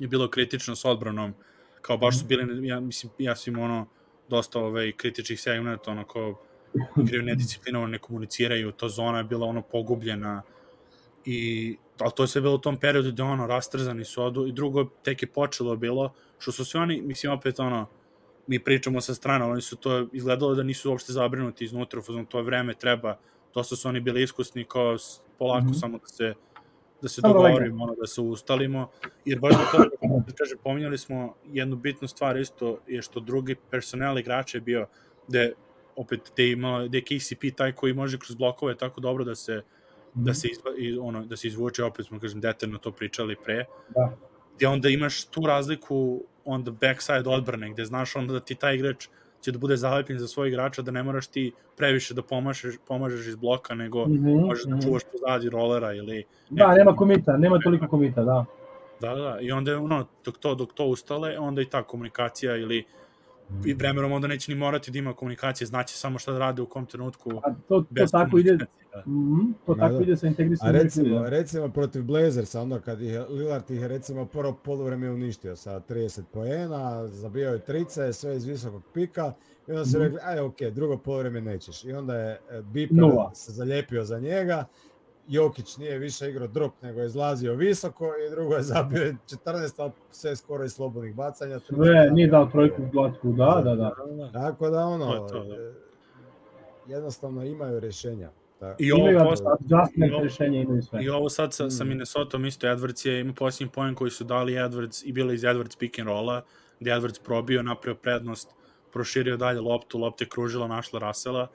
[0.00, 1.34] je bilo kritično s odbranom,
[1.82, 3.86] kao baš su bili, ja, mislim, ja sam imao ono,
[4.28, 6.40] dosta ove, kritičnih segmenta, ono, kao,
[7.02, 10.42] igraju nedisciplinovano, ne komuniciraju, to zona je bila ono pogubljena
[11.24, 14.52] i ali to je sve bilo u tom periodu gde ono rastrzani su odu i
[14.52, 17.86] drugo tek je počelo bilo što su svi oni mislim opet ono
[18.46, 22.42] mi pričamo sa strane oni su to izgledalo da nisu uopšte zabrinuti iznutra u to
[22.42, 23.18] vreme treba
[23.54, 24.96] dosta su oni bili iskusni kao
[25.38, 25.74] polako Mhm.
[25.74, 26.34] samo da se
[27.02, 28.90] da se dogovorimo, ono, da se ustalimo,
[29.24, 29.84] jer baš toga,
[30.26, 34.86] da kažem, pominjali smo jednu bitnu stvar isto, je što drugi personel igrača je bio,
[35.28, 35.54] da je
[35.96, 39.34] opet da je, imao, da je KCP taj koji može kroz blokove tako dobro da
[39.34, 39.62] se
[40.14, 40.70] da se izva,
[41.00, 43.64] ono da se izvuče opet smo kažem detaljno to pričali pre.
[43.88, 44.16] Da.
[44.56, 48.74] gde onda imaš tu razliku on the backside odbrane gde znaš onda da ti taj
[48.74, 49.08] igrač
[49.46, 53.26] će da bude zalepljen za svoj igrača da ne moraš ti previše da pomažeš, pomažeš
[53.26, 57.88] iz bloka nego Mhm, možeš da čuvaš pozadi rolera ili Da, nema komita, nema toliko
[57.88, 58.44] komita, da.
[59.00, 59.38] Da, da, da.
[59.40, 62.84] I onda je ono, dok to, dok to ustale, onda i ta komunikacija ili
[63.64, 66.66] i vremenom onda neće ni morati da ima komunikacije, znaće samo šta da rade u
[66.66, 67.30] kom trenutku.
[67.36, 68.56] A to, to bez tako ide,
[68.92, 69.02] Da.
[69.02, 70.02] mhm, to Da, tako da.
[70.02, 71.28] ide sa A integrisanim recimo, igrama.
[71.28, 75.80] recimo protiv Blazersa, onda kad ih je- Lillard ih je recimo prvo polovreme uništio sa
[75.80, 79.32] 30 poena, zabijao je trice, sve iz visokog pika
[79.68, 80.02] i onda su Mhm.
[80.02, 81.84] rekli, aj ok, drugo polovreme nećeš.
[81.84, 83.34] I onda je e, Biper Nula.
[83.34, 84.64] se zalijepio za njega,
[85.28, 89.90] Jokić nije više igrao drop, nego je izlazio visoko i drugo je zabio 14, ali
[90.10, 91.58] sve skoro iz slobodnih bacanja.
[91.58, 93.92] Sve, nije dao trojku glatku, da, da, da.
[94.06, 94.32] Da, da.
[94.32, 95.54] Tako da ono, To da.
[95.54, 95.72] e,
[96.86, 98.30] jednostavno imaju rješenja.
[98.58, 99.42] Ta- I ovo, Imaju post,
[99.96, 100.28] i ovo-
[100.62, 101.04] imaju sve.
[101.04, 101.88] I ovo sad sa, sa Mm.
[101.88, 105.78] Minnesota isto Edwards je ima posljednji poen koji su dali Edwards i bilo iz Edwards
[105.78, 106.42] pick and rolla,
[106.80, 108.50] gde Edwards probio, napravio prednost
[108.92, 111.48] proširio dalje loptu, lopta je kružila, našla Rasela,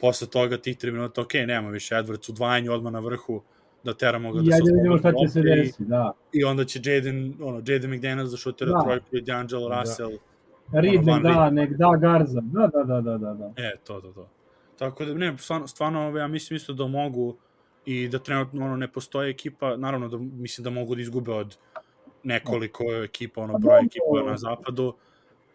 [0.00, 3.42] posle toga tih 3 minuta, ok, nema više Edwards, udvajanje odmah na vrhu,
[3.84, 6.12] da teramo ga da Ja se ne vidimo šta će se desiti, da.
[6.32, 8.82] I onda će Jaden, ono, Jaden McDaniels da šutira Da.
[8.84, 10.18] trojku i D'Angelo Russell.
[10.72, 12.40] Reed Van nek da, nek da Garza.
[12.40, 13.34] Da, da, da, da, da.
[13.34, 13.52] da.
[13.56, 14.28] E, to, to, to.
[14.78, 17.36] Tako da, ne, stvarno, stvarno ja mislim isto da mogu
[17.84, 21.56] i da trenutno ono, ne postoje ekipa, naravno da mislim da mogu da izgube od
[22.22, 24.94] nekoliko ekipa, ono, Pa broj ekipa na zapadu,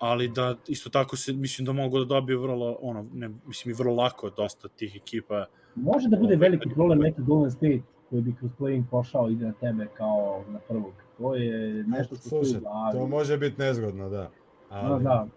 [0.01, 3.77] ali da isto tako se, mislim da mogu da dobiju vrlo, ono, ne, mislim i
[3.77, 5.45] vrlo lako dosta tih ekipa.
[5.75, 7.79] Može da bude veliki problem neki Golden State
[8.09, 10.93] koji bi kroz play-in pošao ide na tebe kao na prvog.
[11.17, 11.53] To je
[11.83, 12.91] nešto što Slušaj, glavi.
[12.93, 14.17] to može biti nezgodno, da.
[14.17, 14.29] Da,
[14.71, 15.27] Ali, da.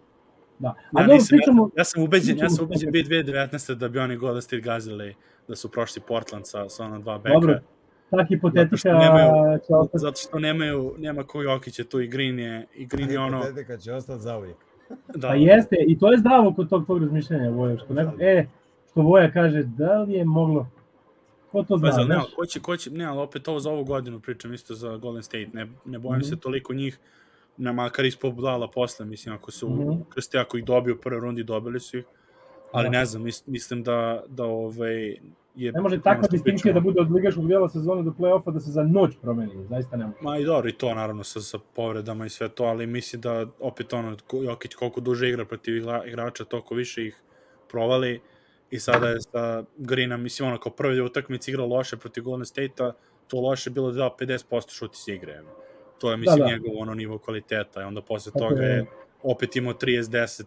[0.58, 0.74] Da.
[0.92, 3.74] A Ja, nisam, pričamo, ja, ja sam ubeđen, ja sam ubeđen o- bio 2019.
[3.74, 5.14] da bi oni Golden State gazili
[5.48, 7.34] da su prošli Portland sa, sa ona dva beka.
[7.34, 7.60] dobro,
[8.16, 9.98] ta Zato hipotetika što nemaju- će ostati.
[9.98, 13.38] Zato što nemaju, nema ko Jokić je tu i Green je, i Green je ono,
[13.38, 14.56] Hipotetika će ostati za uvijek.
[15.14, 18.46] da, Pa jeste, i to je zdravo kod tog tvog razmišljanja, Voja, što neko, e,
[18.90, 20.68] što Voja kaže, da li je moglo,
[21.52, 22.24] ko to zna, Pa, ne, znaš?
[22.36, 25.22] ko će, ko će, ne, ali opet ovo za ovu godinu pričam isto za Golden
[25.22, 26.24] State, ne, ne bojim Mhm.
[26.24, 26.98] se toliko njih,
[27.56, 30.00] na makar ispod budala posle, mislim, ako su, Mhm.
[30.08, 32.04] krste, ako ih dobiju u prvoj rundi, dobili su ih,
[32.72, 32.90] ali Da.
[32.90, 35.16] ne znam, mis, mislim da, da ovaj,
[35.54, 35.72] je...
[35.72, 38.82] Ne može takva distinkcija da bude od ligaškog dijela sezone do play-offa da se za
[38.82, 40.18] noć promeni, zaista ne može.
[40.20, 43.46] Ma i dobro, i to naravno sa, sa povredama i sve to, ali mislim da
[43.60, 45.76] opet ono, Jokić koliko duže igra protiv
[46.06, 47.22] igrača, toliko više ih
[47.70, 48.20] provali
[48.70, 52.92] i sada je sa Greenom, mislim ono, kao prvi utakmici igrao loše protiv Golden State-a,
[53.28, 55.42] to loše bilo da dao 50% šut iz igre.
[55.98, 56.50] To je, mislim, Da, da.
[56.50, 58.70] njegov ono nivo kvaliteta i onda posle Tako toga je.
[58.76, 58.86] je
[59.22, 60.44] opet imao 30-10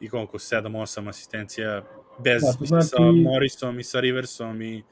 [0.00, 1.82] i koliko, 7-8 asistencija
[2.24, 4.82] bez, Da, mislim, sa znači- Morrisom i sa Riversom i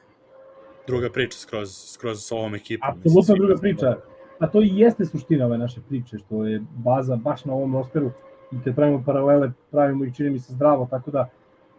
[0.86, 2.90] druga priča skroz, skroz s ovom ekipom.
[2.90, 3.97] Apsolutno druga da- priča.
[4.39, 8.11] A to i jeste suština ove naše priče, što je baza baš na ovom rosteru
[8.53, 11.28] i kad pravimo paralele, pravimo ih čini mi se zdravo, tako da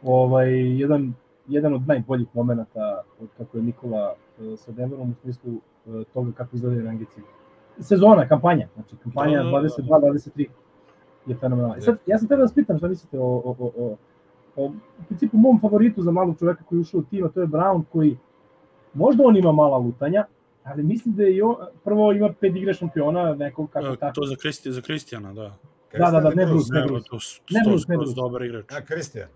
[0.03, 1.13] ovaj, jedan,
[1.47, 4.15] jedan od najboljih momenta od kako je Nikola
[4.53, 7.21] e, sa Denverom u smislu e, toga kako izgledaju rangici.
[7.79, 9.67] Sezona, kampanja, znači kampanja Da, da, da.
[9.67, 10.45] 22-23
[11.25, 11.77] je fenomenalna.
[11.77, 13.95] I sad, ja sam tebe da vas pitam šta mislite o, o, o, o,
[14.57, 14.65] o,
[14.99, 17.83] u principu mom favoritu za malog čoveka koji je ušao u tima, to je Brown
[17.91, 18.17] koji
[18.93, 20.25] možda on ima mala lutanja,
[20.63, 24.21] ali mislim da je i on, prvo ima pet igre šampiona, nekog kako E, tako.
[24.21, 25.57] To za, Kristi, za Kristijana, da.
[25.97, 26.45] Da, da, da, ne Bruce.
[26.45, 27.41] Bruce, ne Ne, Bruce.
[27.51, 28.15] Ne Bruce, ne Bruce.
[28.15, 28.65] dobar igrač.
[28.71, 29.29] A, Kristijan.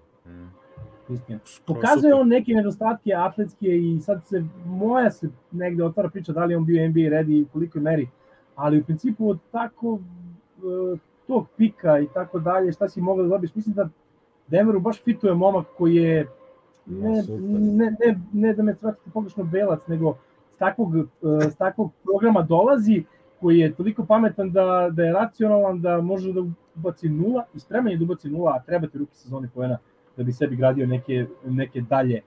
[1.08, 1.40] Kristijan.
[1.46, 6.46] Skroz Pokazuje on neke nedostatke atletske i sad se moja se negde otvara priča da
[6.46, 8.08] li je on bio NBA ready i u kolikoj meri,
[8.56, 10.00] ali u principu od tako
[10.58, 13.90] e, tog pika i tako dalje, šta si mogao da dobiš, mislim da
[14.52, 16.28] Denveru baš fituje momak koji je
[16.86, 20.18] ne, ne, ne, ne da me shvatite pogrešno belac, nego
[20.50, 21.02] s takvog, e,
[21.50, 23.04] s takvog programa dolazi
[23.42, 26.42] koji je toliko pametan da, da je racionalan, da može da
[26.76, 29.78] ubaci nula i spreman je da ubaci nula, a treba ti ruki sezoni poena
[30.18, 32.22] da bi sebi gradio neke, neke dalje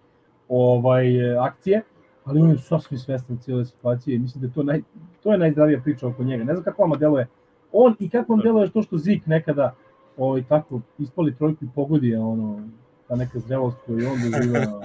[0.48, 1.82] ovaj akcije,
[2.24, 4.82] ali on je sasvim svestan cijele situacije i mislim da je to, naj,
[5.22, 6.44] to je najzdravija priča oko njega.
[6.44, 7.26] Ne znam kako vama deluje
[7.72, 9.74] on i kako vam deluje to što Zik nekada
[10.16, 12.68] ovaj, tako ispali trojku i pogodi, ono,
[13.08, 14.82] ta neka zrelost koju on doživa.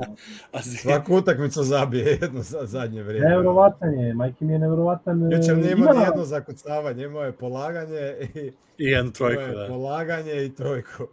[0.82, 3.30] Svaku utakmicu zabije jedno za zadnje vrijeme.
[3.30, 5.32] Nevjerovatan je, majke mi je nevjerovatan.
[5.32, 8.40] Jučer e, nije ima imao ni jedno zakucavanje, imao je polaganje i,
[8.78, 9.68] I jednu trojku, je da.
[9.68, 11.04] polaganje i trojku.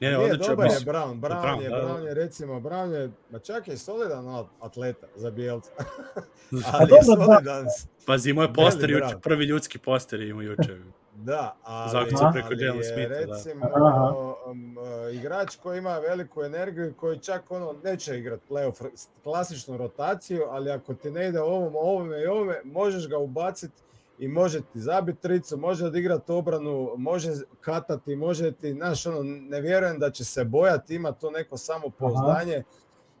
[0.00, 0.50] Ne, ne, Nije, odličan.
[0.50, 1.82] dobar je mislim, Brown, Brown, Brown, je, da, da.
[1.82, 6.90] Brown je recimo, Brown je, ma čak je solidan at- atleta za bijelca, A ali
[6.92, 7.04] je da.
[7.04, 7.66] solidan,
[8.06, 10.76] Pazi, imao je poster juče, prvi ljudski poster imao juče.
[11.24, 13.18] Da, ali, Zakucao preko ali Jalen je Smitha, da.
[13.18, 14.14] recimo Aha.
[14.46, 19.76] um, uh, igrač koji ima veliku energiju i koji čak ono neće igrat playoff klasičnu
[19.76, 23.82] rotaciju, ali ako ti ne ide ovom, ovome i ovome, možeš ga ubaciti
[24.18, 29.60] i može ti zabiti tricu, može odigrat obranu, može katati, može ti, znaš, ono, ne
[29.60, 32.62] vjerujem da će se bojati, ima to neko samopouzdanje,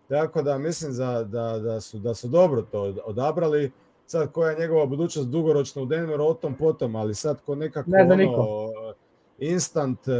[0.08, 3.72] tako da mislim za, da, da, su, da su dobro to odabrali.
[4.10, 7.90] Sad koja je njegova budućnost dugoročno u Denveru, o tom potom, ali sad ko nekako
[7.90, 8.68] Ne ono, niko.
[9.38, 10.12] instant e,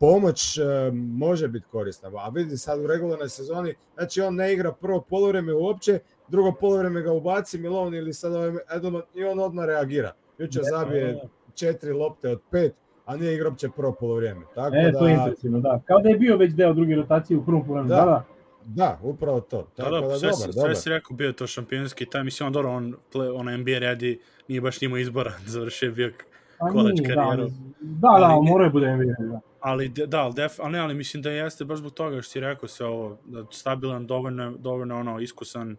[0.00, 0.62] pomoć e,
[0.92, 2.10] može biti korisna.
[2.14, 5.98] A vidi sad u regularnoj sezoni, znači on ne igra prvo polovreme uopće,
[6.28, 10.12] drugo polovreme ga ubaci Milon ili sad ovaj Edelman i on odmah reagira.
[10.38, 11.20] Jučer zabije
[11.54, 12.74] četiri lopte od pet,
[13.04, 14.40] a nije igra uopće prvo polovrijeme.
[14.54, 15.80] Tako E, da, to je impresivno, da.
[15.84, 17.94] Kao da je bio već deo druge rotacije u prvom polovremenu.
[17.94, 18.04] Da.
[18.04, 18.35] Da, da.
[18.66, 19.56] Da, upravo to.
[19.76, 20.66] Da, Tako da, da, sve, dobar, si, dobar.
[20.66, 22.94] sve si rekao, bio to šampionski taj, mislim, on dobro, on,
[23.34, 26.12] on NBA redi, nije baš imao izbora, završio je bio,
[26.58, 27.44] A College nije, karijeru.
[27.44, 29.04] Da, da, da, Ali on nije- mora je bude NBA.
[29.26, 29.40] Da.
[29.60, 32.40] ali da, ali, def, ali ne, ali mislim da jeste baš zbog toga što si
[32.40, 35.76] rekao sve ovo, da stabilan, dovoljno, dovoljno ono, iskusan,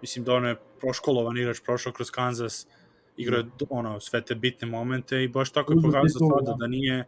[0.00, 2.66] mislim da ono je proškolovan igrač, prošao kroz Kansas,
[3.16, 6.56] igrao je ono, sve te bitne momente i baš tako je pokazao sada da.
[6.58, 7.04] da nije,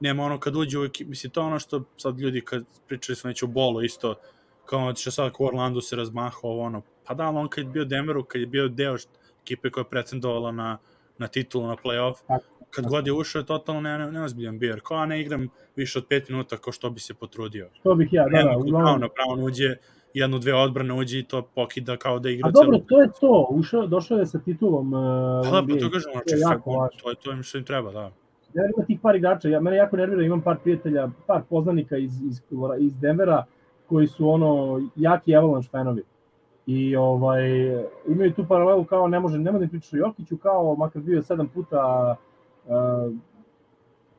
[0.00, 3.28] nema ono kad uđe u ekipu, mislim, to ono što sad ljudi kad pričali smo
[3.28, 4.14] već o bolu isto,
[4.66, 7.84] kao što sad ko Orlando se razmahao, ovo ono, pa da, on kad je bio
[7.84, 8.96] Denveru, kad je bio deo
[9.42, 10.78] ekipe koja je pretendovala na,
[11.18, 12.14] na titulu, na playoff,
[12.70, 15.98] kad god je ušao je totalno ne, ne, neozbiljan bio, jer kao ne igram više
[15.98, 17.68] od pet minuta kao što bi se potrudio.
[17.82, 19.00] To bih ja, da, da, uglavnom.
[19.00, 19.76] na pravo uđe,
[20.14, 23.08] jednu, dve odbrane uđe i to pokida kao da igra A dobro, celu- to je
[23.20, 23.46] to.
[23.50, 25.00] Ušao, došao je sa titulom uh,
[25.52, 25.74] da, NBA.
[25.74, 26.98] pa to kažem, To znači, je jako to, važno.
[27.02, 28.12] to je to im što im treba, da.
[28.54, 32.22] Ja ima tih par igrača, ja, mene jako nervira, imam par prijatelja, par poznanika iz,
[32.22, 32.40] iz,
[32.78, 33.44] iz Denvera,
[33.88, 36.02] koji su ono, jaki Avalanche fanovi.
[36.66, 37.42] I ovaj,
[38.08, 41.22] imaju tu paralelu kao ne može, ne može da pričaš o Jokiću, kao makar bio
[41.22, 42.16] sedam puta
[42.66, 43.12] uh,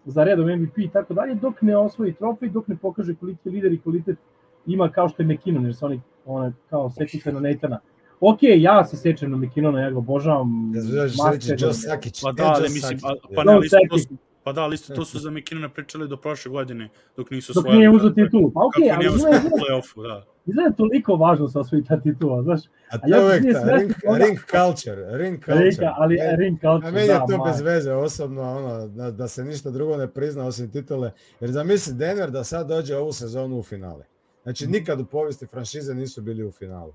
[0.05, 3.51] za redom MVP i tako dalje, dok ne osvoji trofej, dok ne pokaže koliki je
[3.51, 4.17] lider i kvalitet
[4.65, 7.79] ima kao što je McKinnon, jer se oni ona, kao seku se na Nathana.
[8.19, 10.71] Ok, ja se sečem na McKinnona, ja ga obožavam.
[10.75, 12.21] Ja master- Joe Sakić.
[12.23, 12.99] Pa e, da, ali mislim,
[13.35, 14.07] pa ne, ali isto to Sakić.
[14.07, 17.53] su, pa da, ali isto to su za McKinnona pričali do prošle godine, dok nisu
[17.53, 17.77] Dok osvojili.
[17.77, 18.51] nije uzeo titulu.
[18.51, 20.25] Pa ok, Kako ali izgleda, u play-offu, da.
[20.45, 22.59] izgleda toliko važno sa osvoji ta titula, znaš.
[22.89, 25.59] A to ja je uvek ta, ring, toga- ring culture, ring culture.
[25.61, 27.51] Rinka, ali E, ring A culture, meni je da, to maj.
[27.51, 31.11] bez veze osobno, ono, da, da se ništa drugo ne prizna osim titule.
[31.39, 34.03] Jer zamisli Denver da sad dođe ovu sezonu u finale.
[34.43, 34.71] Znači Mhm.
[34.73, 36.93] nikad u povijesti franšize nisu bili u finalu.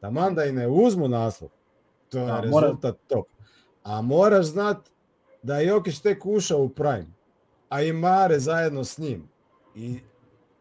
[0.00, 1.50] Taman da i ne uzmu naslov,
[2.08, 3.26] to je Da, mora- rezultat top.
[3.84, 4.76] A moraš znat
[5.42, 7.06] da je Jokić tek ušao u prime,
[7.68, 9.28] a i Mare zajedno s njim.
[9.74, 9.98] I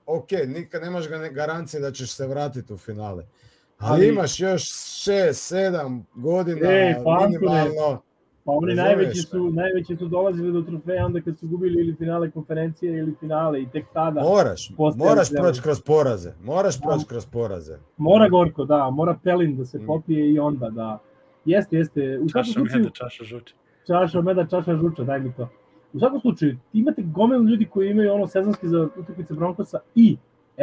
[0.05, 3.25] ok, nikad nemaš ga ne- garancije da ćeš se vratiti u finale.
[3.77, 8.01] Ali, Ali- imaš još 6, 7 godina Ej, pa minimalno.
[8.43, 12.31] Pa oni najveći su, najveći su dolazili do trofeja onda kad su gubili ili finale
[12.31, 14.21] konferencije ili finale i tek tada.
[14.21, 16.31] Moraš, moraš proći kroz poraze.
[16.41, 16.81] Moraš Da.
[16.83, 17.77] proći kroz poraze.
[17.97, 19.85] Mora gorko, da, mora pelin da se Mm.
[19.85, 20.99] popije i onda da...
[21.45, 22.19] Jeste, jeste.
[22.19, 23.53] U svakom slučaju, čaša žuče.
[23.87, 25.49] Čaša meda, čaša žuča, daj mi to.
[25.93, 30.17] U svakom slučaju, imate gomilu ljudi koji imaju ono sezonski za utakmice Broncosa i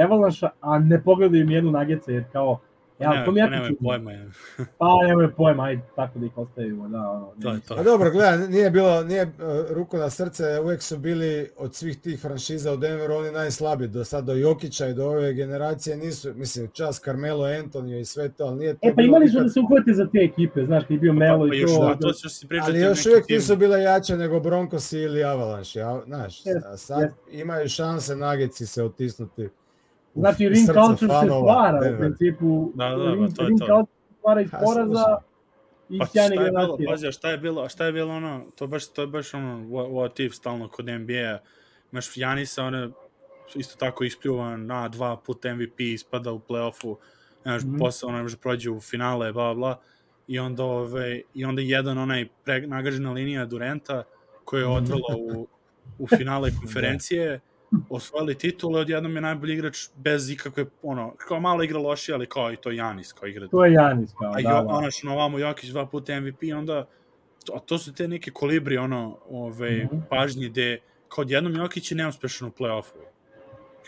[0.04, 2.58] Avalanša, a ne pogledaju im jednu nageca, jer kao,
[3.02, 3.78] ja, Ne, to mi pa jako čudno.
[3.82, 4.12] pojma.
[4.12, 4.30] je.
[4.78, 7.32] Pa nemaju pojma, ajde, tako da ih ostavimo, da, ono.
[7.42, 7.74] To je to.
[7.74, 9.30] A dobro, gledaj, nije bilo, nije uh,
[9.70, 11.22] ruku na srce, uvijek su bili
[11.56, 15.34] od svih tih franšiza u Denveru oni najslabiji, do sad do Jokića i do ove
[15.34, 19.06] generacije nisu, mislim, čas Carmelo Antonio i sve to, ali nije to E pa bilo
[19.08, 21.54] imali su nikad- da se uhvate za te ekipe, znaš, kad je bio Melo Pa
[21.54, 21.86] i još, to.
[21.86, 22.70] da, to si pričati.
[22.70, 23.36] Ali još uvijek tim.
[23.36, 27.14] nisu bile jače nego Broncos ili Avalanche, ja, znaš, a sad jest.
[27.32, 29.48] imaju šanse nageci se otisnuti
[30.14, 32.72] Znači, ring culture se stvara u principu.
[32.74, 33.66] Da, da, da, ring, to je ring to.
[33.66, 35.16] culture se stvara iz Ha, poraza
[35.88, 36.88] i Pa sjajne generacije.
[36.88, 39.34] pazi, a šta je bilo, a šta je bilo ono, to baš, to je baš
[39.34, 41.38] ono, what, if stalno kod NBA-a,
[41.92, 42.90] imaš Janisa, ono,
[43.54, 46.96] isto tako ispljuvan na dva puta MVP, ispada u play-offu,
[47.42, 47.66] znaš, mm.
[47.66, 47.78] -hmm.
[47.78, 49.80] posle ono može prođe u finale, bla, bla,
[50.26, 54.02] i onda, ove, i onda jedan onaj pre, nagažena linija Durenta,
[54.44, 54.76] koja je Mhm.
[54.76, 55.46] odvela u,
[55.98, 57.40] u finale konferencije,
[57.90, 62.52] osvojili titule, odjednom je najbolji igrač bez ikakve, ono, kao malo igra lošije, ali kao
[62.52, 64.64] i to Janis, kao igra To je Janis kao, A da, da.
[64.68, 66.86] ono što ovamo Jokić dva puta MVP, onda
[67.44, 69.96] to, a to su te neke kolibri, ono, ove, Mhm.
[70.10, 70.78] pažnje gde
[71.08, 72.98] kao jednom Jokić je neuspešan u play-offu.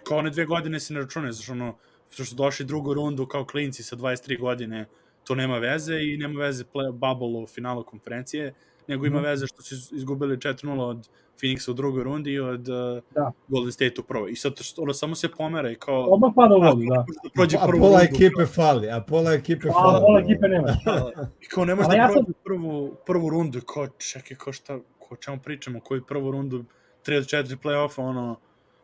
[0.05, 1.77] Kao one dve godine se ne račune, zašto ono,
[2.11, 4.87] što su došli drugu rundu kao klinci sa 23 godine,
[5.25, 8.55] to nema veze i nema veze play bubble u finalu konferencije,
[8.89, 9.25] nego ima Mhm.
[9.27, 13.33] veze što su iz- izgubili 4-0 od Phoenixa u drugoj rundi i od uh, Da.
[13.49, 14.31] Golden State u prvoj.
[14.31, 16.05] I sad što, ono, samo se pomera i kao...
[16.05, 16.95] Odmah pada u a, vodu, da.
[16.95, 17.05] da
[17.35, 20.01] prođe A prvu pola rundu, ekipe fali, a pola ekipe A fali.
[20.01, 20.69] pola ekipe nema.
[21.43, 24.79] I kao ne može da ja prođe sam- prvu, prvu rundu, kao čekaj, kao šta,
[24.99, 26.65] ko čemu pričamo, koju prvu rundu,
[27.05, 28.37] 3 do 4 play-offa, ono,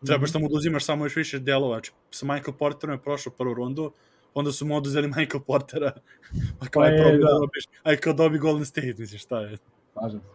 [0.02, 0.32] trebaš Mhm.
[0.32, 3.92] samo da uzimaš samo još više delova, znači, sa Michael Porterom je prošao prvu rundu,
[4.34, 5.92] onda su mu oduzeli Michael Portera,
[6.60, 7.32] pa kao Pa je je, problem da da.
[7.34, 9.56] dobiš, aj kao dobi Golden State, misliš, šta je?
[9.92, 10.26] Slažem se.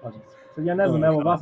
[0.00, 0.37] Slažem se.
[0.58, 1.40] Sad ja ne znam, evo vas,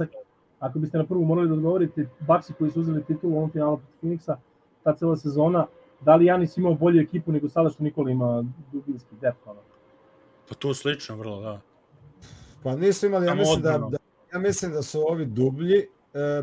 [0.59, 3.77] ako biste na prvu morali da odgovorite, Baxi koji su uzeli titul u ovom finalu
[3.77, 4.37] protiv Phoenixa,
[4.85, 5.67] ta cela sezona,
[6.01, 9.61] da li Janis imao bolju ekipu nego sada što Nikola ima dubinski depth, ono?
[10.49, 11.61] Pa to je slično, vrlo, da.
[12.63, 13.99] Pa nisu imali, ja mislim da, da,
[14.33, 15.87] ja mislim da su ovi dublji, e,
[16.19, 16.43] e,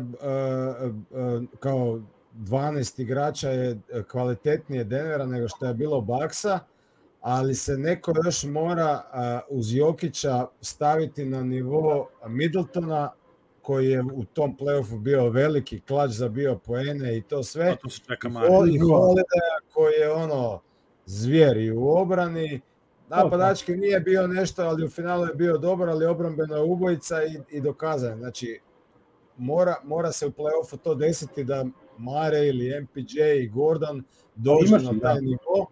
[1.60, 2.00] kao
[2.34, 6.58] 12 igrača je e, kvalitetnije Denvera nego što je bilo Baksa,
[7.24, 9.02] ali se neko još mora
[9.48, 13.10] uz Jokića staviti na nivo Middletona
[13.62, 17.68] koji je u tom playoffu bio veliki klač za bio poene i to sve.
[17.68, 18.48] A to se čeka I manje.
[18.48, 20.60] Hol- i Holidaya koji je ono
[21.06, 22.60] zvijer i u obrani.
[23.08, 27.38] Napadački nije bio nešto, ali u finalu je bio dobar, ali obrambeno je ubojica i,
[27.50, 28.18] i dokazan.
[28.18, 28.60] Znači,
[29.36, 31.64] mora, mora se u play-offu to desiti da
[31.98, 35.64] Mare ili MPJ i Gordon dođu na taj da.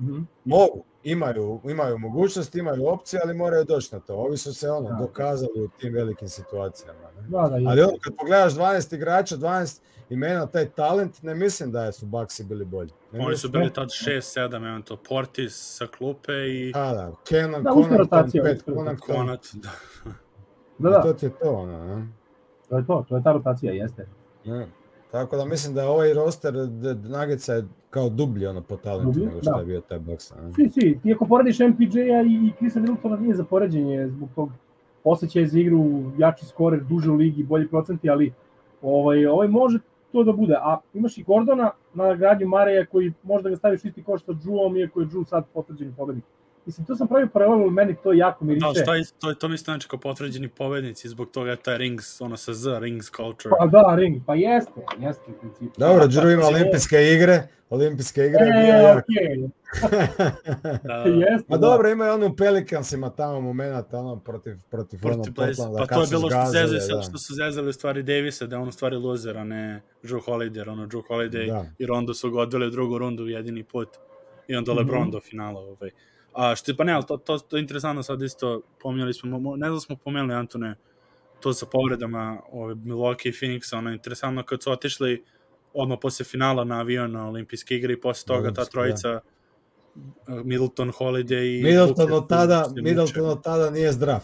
[0.00, 0.22] Mhm.
[0.44, 0.84] Mogu.
[1.04, 4.14] imaju, imaju mogućnost, imaju opcije, ali moraju doći na to.
[4.14, 4.94] Ovi su se ono Da.
[4.96, 7.00] dokazali u tim velikim situacijama.
[7.16, 7.28] Ne?
[7.28, 11.92] Da, da, Ali ono, kad pogledaš 12 igrača, 12 imena, taj talent, ne mislim da
[11.92, 12.90] su Baxi bili bolji.
[13.12, 17.62] Ne Oni su bili tad 6-7, evo to Portis sa klupe i Da, da, Kenan,
[17.62, 17.90] Da, Pat uska
[18.66, 19.70] Connaughton, Konat, da.
[20.78, 22.06] da, i da, to ti je to, ono, ne?
[22.68, 24.08] to je to, to je ta rotacija, jeste.
[24.44, 24.68] Ne.
[25.16, 26.54] Tako da mislim da ovaj roster
[27.08, 29.58] Nuggetsa je kao dublji ono po talentu Dublji, nego što da.
[29.58, 30.34] je bio taj Bucks.
[30.34, 30.52] Ne?
[30.52, 34.50] Svi, svi, ti ako porediš MPJ-a i, Chrisa Middletona nije za poređenje zbog tog
[35.04, 38.32] osjećaja za igru, jači skorer, duže u ligi, bolji procenti, ali
[38.82, 39.78] ovaj, ovaj može
[40.12, 40.54] to da bude.
[40.54, 44.76] A imaš i Gordona na gradnju Mareja koji možda ga staviš isti koš sa Džuom,
[44.76, 46.24] iako je Džu sad potvrđeni pobednik.
[46.66, 48.66] Mislim, to sam pravio paralelu, ali meni to jako miriše.
[48.66, 51.78] Da, šta je, to, to mi isto znači kao potvrđeni pobednici, zbog toga je taj
[51.78, 53.54] Rings, ono sa Z, Rings culture.
[53.58, 55.72] Pa da, ring, pa jeste, jeste u principu.
[55.78, 58.98] Dobro, Drew ima Pa, olimpijske igre, olimpijske igre je bio E, jak.
[58.98, 59.48] okej,
[60.84, 61.44] Da, jeste.
[61.48, 61.58] Ma da.
[61.58, 65.52] dobro, ima i ono u Pelicansima tamo momenata, ono protiv, protiv, ono Protiv Blaze.
[65.52, 67.02] Portlanda, Pa to je bilo što, zezali, da.
[67.02, 70.20] što su zezali u stvari Davisa, da je on u stvari loser, a ne Drew
[70.22, 71.64] Holiday, jer ono Drew Holiday Da.
[71.78, 73.88] i Rondo su ga odveli u drugu rundu jedini put
[74.48, 74.78] i onda Mhm.
[74.78, 75.60] LeBron do finala.
[75.60, 75.90] Ovaj.
[76.36, 79.38] A što je, pa ne, ali to, to, to je interesantno sad isto, pominjali smo,
[79.38, 80.74] mo- ne znam da smo pomenuli Antone,
[81.40, 85.24] to sa povredama ove, Milwaukee i Phoenixa, ono, interesantno kad su otišli
[85.74, 89.20] odmah posle finala na avion na olimpijske igre i posle toga ta Olimpijske, trojica
[90.44, 94.20] Middleton, Holiday i Middleton od tada, Middleton od tada nije zdrav.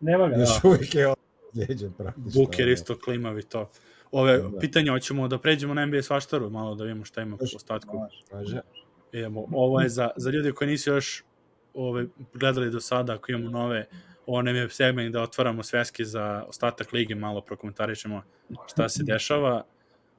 [0.00, 0.40] Nema ga, da.
[0.42, 1.14] Još uvijek je
[1.52, 2.30] ozlijeđen praktično.
[2.34, 3.70] Booker isto klimav i to.
[4.10, 4.58] Ove, Da.
[4.58, 7.56] pitanje, hoćemo da pređemo na NBA svaštaru, malo da vidimo šta ima u Može.
[7.56, 7.98] ostatku.
[8.32, 8.60] Može.
[9.12, 11.24] Idemo, ovo je za, za ljude koji nisu još
[11.76, 13.86] ove, gledali do sada, ako imamo nove,
[14.26, 18.22] ovo nam je segment da otvaramo sveske za ostatak lige, malo prokomentarišemo
[18.66, 19.64] šta se dešava.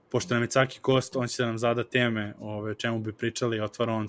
[0.09, 3.59] Pošto nam je Caki Kost, on će da nam zada teme ove, čemu bi pričali,
[3.59, 4.07] otvara on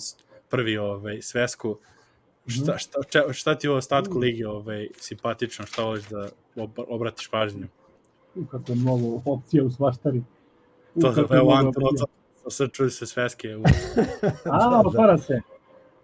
[0.49, 1.79] prvi ove, svesku.
[2.47, 7.29] Šta, šta, če, šta ti u ostatku lige ove, simpatično, šta voliš da ob- obratiš
[7.29, 7.67] pažnju?
[8.51, 10.23] Kako je mnogo opcija u svaštari.
[11.01, 12.07] To, evo, mnogo Anton, opcija.
[12.49, 13.57] sad čuju se sveske.
[13.57, 13.63] U...
[14.53, 15.41] A, otvara se.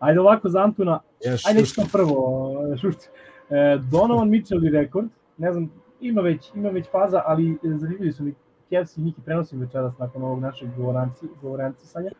[0.04, 1.82] Ajde ovako za Antuna, Još ajde šuška.
[1.82, 3.08] što prvo, e, šušci.
[3.50, 5.08] E, Donovan Mitchell i rekord,
[5.38, 5.70] ne znam,
[6.00, 8.34] ima već, ima već faza, ali e, zanimljivi su mi
[8.68, 12.10] Kevs i Niki prenosim večeras nakon ovog našeg govoranci, govorancisanja.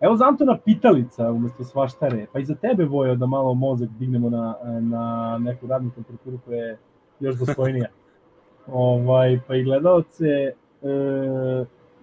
[0.00, 4.30] Evo za Antona pitalica umesto svaštare, pa i za tebe Vojo da malo mozak dignemo
[4.30, 6.78] na, na neku radnu temperaturu koja je
[7.20, 7.88] još dostojnija.
[8.66, 10.54] ovaj, pa i gledalce, e,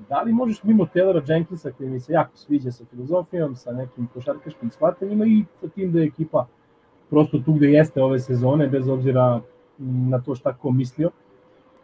[0.10, 4.08] da li možeš mimo Taylora Jenkinsa koji mi se jako sviđa sa filozofijom, sa nekim
[4.14, 6.48] košarkaškim shvatanjima i sa tim da je ekipa
[7.10, 9.42] prosto tu gde jeste ove sezone, bez obzira
[9.80, 11.10] na to šta ko mislio.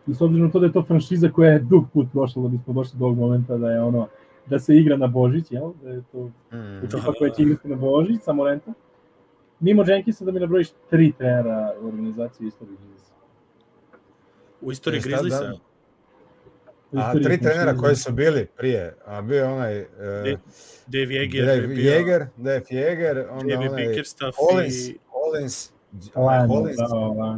[0.07, 2.47] I s obzirom na to da je to franšiza koja je dug put prošla da
[2.49, 4.07] bismo došli do ovog momenta da je ono
[4.45, 5.71] da se igra na Božić, jel?
[5.83, 6.17] Da je to
[6.51, 6.77] Mm.
[6.85, 8.73] ekipa koja će igrati na Božić, samo renta.
[9.59, 13.11] Mimo Jenkinsa da mi nabrojiš tri trenera u organizaciji istorije Grizzlies.
[14.61, 15.53] U istoriji Šta, Grizzliesa, da?
[15.53, 15.57] U
[16.97, 20.37] A tri trenera koji su bili prije, a bio je onaj uh, Dave
[20.87, 25.71] Dave Yeager, Dave je bio, Jäger, Dave Jäger, onda Dave onaj Bickerstaff Hollins, i Hollins,
[26.15, 26.77] Lionel, Hollins,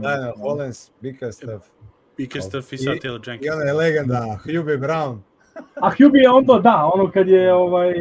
[0.02, 0.34] da, da.
[0.38, 1.66] Hollins, Bickerstaff
[2.18, 3.54] Bickerstaff i sad I- Taylor i Jenkins.
[3.56, 5.18] ona je legenda Hubie Brown.
[5.82, 7.94] A Hubie je onda, da, ono kad je ovaj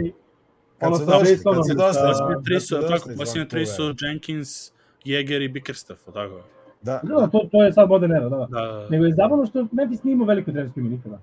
[0.79, 3.13] Kad ono su sa došli, kad su i došli, tri su, da su tako, došli
[3.13, 4.09] iz posljednje tri su Vancouvera.
[4.09, 4.73] Jenkins,
[5.05, 6.41] Yeager i Bickerstaff, tako?
[6.83, 8.47] Da, Da, to, to je sad modern era, da, da.
[8.51, 11.21] Da, Nego je zabavno što Memphis nije imao veliko trenersko ime nikada.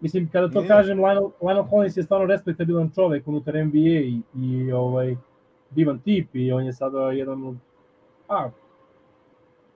[0.00, 0.68] Mislim, kada to Nije.
[0.68, 5.16] kažem, Lionel, Lionel Hollins je stvarno respektabilan čovek unutar NBA i, i ovaj,
[5.70, 7.56] divan tip i on je sada jedan od
[8.28, 8.50] a,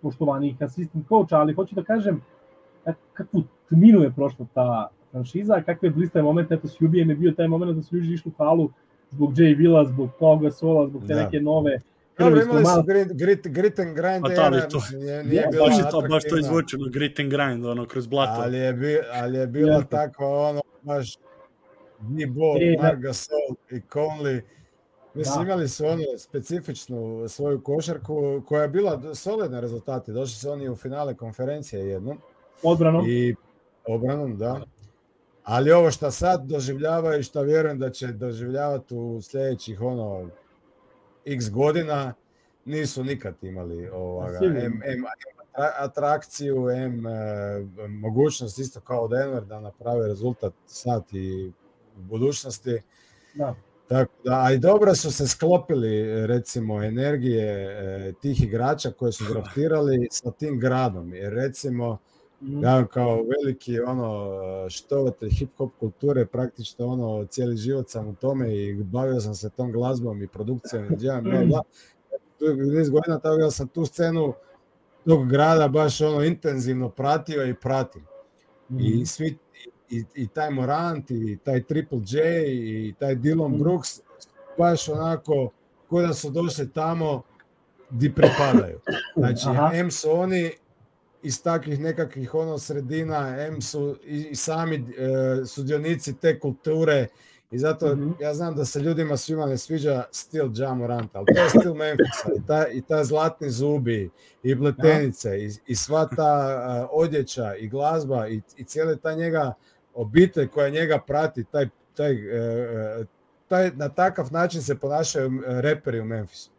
[0.03, 2.23] poštovanih assistant coacha, ali hoću da kažem
[2.85, 7.33] kak- kakvu tminu je prošla ta franšiza, kakve blistave momente, eto s Jubijem je bio
[7.33, 8.71] taj moment da su ljudi išli u halu
[9.11, 11.23] zbog Jay Villa, zbog Toga Sola, zbog te Da.
[11.25, 11.79] neke nove
[12.21, 12.83] Dobro, imali su Stomala.
[12.85, 16.01] grit, grit, grit and grind Pa da, to- mislim, nije, nije Ja, baš je to,
[16.03, 18.43] baš to izvučeno, grit and grind, ono, kroz blato.
[18.43, 19.91] Ali je, bi, ali je bilo Jeste.
[19.91, 21.17] tako ono, baš
[22.03, 22.83] Ni Bo, E, da.
[22.83, 23.39] Marc Gasol
[23.71, 24.41] i Conley.
[25.15, 25.43] Mislim, Da.
[25.45, 26.99] imali su ono specifičnu
[27.29, 28.15] svoju košarku
[28.47, 30.13] koja je bila solidna rezultati.
[30.13, 32.19] Došli su oni u finale konferencije jednom
[32.63, 33.05] odbranom.
[33.09, 33.35] i
[33.87, 34.61] obranom, da.
[35.45, 40.29] Ali ovo što sad doživljavaju i što vjerujem da će doživljavati u sljedećih ono
[41.25, 42.15] x godina,
[42.65, 44.61] nisu nikad imali ovoga, Sigurno.
[44.61, 47.11] M, M, atra- atrakciju, M, e,
[47.89, 51.53] mogućnost isto kao Denver da naprave rezultat sad i
[51.99, 52.83] u budućnosti.
[53.35, 53.55] Da.
[53.89, 59.25] Tako da, a i dobro su se sklopili recimo energije e, tih igrača koje su
[59.33, 61.15] draftirali sa tim gradom.
[61.15, 61.99] Jer recimo,
[62.43, 62.65] Mhm.
[62.65, 64.41] ja kao veliki ono
[64.71, 69.51] štovatelj hip hop kulture, praktično ono cijeli život sam u tome i bavio sam se
[69.51, 71.63] tom glazbom i produkcijom i djelom, bla, bla.
[72.79, 74.35] niz godina, tako da sam tu scenu
[75.07, 78.03] tog grada baš ono intenzivno pratio i pratim.
[78.03, 78.91] Mm -hmm.
[78.91, 79.05] I mhm.
[79.05, 79.39] svi
[79.91, 83.59] i, i taj Morant i taj Triple J i taj Dylan mhm.
[83.59, 84.01] Brooks
[84.59, 85.51] baš onako
[85.89, 87.23] ko da su došli tamo
[87.91, 88.81] di pripadaju.
[89.17, 89.71] Znači, Aha.
[89.75, 90.51] M su oni
[91.23, 97.07] iz takvih nekakvih ono sredina, M su i, i sami e, sudionici te kulture
[97.51, 98.23] i zato mm -hmm.
[98.23, 101.75] ja znam da se ljudima svima ne sviđa stil Ja Moranta, ali to je stil
[101.75, 104.11] Memphisa i ta, i ta zlatni zubi
[104.43, 109.55] i pletenice i, i sva ta uh, odjeća i glazba i, i cijeli ta njega
[109.95, 113.07] obitelj koja njega prati, taj, taj, uh,
[113.49, 116.51] taj, na takav način se ponašaju reperi u Memphisu.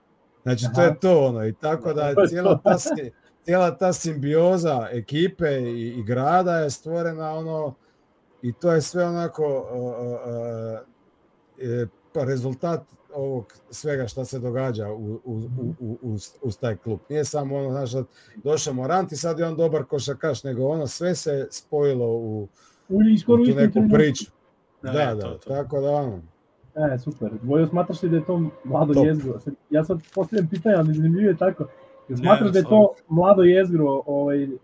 [0.43, 0.73] Znači, Aha.
[0.75, 1.47] to je to ono.
[1.47, 2.77] I tako da cijela ta,
[3.43, 7.75] cijela ta simbioza ekipe i, i grada je stvorena ono
[8.41, 10.79] i to je sve onako uh, uh,
[12.15, 12.81] uh, rezultat
[13.13, 15.49] ovog svega šta se događa u, u,
[15.79, 16.99] u, u, uz, taj klub.
[17.09, 18.05] Nije samo ono, znaš,
[18.43, 22.47] došao Morant i sad je on dobar košakaš, nego ono sve se spojilo u,
[22.89, 24.25] u, u tu neku priču.
[24.81, 25.49] Da, da, da, to, to.
[25.49, 26.21] tako da ono.
[26.75, 27.31] E, super.
[27.43, 29.05] Vojo, smatraš li da je to mlado Top.
[29.05, 29.39] jezgro?
[29.69, 31.65] Ja sad postavljam pitanje, ali zanimljivo je tako.
[32.17, 34.59] Smatraš ne, da je to mlado jezgro ovaj, uh,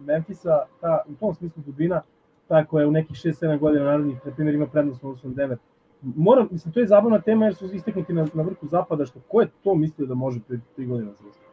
[0.00, 2.02] Memfisa, ta, u tom smislu dubina,
[2.48, 5.56] ta koja je u nekih 6-7 godina narodnih, na primjer, ima prednost u 9.
[6.02, 9.40] Moram, mislim, to je zabavna tema jer su isteknuti na, na vrhu zapada, što ko
[9.40, 11.44] je to mislio da može pre 3 godina završiti?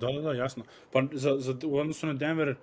[0.00, 0.64] Da, da, da, jasno.
[0.92, 2.54] Pa za, za, u odnosu na Denver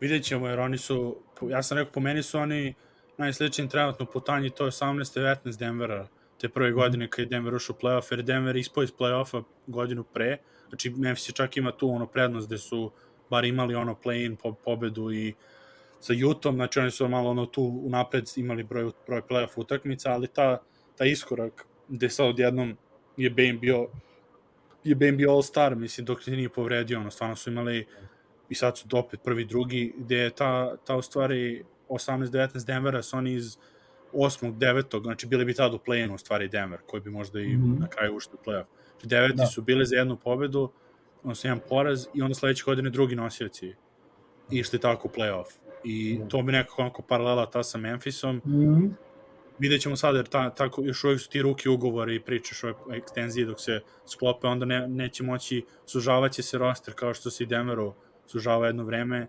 [0.00, 2.74] vidjet ćemo, jer oni su, ja sam rekao, po meni su oni
[3.18, 6.06] najsličniji trenutno putanji, to je 18-19 Denvera
[6.40, 10.04] te prve godine kad je Denver ušao u playoff, jer Denver ispao iz playoffa godinu
[10.04, 10.36] pre,
[10.68, 12.90] znači Memphis je čak ima tu ono prednost gde su
[13.30, 15.34] bar imali ono play-in po, pobedu i
[16.00, 20.28] sa Jutom, znači oni su malo ono tu unapred imali broj, broj playoff utakmica, ali
[20.28, 20.58] ta,
[20.96, 22.76] ta iskorak gde sad odjednom
[23.16, 23.88] je Bane bio
[24.84, 27.86] je Bane bio all-star, mislim, dok se nije povredio, ono, stvarno su imali
[28.48, 33.16] i sad su opet prvi, drugi, gde je ta, ta u stvari 18-19 Denvera su
[33.16, 33.56] oni iz
[34.12, 34.58] 8.
[34.58, 35.02] 9.
[35.02, 37.80] znači bili bi tad u play-inu u stvari Denver, koji bi možda i mm -hmm.
[37.80, 38.64] na kraju ušli u play-off.
[39.02, 39.46] Deveti da.
[39.46, 40.70] su bili za jednu pobedu,
[41.22, 43.74] odnosno jedan poraz i onda sledeće godine drugi nosioci
[44.50, 45.58] išli tako u play-off.
[45.84, 48.36] I to bi nekako onako paralela ta sa Memphisom.
[48.36, 48.90] Mm -hmm.
[49.58, 52.74] Vidjet ćemo sad, jer ta, tako, još uvijek su ti ruki ugovori i pričaš o
[52.92, 57.44] ekstenziji dok se sklope, onda ne, neće moći, sužavat će se roster kao što se
[57.44, 57.94] i Denveru
[58.26, 59.26] sužava jedno vreme,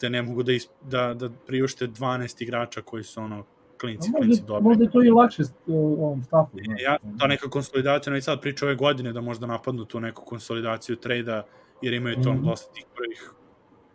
[0.00, 3.44] te ne mogu da, is, da, da priušte 12 igrača koji su ono
[3.80, 4.64] klinci, možda, klinci dobri.
[4.64, 6.58] Možda je to i lakše u ovom stafu.
[6.64, 6.82] Znači.
[6.82, 10.24] Ja, ta neka konsolidacija, no i sad priča ove godine da možda napadnu tu neku
[10.24, 11.46] konsolidaciju trejda,
[11.82, 12.44] jer imaju to mm -hmm.
[12.44, 13.32] dosta tih prvih,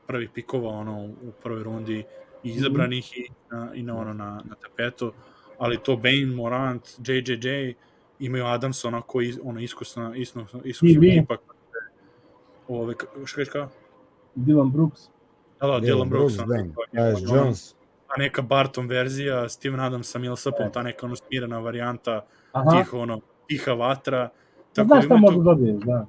[0.07, 2.03] prvih pikova ono, u prvoj rundi
[2.43, 2.57] i mhm.
[2.57, 3.25] izabranih mm -hmm.
[3.25, 5.13] i, na, i na, ono, na, na tapetu,
[5.57, 7.73] ali to Bane, Morant, JJJ,
[8.19, 11.37] imaju Adamsona koji ono iskusna, iskusna, iskusna ekipa.
[12.67, 12.93] Ove,
[13.25, 13.69] što kažeš kao?
[14.35, 15.01] Dylan Brooks.
[15.61, 16.35] Da, da, Dylan Brooks.
[16.35, 16.51] Brooks
[16.91, 17.75] da, Jones
[18.13, 22.71] ta neka Barton verzija, Steven Adams sa Millsapom, ta neka ono smirana varijanta, Aha.
[22.71, 24.29] tih ono, tiha vatra.
[24.73, 26.05] Tako Znaš šta možda dobiješ, da.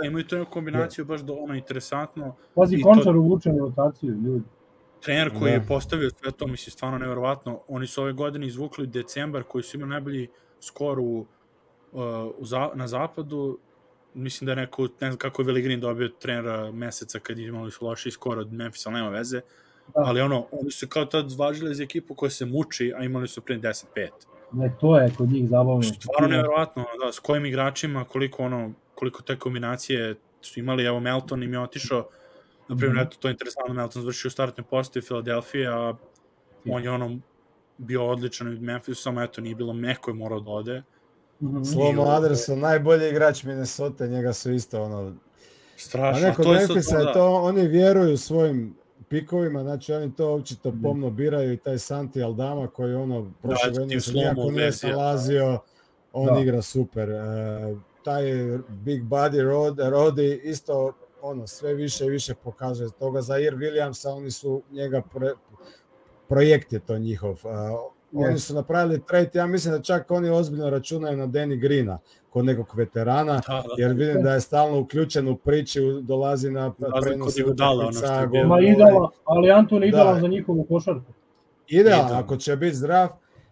[0.00, 2.36] Da, imaju tu neku kombinaciju baš do ono interesantno.
[2.54, 3.20] Pazi, Končar to...
[3.20, 4.44] uvučen rotaciju, ljudi.
[5.00, 5.56] Trener koji da.
[5.56, 7.60] je postavio sve to, misli, stvarno nevjerovatno.
[7.68, 10.28] Oni su ove godine izvukli decembar koji su imali najbolji
[10.60, 11.26] skor u,
[11.92, 12.02] uh,
[12.38, 13.58] u za, na zapadu.
[14.14, 17.84] Mislim da je neko, ne znam kako je Veligrin dobio trenera meseca kad imali su
[17.84, 19.36] loši skor od Memphis, ali nema veze.
[19.36, 19.42] Uh,
[19.94, 20.02] Da.
[20.04, 23.40] Ali ono, oni su kao tad zvažili za ekipu koja se muči, a imali su
[23.40, 24.08] pre 10-5.
[24.52, 25.82] Ne, to je kod njih zabavno.
[25.82, 31.42] Stvarno nevjerovatno, da, s kojim igračima, koliko ono, koliko te kombinacije su imali, evo Melton
[31.42, 32.08] im je otišao,
[32.68, 33.06] na primjer, mm -hmm.
[33.06, 35.94] eto, to je interesantno, Melton završio u startnoj postavi Filadelfije, a
[36.70, 37.18] on je ono
[37.78, 40.82] bio odličan u Memphisu, samo eto, nije bilo meko je morao da ode.
[41.40, 41.72] Mm -hmm.
[41.72, 45.14] Slomo Anderson, najbolji igrač Minnesota, njega su isto ono...
[45.76, 46.26] Strašno.
[46.26, 48.74] A neko Memphisa je to, oni vjeruju svojim
[49.08, 50.82] pikovima, znači oni to očito mhm.
[50.82, 55.58] pomno biraju i taj Santi Aldama koji ono prošle da, godine se nikako nije salazio,
[56.12, 56.40] on da.
[56.40, 57.10] igra super.
[57.10, 57.16] E,
[58.04, 58.22] taj
[58.68, 64.08] Big Body Rod, Rodi isto ono sve više i više pokazuje toga za Ir Williamsa,
[64.16, 65.32] oni su njega pre,
[66.28, 67.40] projekt je to njihov.
[67.44, 67.48] E,
[68.12, 71.98] Oni su napravili trade, ja mislim da čak oni ozbiljno računaju na Danny Greena
[72.30, 73.62] kod nekog veterana, da, da.
[73.78, 76.72] jer vidim da je stalno uključen u priči, dolazi na
[77.02, 78.28] prenos utakmica.
[78.46, 80.20] Ma idealan, ali Anton idealan da.
[80.20, 81.12] za njihovu košarku.
[81.68, 83.08] Idealan, ako će biti zdrav.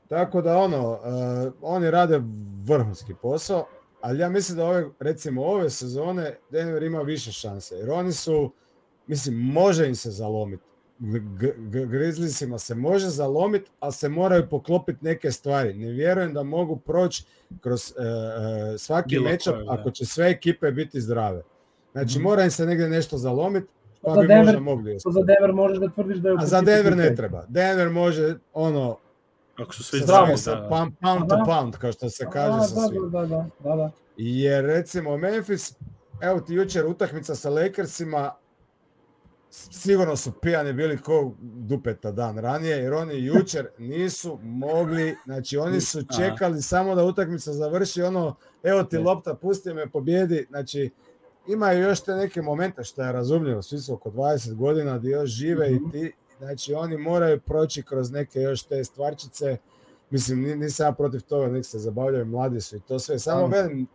[0.09, 2.21] Tako da ono, uh, oni rade
[2.65, 3.67] vrhunski posao,
[4.01, 8.53] ali ja mislim da ove, recimo ove sezone Denver ima više šanse, jer oni su,
[9.07, 10.63] mislim, može im se zalomiti
[11.87, 15.75] Grizzliesima se može zalomiti, ali se moraju poklopiti neke stvari.
[15.75, 17.25] Ne vjerujem da mogu proći
[17.61, 18.03] kroz e,
[18.75, 19.65] e, svaki koje, da.
[19.69, 21.43] ako će sve ekipe biti zdrave.
[21.93, 22.23] Znači, Mhm.
[22.23, 23.67] mora im se negdje nešto zalomiti,
[24.03, 24.99] pa Za bi Denver- možda mogli.
[24.99, 27.45] To za Denver možeš da tvrdiš da je A za Denver ne treba.
[27.49, 28.97] Denver može ono
[29.57, 30.69] Ako su svi zdravi, sa da.
[30.69, 33.11] pound, pound to pound, kao što se kaže A, sa da, svim.
[33.11, 33.91] Da, da, da, da.
[34.17, 35.73] Jer recimo Memphis,
[36.23, 38.33] evo ti jučer utakmica sa Lakersima,
[39.51, 45.81] sigurno su pijani bili ko dupeta dan ranije, jer oni jučer nisu mogli, znači oni
[45.81, 50.91] su čekali samo da utakmica završi, ono, evo ti lopta, pusti me, pobjedi, znači
[51.47, 55.31] imaju još te neke momente što je razumljivo, svi su oko 20 godina gdje još
[55.31, 55.75] žive Mhm.
[55.79, 59.57] i ti, znači oni moraju proći kroz neke još te stvarčice,
[60.11, 63.41] mislim ni- nisam ja protiv toga, nek se zabavljaju, mladi su i to sve, samo
[63.41, 63.57] Da.
[63.57, 63.87] velim,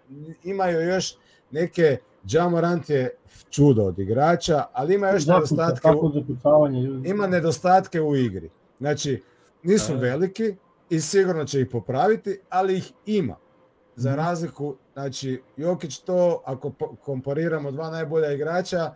[0.44, 1.16] imaju još
[1.54, 3.16] neke, Ja Morant je
[3.50, 6.12] čudo od igrača, ali ima još Zakuca, nedostatke, u,
[7.06, 8.50] ima nedostatke u igri.
[8.80, 9.24] Znači,
[9.64, 10.00] nisu Da.
[10.00, 10.56] veliki
[10.90, 13.36] i sigurno će ih popraviti, ali ih ima.
[13.96, 14.20] Za Mhm.
[14.20, 16.72] razliku, znači, Jokić to, ako
[17.04, 18.94] kompariramo dva najbolja igrača,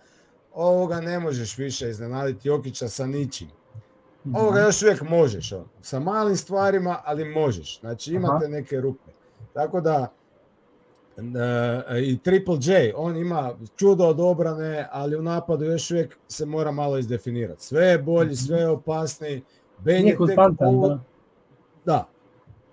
[0.54, 3.48] ovoga ne možeš više iznenaditi Jokića sa ničim.
[4.26, 4.36] Mhm.
[4.36, 5.66] Ovoga još uvijek možeš, on.
[5.82, 7.80] sa malim stvarima, ali možeš.
[7.80, 8.48] Znači imate Aha.
[8.48, 9.12] neke rupe.
[9.54, 10.08] Tako da e,
[12.02, 16.72] i Triple J, on ima čudo od obrane, ali u napadu još uvijek se mora
[16.72, 17.64] malo izdefinirati.
[17.64, 19.42] Sve je bolji, sve je opasniji.
[19.80, 21.00] Ben je tek ovo- da.
[21.86, 22.08] da.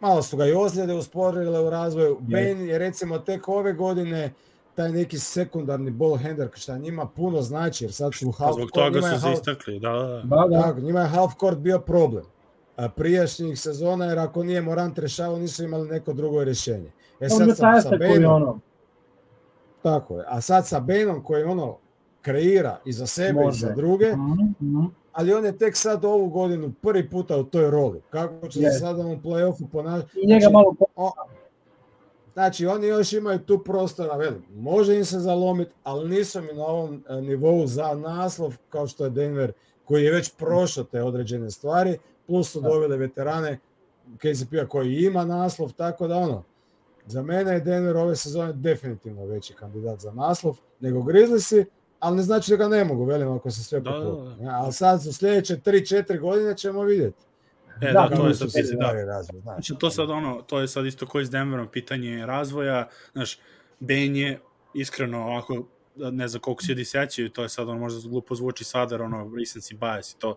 [0.01, 2.19] Malo su ga i ozljede usporile u razvoju.
[2.29, 2.37] Je.
[2.37, 4.33] Ben je recimo tek ove godine
[4.75, 8.71] taj neki sekundarni ball handler šta njima puno znači jer sad su u half zbog
[8.71, 9.99] toga su se istakli, da, da.
[9.99, 10.23] da.
[10.23, 10.63] Da, da.
[10.63, 12.25] tako, njima je half court bio problem.
[12.77, 16.91] A prijašnjih sezona, jer ako nije Morant rešavao, nisu imali neko drugo rješenje.
[17.25, 18.59] E sad sa, sa je Benom, ono.
[19.83, 20.25] tako je.
[20.29, 21.77] A sad sa Benom koji ono
[22.23, 23.59] kreira i za sebe i Može.
[23.59, 24.85] za druge, Mhm, mhm.
[25.13, 28.01] ali on je tek sad ovu godinu prvi puta u toj roli.
[28.11, 28.73] Kako će Je.
[28.73, 30.11] se sada u play-offu ponašati?
[30.17, 31.13] I njega Znači, malo o-
[32.33, 36.65] Znači, oni još imaju tu prostora, velim, može im se zalomiti, ali nisu mi na
[36.65, 39.53] ovom e, nivou za naslov, kao što je Denver,
[39.85, 42.69] koji je već prošao te određene stvari, plus su Da.
[42.69, 43.59] doveli veterane
[44.17, 46.43] KCP-a koji ima naslov, tako da ono,
[47.07, 51.65] za mene je Denver ove sezone definitivno veći kandidat za naslov nego Grizzliesi,
[52.01, 54.45] ali ne znači da ga ne mogu, velim, ako se sve Da, da, da.
[54.45, 57.23] Ja, Ali sad su sljedeće 3-4 godine ćemo vidjeti.
[57.81, 58.51] E, Da, da, da, to je da, sad,
[58.81, 58.93] da.
[59.05, 59.55] razviti, znaš.
[59.55, 63.39] Znači, to sad ono, to je sad isto koji s Denverom pitanje razvoja, znaš,
[63.81, 64.41] Ben je
[64.75, 65.65] iskreno ovako,
[65.97, 69.03] ne znam koliko se ljudi sećaju, to je sad ono možda glupo zvuči sada, jer
[69.03, 70.37] ono, recency bias i to, uh,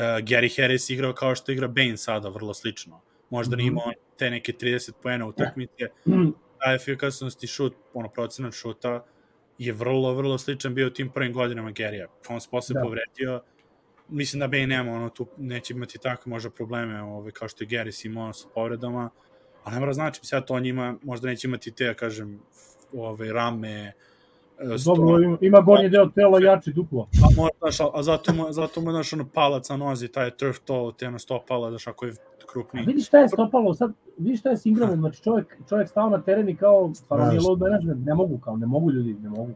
[0.00, 3.00] Gary Harris igrao kao što igra Bane sada, vrlo slično.
[3.30, 3.58] Možda Mhm.
[3.58, 6.28] nije imao te neke 30 poena utakmice, Mhm.
[6.60, 9.04] a efikasnost i šut, ono, procenat šuta
[9.58, 12.06] je vrlo, vrlo sličan bio tim prvim godinama Gerija.
[12.28, 12.80] On se posle Da.
[12.80, 13.40] povredio,
[14.08, 17.68] mislim da Bane nema, ono, tu neće imati takve možda probleme, ovaj, kao što je
[17.68, 19.10] Geris imao sa povredama,
[19.64, 22.40] ali ne mora znači, sad to on ima, možda neće imati te, ja kažem,
[22.94, 23.92] ove, rame,
[24.58, 27.08] e, sto- Dobro, ima, ima gornji deo tela jači duplo.
[27.14, 30.30] a, možda, znaš, a, a zato mu, zato mu, znaš, ono, palac na nozi, taj
[30.30, 32.12] turf toe, te ono stopala, znaš, ako je
[32.50, 32.86] A krupniji.
[32.86, 36.22] vidi šta je stopalo, sad, vidi šta je s Ingramom, znači čovjek, čovjek stao na
[36.22, 39.52] teren i kao, stvarno nije load management, ne mogu kao, ne mogu ljudi, ne mogu.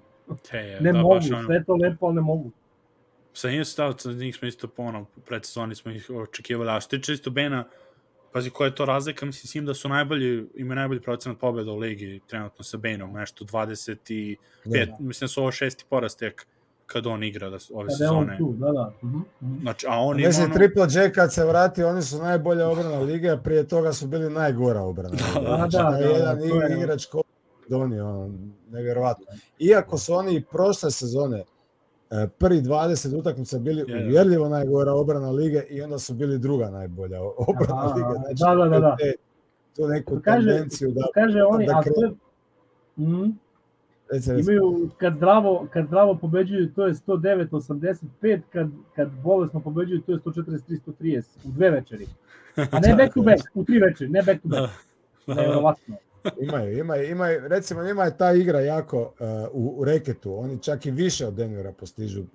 [0.51, 2.51] Te, je, Ne da, mogu, baš, ono, sve to lepo, ali ne mogu.
[3.33, 6.97] sa njim stao, sa njih smo isto ono, pred sezoni smo ih očekivali, a što
[6.97, 7.65] tiče isto Bena,
[8.33, 11.73] pazi koja je to razlika, mislim s njim da su najbolji, imaju najbolji procenat pobjeda
[11.73, 14.97] u ligi trenutno sa Benom, nešto 25, Da.
[15.01, 16.47] mislim da su ovo šesti porast tek
[16.87, 18.39] kad on igra da, ove Kada on sezone.
[18.39, 18.93] tu, da, da.
[19.03, 19.61] Mhm, mhm.
[19.61, 22.99] Znači, a on ima Mislim, ono, Triple J kad se vrati, oni su najbolja obrana
[23.01, 25.09] lige, a prije toga su bili najgora obrana.
[25.35, 25.51] Da, lige.
[25.51, 27.23] da, Znači, da, taj da, jedan to je- igrač ko
[27.69, 28.31] donio, ono,
[28.71, 29.27] nevjerovatno.
[29.61, 31.45] Iako su oni i prošle sezone
[32.11, 34.07] e, prvi 20 utakmica bili Je, je.
[34.07, 38.09] uvjerljivo najgora obrana lige i onda su bili druga najbolja obrana Aha, lige.
[38.17, 38.97] Znači, da, da, da, da.
[38.97, 39.15] te-
[39.77, 41.03] tu neku Kaže- tendenciju da...
[41.15, 42.13] Kaže oni, da a to je,
[42.97, 43.31] Mhm.
[44.13, 44.31] Reci.
[44.31, 50.19] imaju, kad zdravo, kad zdravo pobeđuju, to je 109-85, kad, kad bolesno pobeđuju, to je
[50.19, 52.07] 143-130, u dve večeri.
[52.57, 54.61] A ne back to back, u tri večeri, ne back to back.
[54.61, 54.71] da,
[55.27, 55.97] da, da, Nevjerovatno.
[56.41, 60.87] Imaju, imaju, imaju, recimo njima je ta igra jako uh, u, u reketu, oni čak
[60.87, 62.27] i više od Denvera postižu uh,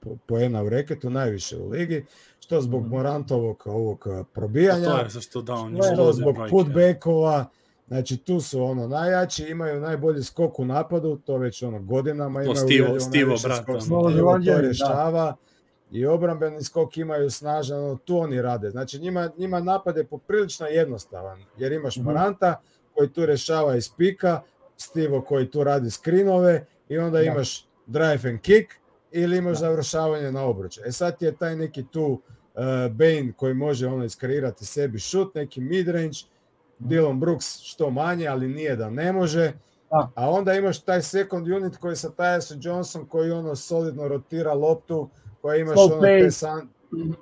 [0.00, 2.04] po, poena u reketu, najviše u ligi,
[2.40, 2.90] što zbog Mhm.
[2.90, 6.50] Morantovog ovog Pa probijanja, to je što da on Što što zbog brojke.
[6.50, 7.44] putbackova,
[7.88, 12.56] znači tu su ono najjači, imaju najbolji skok u napadu, to već ono godinama imaju
[12.56, 13.80] Stivo- uvjerljivo Stivo, najviši brate, skok, ono.
[13.80, 14.54] Stivo to Evanđelje,
[15.12, 15.36] da.
[15.90, 18.70] I obrambeni skok imaju snažan, ono, tu oni rade.
[18.70, 22.04] Znači njima, njima napad je poprilično jednostavan, jer imaš Mhm.
[22.04, 22.60] Moranta
[22.94, 24.40] koji tu rješava iz pika,
[24.76, 27.24] Stivo koji tu radi skrinove i onda Da.
[27.24, 28.72] imaš drive and kick
[29.12, 30.78] ili imaš završavanje na obruč.
[30.78, 32.20] E sad je taj neki tu uh,
[32.90, 36.18] Bane koji može ono iskreirati sebi šut, neki midrange,
[36.78, 39.52] Dylan Brooks što manje, ali nije da ne može.
[39.90, 40.10] Da.
[40.14, 45.08] A onda imaš taj second unit koji sa Tyson Johnson koji ono solidno rotira loptu,
[45.42, 46.30] koja imaš Slow ono te pace.
[46.30, 46.68] san,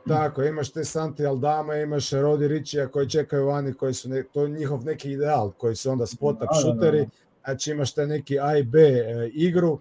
[0.08, 4.42] tako, imaš te Santi Aldama, imaš Rodi Ričija koji čekaju vani, koji su ne, to
[4.42, 6.60] je njihov neki ideal, koji su onda spot-up Da, da, da.
[6.60, 7.08] šuteri,
[7.44, 9.78] znači imaš te neki A i B e, igru,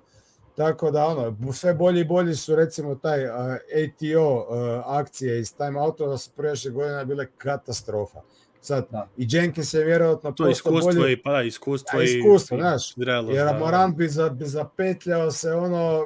[0.55, 4.47] tako da ono, sve bolji i bolji su recimo taj uh, ATO uh,
[4.85, 8.21] akcije iz timeoutova su prijašnje godine bile katastrofa.
[8.63, 9.07] Sad, Da.
[9.17, 12.59] i Jenkins je vjerojatno To iskustvo bolji, i pa da, iskustvo A, i iskustvo, i
[12.59, 13.59] znaš, zrelost, jer da.
[13.59, 16.05] Morant bi, za, bi zapetljao se ono,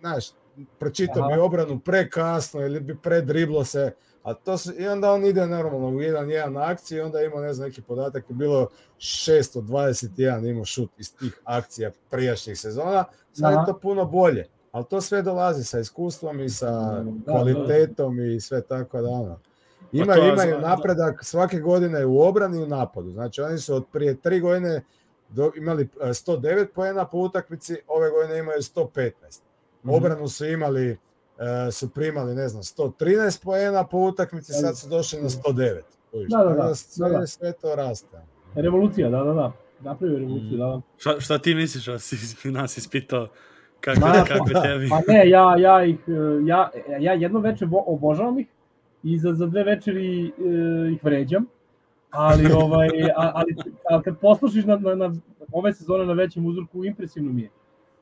[0.00, 0.24] znaš,
[0.78, 1.34] pročitao Aha.
[1.34, 3.92] bi obranu prekasno ili bi predriblo se,
[4.22, 7.20] a to su, i onda on ide normalno u jedan jedan na akciju i onda
[7.22, 8.68] ima ne znam neki podatak je bilo
[8.98, 13.60] 621 imao šut iz tih akcija prijašnjih sezona, sad Aha.
[13.60, 17.32] je to puno bolje, ali to sve dolazi sa iskustvom i sa Da, da.
[17.32, 19.38] kvalitetom i sve tako da ono.
[19.92, 23.10] Ima, to je imaju napredak svake godine u obrani i u napadu.
[23.10, 24.82] Znači oni su od prije tri godine
[25.28, 29.10] do, imali e, 109 poena po utakmici, ove godine imaju 115.
[29.82, 29.90] Mhm.
[29.90, 30.90] Obranu su imali,
[31.68, 35.80] e, su primali, ne znam, 113 poena po utakmici, sad su došli na 109.
[36.10, 37.26] Kužiš, Da, da, tako da, sve, da, da.
[37.26, 38.16] sve to raste.
[38.54, 39.52] Revolucija, da, da, da.
[39.80, 40.80] Napravio revoluciju, da, da.
[40.96, 42.16] Šta, šta ti misliš, da si
[42.50, 43.28] nas ispitao
[43.80, 44.88] kakve, Ma, kakve pa- tebi?
[44.88, 46.12] Pa ne, ja, ja ih, e,
[46.46, 46.70] ja,
[47.00, 48.46] ja jedno veče vo- obožavam ih
[49.06, 50.30] i za, za dve večeri e,
[50.92, 51.46] ih vređam,
[52.10, 53.56] ali, ovaj, a, ali,
[53.90, 55.12] ali kad poslušiš na, na, na
[55.52, 57.50] ove sezone na većem uzorku, impresivno mi je.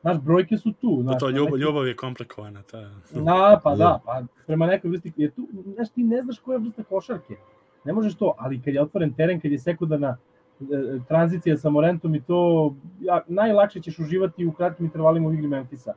[0.01, 0.99] Znaš, brojke su tu.
[1.03, 2.63] Znaš, to ljubav, ljubav je komplikovana.
[2.63, 2.81] Ta.
[3.13, 6.61] Da, pa da, pa prema nekoj vrsti, jer tu, znaš, ti ne znaš koja je
[6.61, 7.37] vrsta košarke.
[7.85, 10.17] Ne možeš to, ali kad je otvoren teren, kad je sekundarna
[10.61, 10.65] e,
[11.09, 15.95] tranzicija sa Morentom i to, ja, najlakše ćeš uživati u kratkim intervalima u igri Memfisa.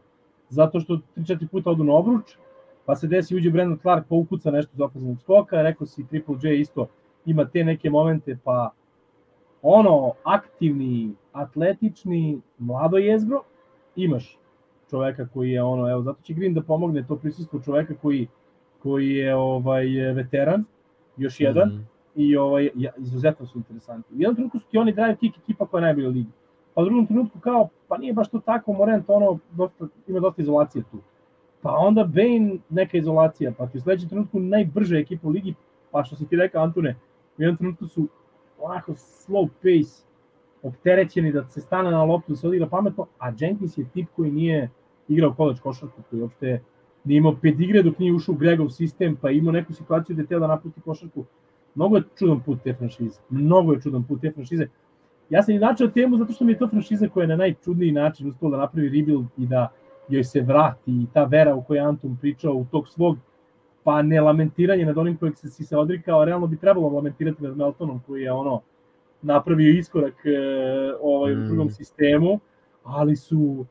[0.49, 2.37] Zato što 3-4 puta odu na obruč,
[2.87, 6.35] pa se desi, uđe Brandon Clark, pa ukuca nešto iz ofenzivnog skoka, rekao si Triple
[6.41, 6.87] J isto
[7.25, 8.71] ima te neke momente, pa
[9.61, 13.41] ono, aktivni, atletični, mlado jezgro,
[13.95, 14.37] imaš
[14.89, 18.27] čoveka koji je ono, evo, zato će Green da pomogne to prisustvo čoveka koji,
[18.83, 20.63] koji je ovaj veteran,
[21.17, 21.81] još jedan, Mhm.
[22.15, 24.17] i ovaj, ja, izuzetno su interesantni.
[24.17, 26.29] U jednom trenutku su ti oni drive kick ekipa koja je najbolja u ligi.
[26.73, 30.41] Pa u drugom trenutku kao, pa nije baš to tako, Morant ono, dosta, ima dosta
[30.41, 30.97] izolacije tu.
[31.61, 35.53] Pa onda Bane neka izolacija, pa ti u sledećem trenutku najbrža ekipa u ligi,
[35.91, 36.95] pa što si ti rekao Antone,
[37.37, 38.07] u jednom trenutku su
[38.59, 40.03] onako slow pace,
[40.63, 44.31] opterećeni da se stane na loptu, da se odigra pametno, a Jenkins je tip koji
[44.31, 44.69] nije
[45.07, 46.61] igrao college košarku, koji uopšte
[47.03, 50.39] nije imao pedigre dok nije ušao u Gregov sistem, pa imao neku situaciju je teo
[50.39, 51.25] da napusti košarku.
[51.75, 53.19] Mnogo je čudan put te franšize.
[53.29, 54.67] Mnogo je čudan put te franšize.
[55.29, 57.91] Ja sam i načeo temu zato što mi je to franšiza koja je na najčudniji
[57.91, 59.71] način uspela da napravi rebuild i da
[60.09, 63.17] joj se vrati i ta vera u kojoj Anton pričao u tog svog
[63.83, 67.43] pa ne lamentiranje nad onim kojeg se, si se odrikao, a realno bi trebalo lamentirati
[67.43, 68.61] nad Meltonom koji je ono
[69.21, 70.29] napravio iskorak e,
[71.01, 71.47] ovaj, u Mm.
[71.47, 72.39] drugom sistemu,
[72.83, 73.65] ali su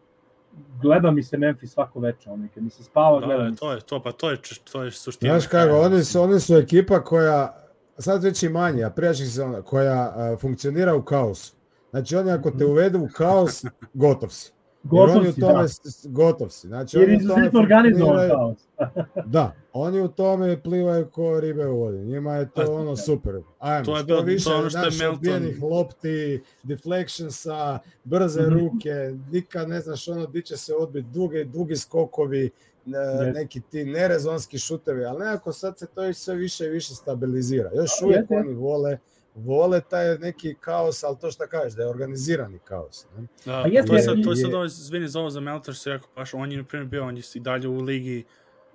[0.82, 3.54] gleda mi se Memphis svako veče, ono, i kad mi se spava, gleda Da, mi
[3.56, 3.60] se.
[3.60, 4.36] to je to, pa to je,
[4.72, 5.32] to je suština.
[5.32, 7.56] Znaš kako, oni su, oni su ekipa koja,
[7.98, 11.54] sad već i manje, a prijašnjih sezona, koja a, funkcionira u kaosu.
[11.90, 13.64] Znači oni ako te uvedu u kaos,
[13.94, 14.52] gotov si.
[14.86, 15.68] Gotov si, tome, da.
[16.06, 16.66] gotov si.
[16.66, 18.58] Znači, Jer izuzetno organizovan kaos.
[19.26, 21.98] Da, oni u tome plivaju ko ribe u vodi.
[21.98, 23.34] Njima je to ono super.
[23.58, 28.42] Ajmo, to je što bilo- više, to ono što je Melton- odbijenih lopti, deflectionsa, brze
[28.42, 28.50] Mhm.
[28.52, 28.90] ruke,
[29.32, 32.50] nikad ne znaš ono di će se odbiti, dugi, dugi skokovi,
[32.86, 33.32] ne- Jeste.
[33.32, 37.70] neki ti nerezonski šutevi, ali nekako sad se to sve više i više stabilizira.
[37.74, 38.98] Još A, uvijek oni vole
[39.36, 43.06] vole taj neki kaos, ali to što kažeš, da je organizirani kaos.
[43.16, 43.26] Ne?
[43.44, 45.40] Da, Pa jeste, to je sad, to je je- sad ovo, izvini za ovo za
[45.40, 47.80] Melton što si rekao, baš on je na primjer bio, on je i dalje u
[47.80, 48.24] ligi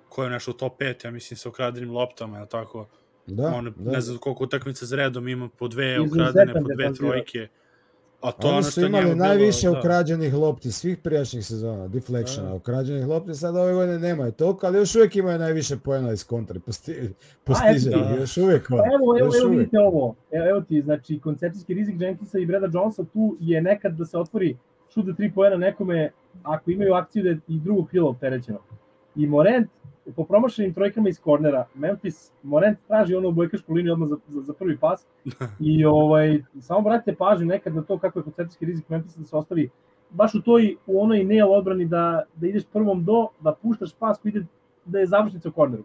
[0.08, 2.86] koja je nešto u top 5, ja mislim, sa ukradenim loptama, je tako?
[3.26, 3.90] Da, on, da.
[3.92, 7.48] ne znam koliko utakmica za redom ima po dve Izuzetan ukradene, po dve trojke.
[8.22, 9.78] A to je Oni ono su imali njemu bilo, najviše da.
[9.78, 12.54] ukrađenih lopti svih prijašnjih sezona, deflectiona, Da.
[12.54, 16.60] ukrađenih lopti, sad ove godine nemaju toliko, ali još uvijek imaju najviše poena iz kontra,
[16.60, 17.10] posti,
[17.44, 18.14] postiže ih, da.
[18.14, 18.84] još uvijek Pa evo,
[19.18, 19.58] evo, još evo uvijek.
[19.58, 20.14] vidite ovo.
[20.30, 24.18] Evo, evo ti, znači, koncepcijski rizik Jenkinsa i Breda Jonesa tu je nekad da se
[24.18, 24.56] otvori
[24.94, 26.10] šut za tri poena nekome,
[26.42, 28.58] ako imaju akciju da je i drugog krila opterećeno.
[29.16, 29.70] I Morent,
[30.16, 34.52] po promašenim trojkama iz kornera, Memphis, Morent traži ono bojkašku liniju odmah za, za, za
[34.52, 35.06] prvi pas.
[35.60, 39.36] I ovaj, samo vratite pažnju nekad na to kako je koncepcijski rizik Memphisa da se
[39.36, 39.70] ostavi
[40.10, 44.18] baš u toj, u onoj nail odbrani da, da ideš prvom do, da puštaš pas
[44.18, 44.46] koji ide,
[44.84, 45.84] da je završnica u korneru.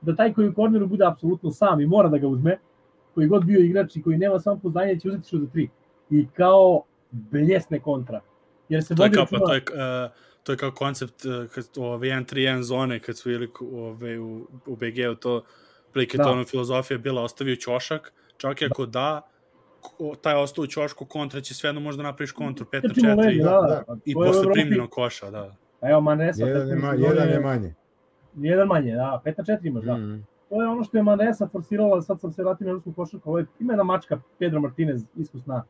[0.00, 2.58] Da taj koji u korneru bude apsolutno sam i mora da ga uzme,
[3.14, 5.68] koji god bio igrač i koji nema samo poznanje će uzeti šut za tri.
[6.10, 8.20] I kao bljesne kontra.
[8.68, 9.62] Jer se To je pa računa- to je,
[10.04, 10.10] uh,
[10.48, 14.76] to je kao koncept uh, kad, ove 1-3-1 zone, kad su ili ove, u, u
[14.76, 15.42] BG-u, to
[15.92, 16.24] prilike Da.
[16.24, 19.22] to ono filozofija bila ostavio ćošak, čak i ako da,
[19.80, 23.26] ko- taj ostao u ćošku kontra će svejedno možda napraviš kontru 5 na Trčimo 4
[23.26, 25.56] leđa, da, da, i posle primljenog koša, da.
[25.80, 27.74] A Evo, Manesa, Jedan je, 15 ma, sezone, jedan je manje.
[28.36, 29.96] Jedan manje, da, 5 na 4 imaš, da.
[29.96, 30.26] Mm.
[30.48, 33.38] To je ono što je Manesa forsirala, sad sam se vratio na rusku košarku, ovo
[33.38, 35.64] je ima jedna mačka, Pedro Martinez, iskusna,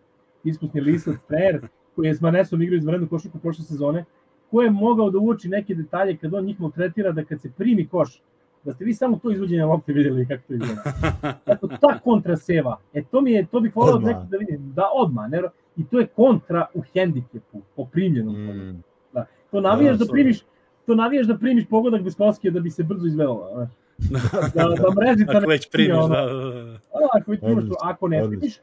[0.44, 4.04] iskusni lisac, trener, koji je s Manesom igrao izvanrednu košarku prošle sezone,
[4.50, 7.86] ko je mogao da uoči neke detalje kad on njih maltretira da kad se primi
[7.88, 8.22] koš,
[8.64, 10.82] da ste vi samo to izvođenje lopte vidjeli kako to izgleda.
[11.46, 14.90] Tako, ta kontra seva, e to mi je, to bih volao nekako da vidim, da
[14.94, 15.42] odmah, ne,
[15.76, 18.34] i to je kontra u hendikepu, po primljenom.
[18.34, 18.48] Mm.
[18.48, 18.82] Mm.
[19.50, 20.40] To navijaš Da, da, primiš,
[20.86, 23.48] to navijaš da primiš pogodak bez koske da bi se brzo izvelo.
[24.54, 26.08] Da, da mrežica Ako već primiš, ono.
[26.08, 26.78] da, da, da.
[27.12, 28.58] Ako, već primaš to, ako ne primiš,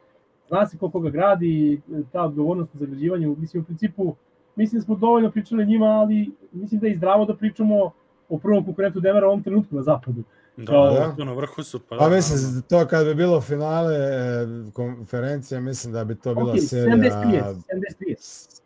[0.47, 1.81] zna se ko koga gradi,
[2.11, 4.15] ta odgovornost za zagrađivanju, mislim u principu,
[4.55, 7.91] mislim da smo dovoljno pričali o njima, ali mislim da je i zdravo da pričamo
[8.29, 10.23] o prvom konkurentu Denvera u ovom trenutku na zapadu.
[10.57, 13.95] Da, Kao- da, na vrhu su, pa Pa da, mislim, to kad bi bilo finale
[13.95, 16.95] e, konferencije, mislim da bi to bila Ok, serija...
[16.95, 17.55] 70-30,
[17.99, 18.61] 70-30.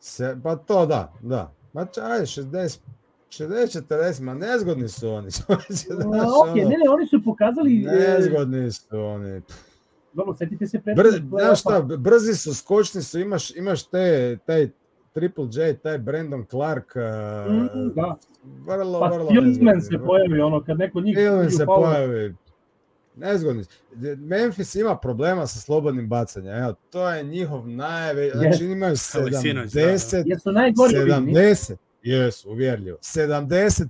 [0.00, 1.52] Se, pa to da, da.
[1.72, 2.78] Ma čaj, 60,
[3.30, 5.30] 60-40, ma nezgodni su oni.
[5.30, 9.42] Znaš, A, ok, ne, ne, oni su pokazali, e, Nezgodni su oni.
[10.12, 14.68] dobro, setite se Br, prethodnog znaš šta, brzi su, skočni su, imaš, imaš te, taj
[15.14, 18.14] Triple J, taj Brandon Clark, uh, Mm, da.
[18.66, 19.80] vrlo, Pa vrlo nezgodni.
[19.82, 22.34] se pojavi, ono, kad neko njih igra se faul, pojavi.
[23.16, 23.64] Nezgodni.
[24.18, 26.54] Memphis ima problema sa slobodnim bacanjem.
[26.54, 28.38] Evo, to je njihov najveći.
[28.38, 32.98] Znači imaju Ali sinoć, da, 70, Jesu najgori u ligi, 70, jesu, uvjerljivo.
[32.98, 33.88] 70%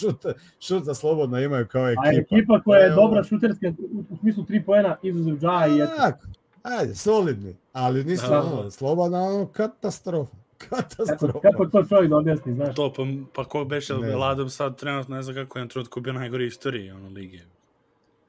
[0.00, 2.08] šuta, šuta slobodno imaju kao A ekipa.
[2.36, 3.72] ekipa koja je dobra šuterska
[4.10, 5.92] u, smislu 3 poena izuzev Ja i eto.
[5.96, 6.26] Tak,
[6.62, 8.42] ajde, solidni, ali nisu Da.
[8.42, 10.36] ono, slobodna, ono, katastrofa.
[10.60, 11.40] Katastrofa.
[11.40, 12.74] kako to čovjek da objasni, znaš?
[12.74, 13.02] To, pa,
[13.34, 13.94] pa ko beše.
[13.94, 17.38] Ladom sad trenutno ne znam kako je na trenutku bio najgori istoriji ono, lige.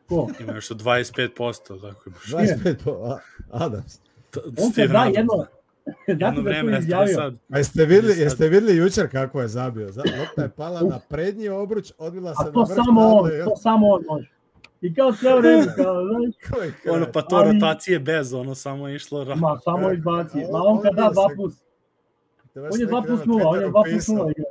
[0.07, 0.27] Ko?
[0.39, 2.23] Ima još 25%, tako imaš.
[2.25, 3.17] 25 po, a,
[3.51, 3.97] Adams.
[4.31, 5.45] T- On kad da jedno,
[6.07, 7.15] jedno da vreme to nestane izjavio.
[7.15, 7.35] sad.
[7.49, 9.91] A jeste vidjeli, Sad- jeste vidjeli jučer kako je zabio?
[9.91, 13.23] Za- Lopta je pala na prednji obruč, odbila se A na to vrh samo on,
[13.23, 14.29] table i to samo on može.
[14.81, 16.65] I kao sve redu, kao, znaš.
[16.87, 19.35] Ono, pa to Ali- rotacije bez, ono samo je išlo ra...
[19.35, 20.37] ma, samo izbaci.
[20.37, 21.53] Ma On- on kad da on 2 se- plus,
[22.55, 24.49] on je 2 plus 0, on je 2 plus pisao- 0 igra.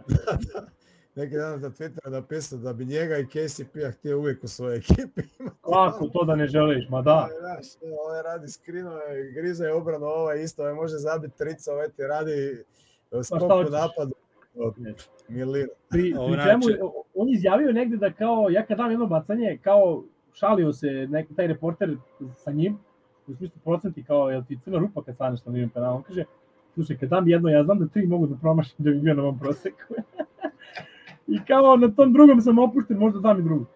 [1.17, 5.23] Neki dan na Twitteru napisao da bi njega i KCP-a htio uvijek u svojoj ekipi
[5.39, 5.57] imati.
[5.63, 7.29] Kako to da ne želiš, ma da.
[7.41, 7.67] Znaš,
[8.01, 12.65] ovaj radi skrinove, grize je obranu, ovaj isto, ovaj može zabiti trica, ovaj ti radi
[13.25, 13.73] skok u hoćeš?
[13.73, 14.15] napadu.
[15.29, 15.69] Milina.
[15.89, 16.63] Pri, pri čemu,
[17.15, 20.03] on je izjavio negde da kao, ja kad dam jedno bacanje, kao
[20.33, 21.97] šalio se neki taj reporter
[22.37, 22.79] sa njim,
[23.27, 26.25] u smislu procenti, kao, jel ti crna rupa kad staneš na linijom penala, on kaže,
[26.79, 29.23] slušaj, kad dam jedno, ja znam da tri mogu da promašim da bi bio na
[29.23, 29.79] ovom proseku.
[31.35, 33.67] I kao na tom drugom sam opušten, možda dam i drugu.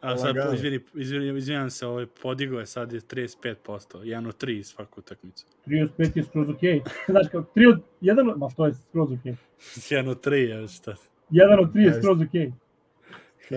[0.00, 4.62] A sad, izvini, izvini, izvinjam se, ovaj, podigo je sad je 35%, 1 od 3
[4.62, 5.46] svaku utakmicu.
[5.66, 6.80] 35 je skroz okej.
[7.10, 9.32] Znaš, kao, 3 od, jedan, od- ma što je skroz okej.
[9.90, 10.94] 1 od 3, ja šta.
[11.30, 12.00] Jedan od tri je Jeste.
[12.02, 12.52] skroz okej.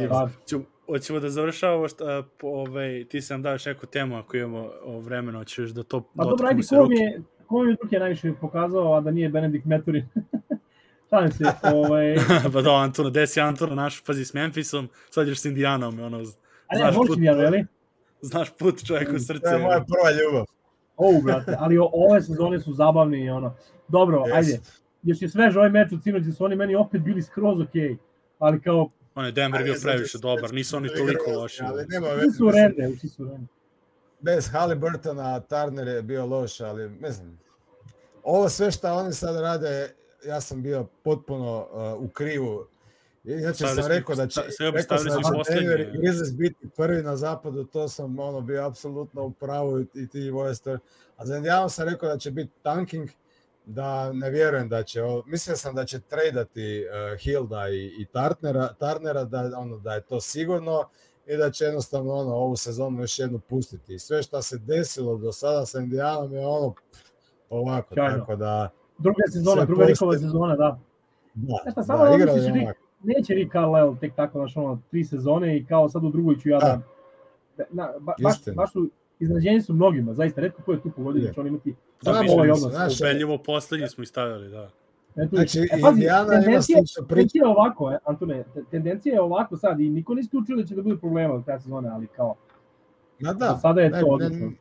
[0.10, 4.38] Pa, Ću, hoćemo da završavamo šta, po, ovaj, ti sam dao još neku temu ako
[4.38, 6.94] imamo o vremenu, hoćeš da to Pa dobro, ajde, se ko ruke.
[6.94, 10.06] mi je, ko mi je najviše pokazao, a da nije Benedikt Meturin?
[11.10, 12.15] Šalim se, ovaj...
[12.53, 16.22] pa da, Antuna, desi Antuna naš, pazi, s Memphisom, sad još s Indijanom, ono, A
[16.74, 17.65] ne, Znaš voliš put- Indijanu, je li?
[18.22, 19.40] znaš put čovjek u srce.
[19.40, 20.45] To je moja prva ljubav.
[20.98, 23.56] O, brate, ali o, ove sezone su zabavne i ono.
[23.88, 24.36] Dobro, Jest.
[24.36, 24.60] ajde.
[25.03, 27.98] Još je svež ovaj meč sinoć, gde su oni meni opet bili skroz okej.
[28.40, 31.64] Ali kao, On je Denver bio Ali, previše znači, dobar, nisu oni toliko loši.
[31.64, 32.38] Ali nema svi veze.
[32.38, 33.48] su mislim, rende, svi su rende.
[34.19, 37.39] Bez Halliburtona, Turner je bio loš, ali mislim,
[38.23, 39.94] ovo sve što oni sad rade,
[40.26, 42.68] ja sam bio potpuno uh, u krivu.
[43.23, 44.41] Inače sam rekao da će,
[44.73, 49.23] rekao sam da Denver i Grizzlies biti prvi na zapadu, to sam ono bio apsolutno
[49.23, 50.77] u pravu i, i ti Wester.
[51.18, 53.10] A za Indianu sam rekao da će biti tanking,
[53.65, 58.73] da ne vjerujem da će, mislio sam da će tradati uh, Hilda i, i Tartnera,
[58.73, 60.89] Tarnera, da, ono, da je to sigurno
[61.28, 63.94] i da će jednostavno ono, ovu sezonu još jednu pustiti.
[63.94, 66.74] I sve što se desilo do sada sa Indijanom je ono
[67.49, 68.18] ovako, Sjajno.
[68.20, 70.20] tako da, Druga sezona, druga Rikova postoji.
[70.20, 70.80] sezona, da.
[71.34, 72.80] da, Znaš šta, samo da, igra je onako.
[73.04, 76.49] neće Rick Carlisle tek tako, znaš, ono, tri sezone i kao sad u drugoj ću
[76.49, 76.82] ja da...
[77.58, 78.56] da na, ba, baš, Istina.
[78.56, 78.90] baš su,
[79.20, 81.34] iznenađenje su mnogima, zaista, redko ko je tu pogodio da Je.
[81.34, 82.72] će on imati Da, Da, ovaj odnos.
[82.72, 84.70] znaš, ubedljivo poslednji smo i stavili, da.
[85.18, 87.07] Eto, Znači, e, pazi, Indijana ima tendencija, sličnu priču.
[87.10, 90.64] tendencija je ovako, e, Antone, te- tendencija je ovako sad i niko ne isključuje da
[90.64, 92.35] će da bude problema u te sezone, ali kao,
[93.19, 93.45] Ma da.
[93.45, 94.52] da, sada je ne, to ne, odlično.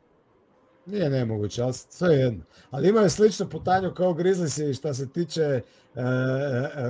[0.85, 2.43] Nije nemoguće, ali sve je jedno.
[2.69, 5.61] Ali imaju sličnu putanju kao Grizzliesi što se tiče e,
[5.95, 6.03] e,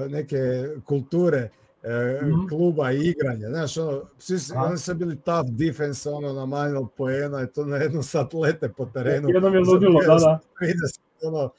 [0.09, 0.37] neke
[0.85, 1.49] kulture
[1.83, 2.47] e, Mhm.
[2.49, 3.47] kluba i igranja.
[3.47, 7.65] Znaš, ono, svi su, oni su bili tough defense, ono, na manjal poena i to
[7.65, 9.29] na jednu sat lete po terenu.
[9.29, 10.39] Jednom je ludilo, da, da.
[10.61, 11.49] 30, ono,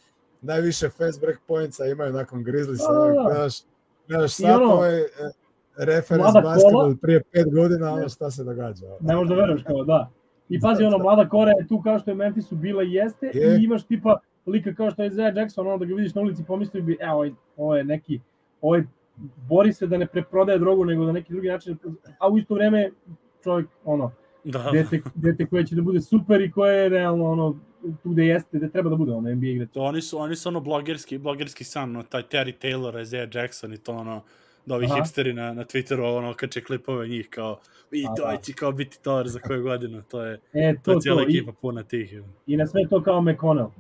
[0.43, 2.93] najviše fast break pointsa imaju nakon Grizzliesa.
[2.93, 3.48] Da, da, da.
[4.09, 5.06] Gledaš I sad ono, ovaj e,
[5.77, 6.97] reference mlada basketball kola.
[7.02, 8.86] prije pet godina, ono šta se događa.
[9.01, 10.10] Ne možeš da veruješ kao da.
[10.48, 13.60] I pazi, ono, mlada Kora je tu kao što je Memphisu bila i jeste Je.
[13.60, 16.44] i imaš tipa lika kao što je Isaiah Jackson, ono da ga vidiš na ulici
[16.44, 18.20] pomislio bi, evo, ovaj, ovo je neki,
[18.60, 18.82] ovaj
[19.48, 21.78] bori se da ne preprodaje drogu, nego da neki drugi način,
[22.19, 22.90] a u isto vreme
[23.44, 24.12] čovjek, ono,
[24.49, 27.57] Da, dete, dete koje će da bude super i koje je realno, ono,
[28.03, 29.69] tu gde jeste, gde treba da bude, ono, NBA igrač.
[29.70, 33.75] To oni su, oni su ono blogerski, blogerski san, no, taj Terry Taylor, Isaiah Jackson
[33.75, 34.23] i to ono,
[34.66, 34.95] da ovi Aha.
[34.95, 37.59] hipsteri na, na Twitteru ono, kače klipove njih kao,
[37.93, 38.37] i to da.
[38.37, 41.23] će kao biti dolar za koju godinu, to je, E, to to, je to, cijela
[41.23, 42.20] i, ekipa puna tih.
[42.47, 43.70] i na sve to kao McConnell.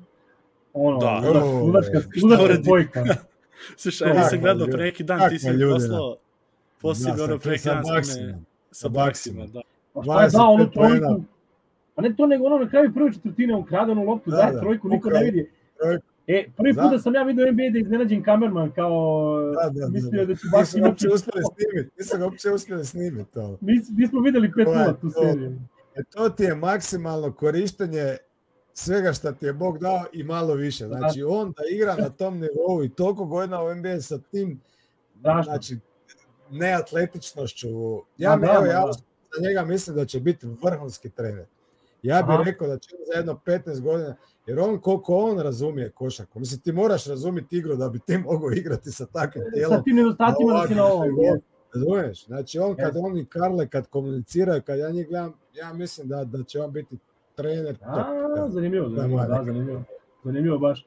[0.72, 1.22] Ono, Da.
[1.62, 3.04] ludačka, O, ludačka, dvojka.
[3.76, 6.16] Slušaj, ja nisam gledao pre neki dan, ti si mi poslao,
[6.80, 7.84] poslao mi Da, ono sa- pre neki sa dan
[8.70, 9.46] sa Bucksima.
[9.46, 9.60] da.
[9.98, 11.22] Pa šta je 25 dao onu trojku?
[11.94, 14.60] Pa ne to nego ono na kraju prve četvrtine ukrade onu loptu, Da, daje da,
[14.60, 15.50] trojku, niko ne vidi.
[15.80, 16.04] trojku.
[16.26, 16.88] E, prvi put Da.
[16.88, 18.90] da sam ja vidio NBA da je iznenađen kamerman kao
[19.62, 20.26] Da, da, da, mislio da.
[20.26, 20.88] da će baš imati...
[20.88, 23.58] uopće uspjeli snimiti, nisu ga uopće uspjeli snimiti to.
[23.60, 25.52] Nis, nismo videli 5 To je 0 tu seriju.
[25.96, 28.16] E, to ti je maksimalno korištenje
[28.74, 30.86] svega što ti je Bog dao i malo više.
[30.86, 34.60] Znači, on da igra na tom nivou i toliko godina u NBA sa tim,
[35.20, 35.42] Strašno.
[35.42, 35.76] znači,
[36.50, 37.68] neatletičnošću.
[38.18, 38.92] Ja, mi, da, evo, ma ja da.
[39.36, 41.46] Za njega mislim da će biti vrhunski trener.
[42.02, 42.42] Ja bih Aha.
[42.42, 46.72] rekao da će za jedno 15 godina, jer on koliko on razumije košarku, mislim ti
[46.72, 49.76] moraš razumjeti igru da bi ti mogao igrati sa takvim tijelom.
[49.78, 51.18] Sa tim nedostacima da si na ovom.
[51.20, 51.40] je.
[51.74, 52.26] Razumiješ?
[52.26, 56.24] Znači on kad on i Karle kad komuniciraju, kad ja njih gledam, ja mislim da,
[56.24, 56.98] da će on biti
[57.34, 57.88] trener top.
[57.88, 59.82] A, zanimljivo, Da, zanimljivo, moja da, zanimljivo.
[60.24, 60.86] Zanimljivo baš.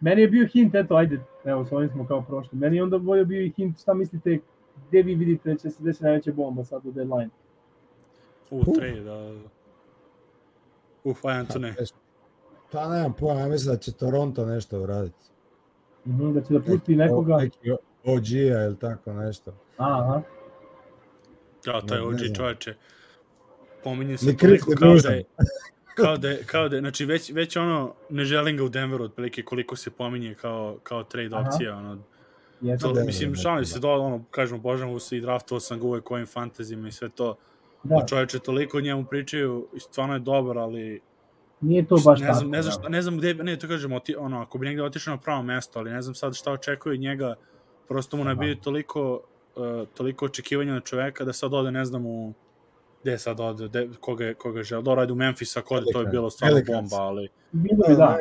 [0.00, 2.58] Meni je bio hint, eto, ajde, evo, s ovim smo kao prošli.
[2.58, 4.38] Meni je onda bolje bio i hint, šta mislite,
[4.88, 7.30] gde vi vidite da će se desiti najveća bomba sad u deadline?
[8.50, 9.34] U, tre, da.
[11.04, 11.74] Uf, ajan tu ne.
[12.72, 15.24] Pa nemam pojma, ja mislim da će Toronto nešto uraditi.
[16.06, 17.36] Mhm, da će da pusti nekoga.
[17.36, 17.70] Neki
[18.04, 19.54] OG-a ili tako nešto.
[19.76, 20.22] Aha,
[21.66, 22.34] Ja, taj Ne, ne OG znam.
[22.34, 22.74] čoveče.
[23.84, 25.24] Pominje se toliko kao da je,
[25.96, 29.04] kao da je, kao da je, znači već, već ono, ne želim ga u Denveru
[29.04, 31.48] otprilike koliko se pominje kao, kao trade Aha.
[31.48, 31.98] opcija, ono,
[32.60, 32.82] jeste.
[32.82, 36.04] to, Denveru, mislim, šalim se, do, ono, kažem, obožavam se i draftovao sam ga uvek
[36.04, 37.36] kojim fantazijima i sve to,
[37.82, 38.06] Da, da.
[38.06, 41.00] čoveče toliko o njemu pričaju i stvarno je dobar, ali
[41.60, 42.38] nije to baš ne tako.
[42.38, 42.80] znam, ne znam, da.
[42.80, 45.42] šta, ne znam gde, ne, to kažem, oti, ono, ako bi negde otišao na pravo
[45.42, 47.34] mesto, ali ne znam sad šta očekuje od njega,
[47.88, 48.28] prosto mu Aha.
[48.28, 49.20] nabije toliko,
[49.56, 52.32] uh, toliko očekivanja na čoveka da sad ode, ne znam, u
[53.02, 55.86] gde sad ode, de, koga, je- koga je žele, dobro, ajde u Memphis ako ode,
[55.92, 56.90] to je bilo stvarno Pelicans.
[56.90, 57.96] bomba, ali, Bilo bi, da.
[57.96, 58.18] da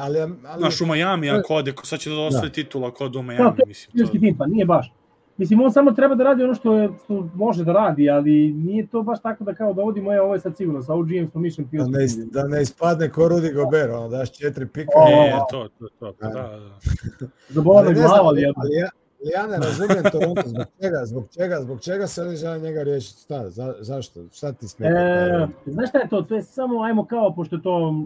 [0.00, 3.18] ali, ali znaš, u Miami ako ode, ko sad će da osvoji titula ako ode
[3.18, 4.92] u Da, Miami, to je mislim, to, tim, pa nije baš.
[5.38, 8.86] Mislim, on samo treba da radi ono što, je, što može da radi, ali nije
[8.86, 11.64] to baš tako da kao dovodimo, je, ovo je sad sigurno, sa OG-em smo mission
[11.64, 11.90] da field.
[11.90, 14.92] ne, is- da ne ispadne ko Rudy Gobert, ono, daš četiri pika.
[14.96, 16.60] O, e, to, to, to, da, da.
[17.54, 18.52] Zabola ne znam, glava, ali ja,
[19.34, 23.20] ja ne razumijem Toronto, zbog čega, zbog čega, zbog čega se oni žele njega riješiti,
[23.22, 24.98] šta, za, zašto, šta ti smeta?
[24.98, 26.22] E, znaš šta je to?
[26.22, 28.04] To je samo, ajmo kao, pošto to...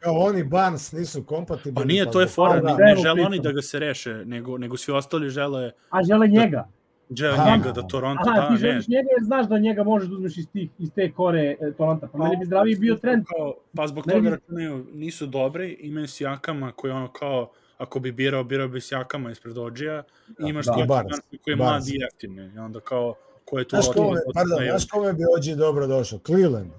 [0.00, 1.74] Kao oni Barnes nisu kompatibilni.
[1.76, 4.58] Pa nije, to je fora, ne, da, ne žele oni da ga se reše, nego,
[4.58, 6.68] nego svi ostali žele, A žele njega.
[7.10, 7.50] žele Aha.
[7.50, 10.14] njega da Toronto, Aha, da, ti ne, želiš njega jer znaš da njega možeš da
[10.14, 12.08] uzmeš iz, tih, iz te kore e, Toronta.
[12.08, 13.24] Pa meni bi zdraviji bio trend.
[13.26, 18.00] Kao, pa zbog Meni toga bi- računaju, nisu dobri, imaju Sijakama koji ono kao, ako
[18.00, 20.72] bi birao, birao bi Sijakama ispred Ođija, i imaš da.
[20.72, 21.18] da, Barnes.
[21.20, 21.84] koji je Barnes.
[21.84, 23.14] mlad i jeftin, i onda kao,
[23.44, 26.18] ko je tu Znaš kome, otišao, pardon, otišao- znaš kome bi OG dobro došao?
[26.18, 26.70] Cleveland.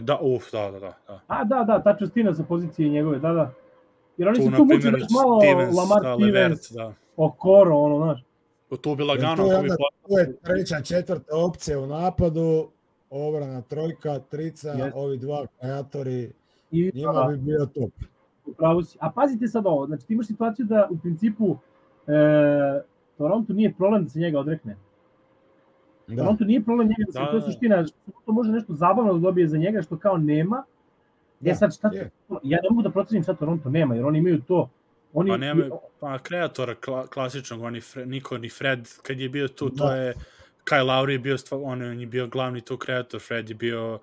[0.00, 0.92] Da, uf, da, da, da.
[1.08, 1.20] da.
[1.26, 3.52] A, da, da, ta čustina sa pozicije njegove, da, da.
[4.16, 6.92] Jer oni Tu, su tu primjer, baš malo Stevens, Lamar da, Stevens, da.
[7.16, 8.24] Okoro, ono, znaš.
[8.82, 9.76] Tu bi Jer lagano, tu je bi onda-
[10.08, 12.68] Tu je treća, četvrta opcija u napadu,
[13.10, 14.96] obrana trojka, trica, Jest.
[14.96, 16.32] ovi dva kreatori,
[16.70, 17.90] I, njima da, bi bio top.
[18.46, 18.98] upravo si.
[19.00, 21.56] A pazite sad ovo, znači ti imaš situaciju da u principu
[22.06, 22.82] e,
[23.18, 24.76] Toronto nije problem da se njega odrekne.
[26.06, 26.16] Da.
[26.16, 27.46] Toronto nije problem njega da Da, to je da.
[27.46, 27.84] suština,
[28.26, 30.64] to može nešto zabavno da dobije za njega što kao nema.
[31.40, 32.10] Da, e sad šta, je.
[32.42, 34.70] ja ne mogu da procenim šta Toronto nema, jer oni imaju to.
[35.12, 35.64] Oni, Pa nema,
[36.00, 39.96] pa kreatora kla, klasičnog, oni Fre, Niko ni Fred, kad je bio tu, to Da.
[39.96, 40.14] je
[40.64, 43.54] Kyle Lowry je bio, stva, on, je- on je bio glavni tu kreator, Fred je
[43.54, 43.98] bio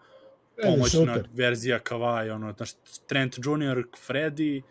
[0.58, 2.70] pomoćna verzija Kawhi, ono, znaš,
[3.08, 4.62] Trent Jr., Freddy,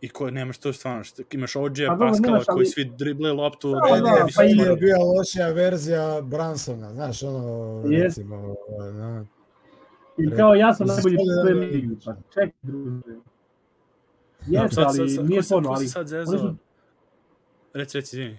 [0.00, 3.32] i ko, nemaš to stvarno, što, imaš OG, Pa Pascala, nemaš, ali- koji svi drible
[3.32, 7.82] loptu, Da, Fred da, je, pa Fred i- je bio lošija verzija Bransona, znaš, ono,
[7.86, 8.18] Jest.
[8.18, 9.26] recimo, ono,
[10.18, 11.60] I kao ja sam najbolji na.
[11.66, 12.12] Jokića.
[12.12, 13.00] Pa čekaj, druže.
[14.46, 15.88] Da, Jeste, sad- ali sad- nije se ali...
[15.88, 16.54] sad zezao?
[17.74, 18.38] Reci, reci, izvini.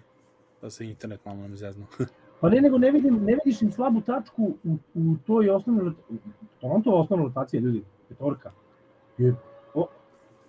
[0.62, 1.86] Da se internet malo nam zezno.
[2.42, 5.92] Pa ne, nego ne, vidim, ne vidiš im slabu tačku u, u toj osnovnoj.
[6.62, 8.52] Toronto osnovna rotacija, ljudi, petorka.
[9.18, 9.36] Je,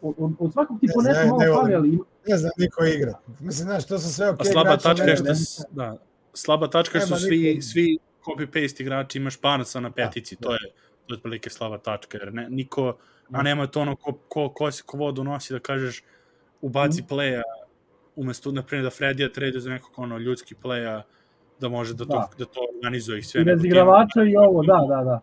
[0.03, 3.19] od, od svakog ti Ne po nešto malo fali, ali ima, Ne znam niko igra.
[3.31, 5.65] Mislim, znaš, to su sve ok A slaba igrači, tačka ne- je što ne- s-
[5.71, 5.97] da,
[6.35, 10.41] slaba tačka je što svi niko- svi copy paste igrači imaš Barnesa na petici, Da,
[10.41, 10.59] to je
[11.01, 12.97] to je otprilike slaba tačka jer ne, niko
[13.31, 16.03] a nema to ono ko ko ko, se- ko vodu nosi da kažeš
[16.61, 17.43] ubaci playa
[18.17, 21.03] umesto na primjer da Fredija trade za nekog ono ljudski playa
[21.61, 22.29] da može da to Da.
[22.39, 25.21] da, to organizuje i sve i razigravača i ovo, da, da, da.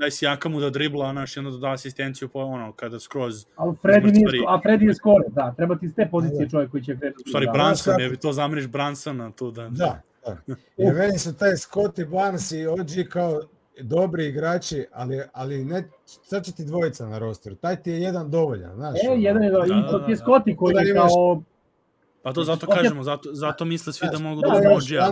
[0.00, 3.46] Daj si Jakamu da dribla, znaš, i onda da da asistenciju po ono, kada skroz,
[3.56, 4.38] Ali nije, Izmrtvori.
[4.48, 6.50] a Freddy je skore, da, treba ti s te Da, pozicije da.
[6.50, 7.22] čovjek koji će krenuti.
[7.26, 7.52] u stvari da.
[7.52, 9.68] Branson, kako- je bi to zameniš Bransona tu da...
[9.68, 10.36] Da, da.
[10.76, 12.78] Jer meni su taj Scotty Barnes i OG
[13.08, 13.40] kao
[13.80, 17.56] dobri igrači, ali, ali ne, sad će ti dvojica na rosteru.
[17.56, 18.94] Taj ti je jedan dovoljan, znaš.
[18.96, 19.16] E, ono.
[19.18, 20.24] jedan je, da, Da, i da, to ti je da.
[20.24, 21.42] Scotty koji Onda je imaš- kao,
[22.22, 24.96] Pa to zato je- kažemo, zato, zato misle svi da mogu da, da Da, uzmu
[24.96, 25.10] OG-a,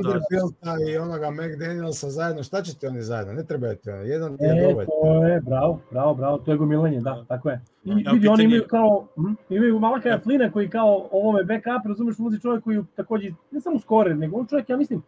[0.62, 3.32] da, i onoga McDanielsa zajedno, šta će ti oni zajedno?
[3.32, 4.86] Ne trebaju ti oni, jedan ti je e, dovoljan.
[5.02, 7.60] to je, bravo, bravo, bravo, to je gomilanje, da, tako je.
[7.84, 12.18] I Evo, vidi, oni imaju kao, hm, imaju Malakaja Flina koji kao ovome backup, razumeš,
[12.18, 15.02] vozi čovjek koji je takođe, ne samo skore, nego on čovjek, ja mislim,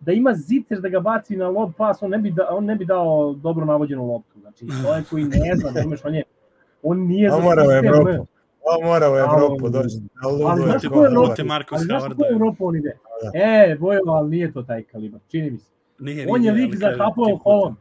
[0.00, 2.76] da ima zicer da ga baci na lob pas, on ne bi, da, on ne
[2.76, 4.40] bi dao dobro navođenu loptu.
[4.40, 6.22] Znači, čovjek koji ne zna, razumeš, on je,
[6.82, 8.26] on nije za sistem, Evropu.
[8.78, 9.96] On mora u Evropu Ali- doći.
[10.22, 11.06] Ali ludo je znaš ko je.
[11.06, 11.44] Evropa?
[11.44, 12.32] Marcus Ali je.
[12.32, 12.96] Evropa on ide?
[13.22, 13.30] Da.
[13.34, 15.70] E, Vojo, ali nije to taj kalibar, čini mi se.
[15.98, 17.76] Nije, On je lik ali za Hapoel Holon.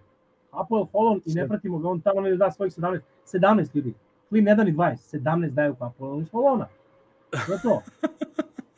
[0.51, 2.99] Hapoel Holon i ne pratimo ga, on tamo ne da svojih 17.
[3.25, 3.93] 17 ljudi.
[4.31, 6.67] Flynn ne da ni 20, 17 daju Hapoel Holona.
[7.45, 7.81] To je to.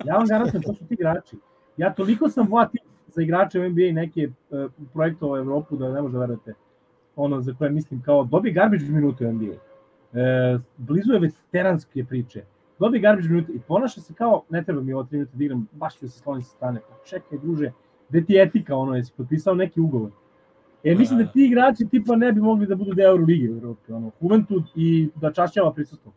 [0.06, 1.38] Ja vam garantujem, to su ti igrači.
[1.78, 5.92] Ja toliko sam voativ za igrače u NBA i neke uh, projekte u Evropu da
[5.92, 6.54] ne može da verujete.
[7.16, 9.54] Ono za koje mislim kao dobi garbage minute u NBA.
[10.14, 12.44] E, blizu je veteranske priče.
[12.80, 15.68] Dobi garbage minute i ponaša se kao, ne treba mi ovo 3 minuta da igram,
[15.72, 16.80] baš ću se skloniti sa strane.
[16.90, 17.72] Pa čekaj, druže,
[18.10, 20.12] gde ti je etika, ono, jesi potpisao neki ugovor.
[20.84, 23.92] E, mislim da ti igrači tipa ne bi mogli da budu deo Euroligije u Evropi,
[23.92, 26.12] ono, Juventud i da čašćava prisustvo.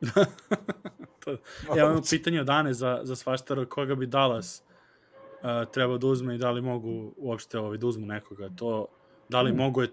[1.76, 4.62] Ja imam pitanje od Ane za, za svaštara, koga bi Dallas
[5.42, 8.48] uh, treba da uzme i da li mogu uopšte ovaj, da uzmu nekoga.
[8.56, 8.86] To,
[9.28, 9.56] da li Mm.
[9.56, 9.88] mogu je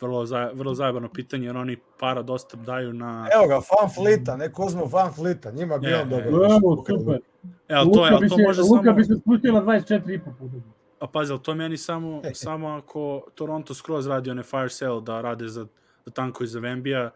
[0.00, 3.28] vrlo, za, vrlo zajebano pitanje, jer oni para dosta daju na...
[3.34, 6.26] Evo ga, Van Flita, neko uzmu Van Flita, njima bi E, on dobro.
[6.26, 7.20] Evo, super.
[7.68, 8.92] E, ali to, je, Luka, ali to se, može Luka samo...
[8.96, 10.54] bi se spustio na 24,5 puta.
[11.00, 15.20] A pazi, ali to meni samo, samo ako Toronto skroz radi one fire sale da
[15.20, 15.66] rade za,
[16.04, 17.10] za tanko iz Vembija,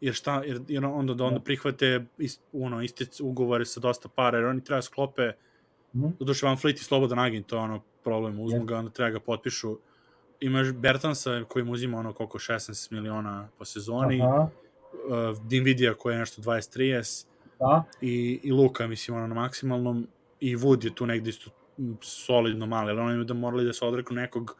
[0.00, 4.38] jer, šta, jer, jer onda da onda prihvate ist, ono, isti ugovore sa dosta para,
[4.38, 5.32] jer oni treba sklope,
[5.94, 6.06] Mhm.
[6.18, 9.20] doduše Van Fleet i slobodan agent, to je ono problem, uzmu ga, onda treba ga
[9.20, 9.78] potpišu.
[10.40, 14.48] Imaš Bertansa koji mu uzima ono koliko 16 miliona po sezoni, Aha,
[15.08, 17.26] uh, Dinvidija koji je nešto 20-30
[17.58, 17.84] da.
[18.00, 20.06] i, i Luka, mislim, ono na maksimalnom
[20.40, 21.50] i Wood je tu negde isto
[22.00, 24.56] solidno mali, ali oni da morali da se odreknu nekog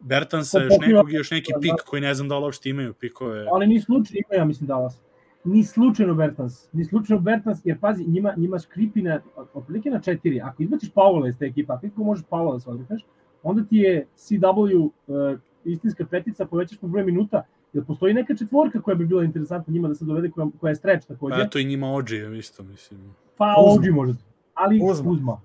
[0.00, 2.94] Bertansa, još nekog i još neki da, pik koji ne znam da li uopšte imaju
[2.94, 3.46] pikove.
[3.52, 5.00] Ali ni slučajno, ima ja mislim Dallas.
[5.44, 6.72] Ni slučajno Bertans.
[6.72, 9.20] Ni slučajno Bertans, jer pazi, njima, njima škripi na,
[9.54, 10.40] otprilike na četiri.
[10.40, 13.02] Ako izbaciš Paula iz te ekipe, ako kako možeš Paula da se odrekneš,
[13.44, 14.76] onda ti je CW
[15.06, 17.42] uh, istinska petica, povećaš po broj minuta,
[17.72, 20.76] jer postoji neka četvorka koja bi bila interesantna njima da se dovede, koja, koja je
[20.76, 21.36] stretch takođe.
[21.36, 23.14] Pa eto i njima ođe, isto, mislim.
[23.36, 23.54] Pa.
[23.58, 24.24] OG možete.
[24.54, 25.10] Ali Kuzma.
[25.10, 25.40] Kuzma.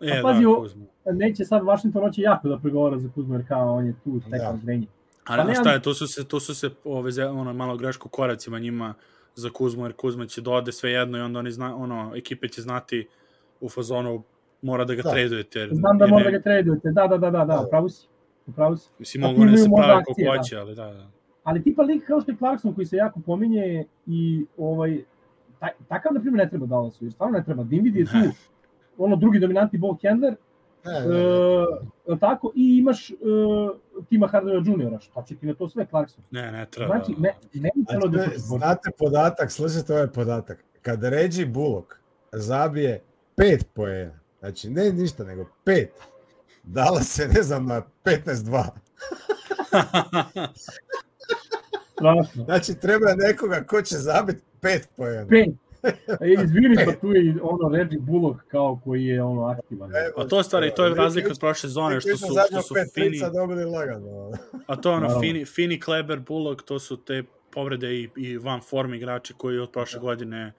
[0.00, 0.84] E, pazi, da, o- Kuzma.
[1.06, 4.20] Neće sad Washington hoće jako da pregovara za Kuzma, jer kao on je tu Da.
[4.20, 4.86] stekao zrenje.
[5.24, 8.08] A Pa ne, šta je, to su se, to su se ove, ono, malo greško
[8.08, 8.94] koracima njima
[9.34, 12.48] za Kuzmu, jer Kuzma će da ode sve jedno i onda oni zna, ono, ekipe
[12.48, 13.06] će znati
[13.60, 14.22] u fazonu
[14.64, 15.10] mora da ga Da.
[15.10, 15.58] tradujete.
[15.58, 16.90] Jer, Znam da jer mora ne- da ga tradujete.
[16.90, 17.60] Da, da, da, da, da, Da.
[17.60, 18.06] upravo si.
[18.46, 18.90] Upravo si.
[18.98, 20.30] Mislim, mogu da imaju se prave kako da.
[20.30, 21.06] hoće, ali da, da.
[21.44, 24.98] Ali tipa lik kao što je Clarkson koji se jako pominje i ovaj
[25.58, 27.62] taj, takav na primjer ne treba Dallasu, jer stvarno ne treba.
[27.62, 28.30] Dinwiddie je tu Ne.
[28.98, 30.34] ono drugi dominantni ball handler,
[30.84, 31.18] Ne, e, ne,
[32.08, 32.18] ne.
[32.18, 33.14] tako, i imaš e,
[34.08, 36.24] Tima Hardaway Juniora, šta će ti na to sve Clarkson?
[36.30, 36.94] Ne, ne treba.
[36.94, 40.64] Znači, ne, ne bi Znači, trebalo da ne, je znate podatak, slušajte ovaj podatak.
[40.82, 41.94] Kad Reggie Bullock
[42.32, 43.02] zabije
[43.36, 44.12] pet poena,
[44.44, 45.90] znači ne ništa, nego pet,
[46.62, 48.64] dala se, ne znam, na 15-2.
[51.92, 52.44] strašno.
[52.44, 55.26] Znači, treba nekoga ko će zabiti pet poena.
[55.26, 55.48] Pet.
[56.20, 59.90] E, izvini, pa tu je i ono Reggie Bullock kao koji je ono aktivan.
[60.16, 63.20] Pa to je stvari, to je razlika od prošle sezone, što su, što su fini,
[63.34, 64.32] dobili lagano.
[64.66, 68.60] a to je ono, fini, fini Kleber, Bullock, to su te povrede i, i van
[68.60, 70.52] form igrači koji od prošle godine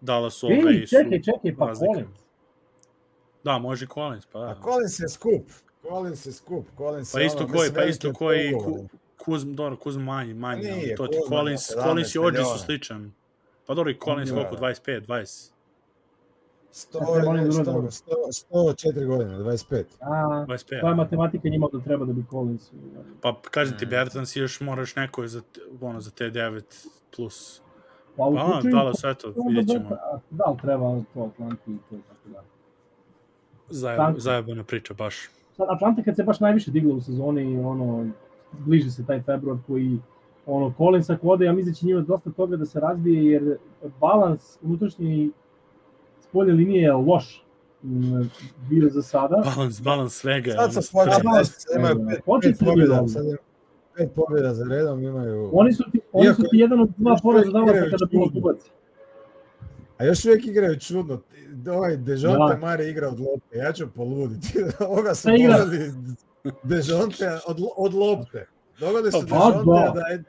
[0.00, 2.00] Dallas ovaj Ej, su čekaj, čekaj, pa razlika.
[3.44, 4.46] Da, može Collins, pa da.
[4.46, 5.42] A Collins je skup.
[5.88, 6.66] Collins je skup.
[6.76, 8.52] Collins Pa je isto ono, koji, pa isto koji.
[9.24, 12.18] Kuzm, dobro, Kuzm manji, manji, Nije, ali to ti Kuzma Collins, ima 17 Collins i
[12.18, 13.12] OG su sličan.
[13.66, 14.34] Pa dobro, i Collins Da.
[14.36, 15.52] koliko, 25, 20,
[16.72, 17.88] 100, Sad treba oni ne, da 100, urade.
[17.88, 18.12] 100,
[18.50, 19.84] 104 godine, 25.
[20.00, 20.80] A, 25.
[20.80, 22.70] koja matematika njima da treba da bi Collins...
[23.20, 23.88] Pa kažem ti, Mm.
[23.88, 25.42] Bertans još moraš neko za,
[25.80, 26.86] ono, za te 9
[27.16, 27.62] plus.
[28.16, 28.74] Pa u Pa, slučaju...
[28.74, 29.96] da li sve to, vidjet ćemo.
[30.30, 32.42] Da li treba to Atlanti i to tako da.
[33.72, 35.16] Zajeb, zajebana priča, baš.
[35.56, 38.06] Sad, Atlanta kad se baš najviše digla u sezoni, ono,
[38.52, 39.98] bliži se taj februar koji
[40.46, 43.56] ono, Collins ako ode, ja mislim da će njima dosta toga da se razbije, jer
[44.00, 45.30] balans unutrašnji
[46.20, 47.44] spolje linije je loš
[47.84, 48.30] m,
[48.70, 49.42] bio za sada.
[49.46, 50.52] Balans, balans svega.
[50.52, 53.38] Sad su balans, sad imaju pet, pet su da pobjeda, sad imaju
[53.96, 57.16] pet pobjeda za redom imaju, Oni su ti, oni su Iako- ti jedan od dva
[57.22, 58.56] poraza igraju kada bilo kubac.
[59.98, 61.20] a još uvijek igraju čudno.
[61.68, 62.58] Ovaj Dejonte Da.
[62.58, 64.48] Mare igra od lopte, ja ću poluditi.
[64.88, 65.92] Ovoga su doveli
[66.62, 68.46] Dejonte od, od lopte.
[68.80, 69.92] Dogodi se Pa, Dejonte da.
[69.94, 70.24] da je.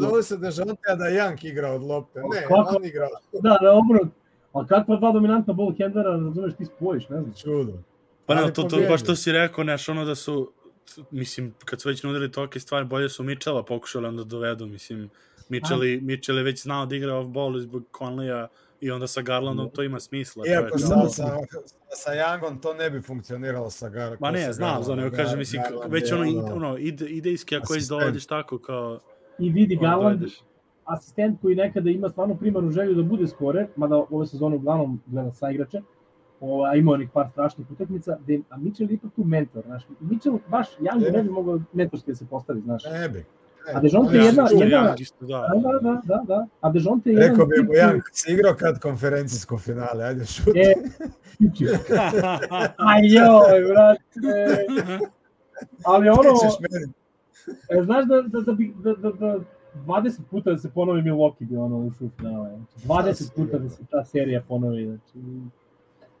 [0.00, 2.20] Dogodi se Dejonte da Jank igra od lopte.
[2.20, 2.76] Ne, Kako?
[2.76, 4.08] on igra Da, da, obrot.
[4.52, 7.32] A kakva dva dominantna ball handlera, razumeš, ti spojiš, ne znam.
[7.34, 7.72] čudo.
[8.26, 8.90] Pa ne, Ali to, to pobjedi.
[8.90, 10.52] baš to si rekao, neš, ono da su,
[11.10, 15.10] mislim, kad su već nudili tolike stvari, bolje su Mitchella pokušali onda da dovedu, mislim,
[15.48, 18.46] Mitchell, i- Mitchell je već znao da igra off-ball zbog Conleya
[18.80, 20.44] i onda sa Garlandom to ima smisla.
[20.46, 21.08] Iako čoveče.
[21.08, 21.38] sa, sa,
[21.88, 24.16] sa Youngom to ne bi funkcioniralo sa Gar.
[24.20, 24.84] Ma ne, znam, Garlandom.
[24.84, 28.26] znam, nego kažem, mislim, Garland već je ono, ide, ono ide, idejski, ako već dovodiš
[28.26, 29.00] tako, kao,
[29.38, 30.22] I vidi Garland,
[30.84, 35.32] asistent koji nekada ima stvarno primarnu želju da bude skore, mada ove sezone uglavnom gleda
[35.32, 35.80] sa igrače,
[36.40, 39.82] o, a imao onih par strašnih utakmica, gde, a Mitchell je ipak tu mentor, znaš,
[40.00, 41.12] Mitchell baš, Young Je.
[41.12, 42.84] ne bi mogao mentorski da se postavi, znaš.
[42.84, 43.24] Ne bi.
[43.74, 45.26] A Dejounte je jedna- jedna- da.
[45.26, 46.46] Da, da, da, da, da.
[46.60, 50.24] A Dejonte je jedan Rekao bi tip mu Jank, si igrao kad konferencijsko finale, ajde
[50.24, 50.50] šuti.
[50.60, 50.74] E,
[51.38, 51.64] tiči.
[52.90, 54.66] Aj joj, brate.
[55.84, 56.92] Ali ono, Ti ćeš meni.
[57.80, 58.52] e, znaš da, da, da,
[58.82, 59.38] da, da, da
[59.86, 62.50] 20 puta da se ponovi Milwaukee bi ono ušao u finale.
[62.50, 64.84] Znači, 20 puta da se ta serija ponovi.
[64.86, 65.18] Znači.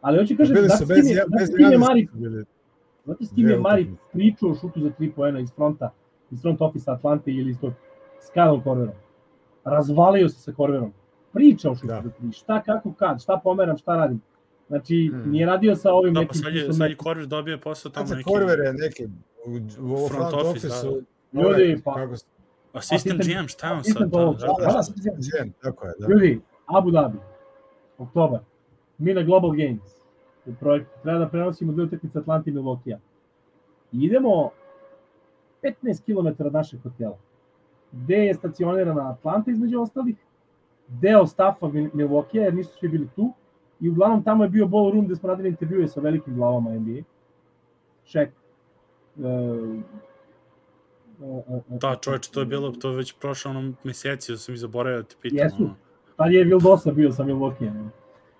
[0.00, 2.08] Ali hoću kažem, Bili da s bez, kim je, da s kim je Janisa Mari,
[3.04, 5.90] znate s kim je Mari pričao o šutu za 3 poena iz fronta,
[6.30, 7.72] iz front office Atlante ili iz tog
[8.20, 8.94] s Kylom Korverom.
[9.64, 10.92] Razvalio se sa Korverom.
[11.32, 12.02] Pričao o šutu Da.
[12.20, 14.20] 3, šta, kako, kad, šta pomeram, šta radim.
[14.68, 15.30] Znači, Hmm.
[15.30, 16.34] nije radio sa ovim Da, pa nekim...
[16.34, 19.10] sad je, što sad je Korver dobio posao tamo neki Korver je neki u,
[19.94, 21.00] u Front front, office, office-u.
[21.32, 21.42] da.
[21.42, 22.14] Ljudi, pa- kako
[22.74, 23.96] Asistent- GM, šta je on sad?
[24.00, 24.66] Da, da, Da, da.
[24.66, 26.06] da, tako je, da.
[26.08, 27.18] Ljudi, Abu Dhabi,
[27.98, 28.40] oktobar,
[28.98, 29.96] mi na Global Games,
[30.46, 32.96] u projektu, treba da prenosimo dve utakmice Atlanti i Milwaukee.
[33.92, 34.50] Idemo
[35.62, 37.18] 15 km od našeg hotela,
[37.92, 40.16] gde je stacionirana Atlanta između ostalih,
[40.88, 43.32] deo stafa Mil- Milwaukee, jer nisu svi bili tu,
[43.80, 47.02] i uglavnom tamo je bio ballroom gde smo radili intervjue sa velikim glavama NBA.
[48.06, 48.28] Shaq,
[49.16, 49.24] uh,
[51.20, 54.54] uh, uh, Da, čoveče, to je bilo, to je već prošlo ono meseci, da sam
[54.54, 55.38] i zaboravio da te pitam.
[55.38, 55.64] Jesu.
[55.64, 55.74] ono.
[56.16, 57.88] Tad je Vildosa bio sa Milwaukee.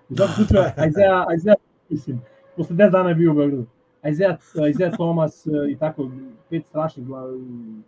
[0.09, 1.57] U svakom slučaju, Isaiah, Isaiah,
[1.89, 2.20] mislim,
[2.57, 3.66] posle 10 dana je bio u Beogradu.
[4.05, 4.39] Isaiah,
[4.70, 6.11] Isaiah Thomas eh, i tako,
[6.51, 7.07] pet strašnih,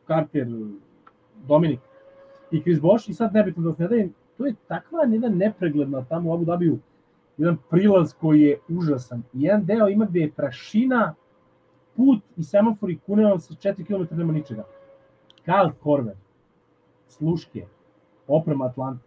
[0.07, 0.47] Carter,
[1.49, 1.81] Dominik
[2.51, 6.05] i Chris Bosh i sad nebitno da se ne dajem, to je takva jedna nepregledna
[6.05, 6.79] tamo u Abu Dhabiju,
[7.39, 9.23] jedan prilaz koji je užasan.
[9.35, 11.15] I jedan deo ima gde je prašina,
[11.97, 14.65] put i semafori kune vam sa 4 km nema ničega.
[15.47, 16.17] Kyle Korver,
[17.09, 17.67] sluške,
[18.27, 19.05] oprema Atlanta,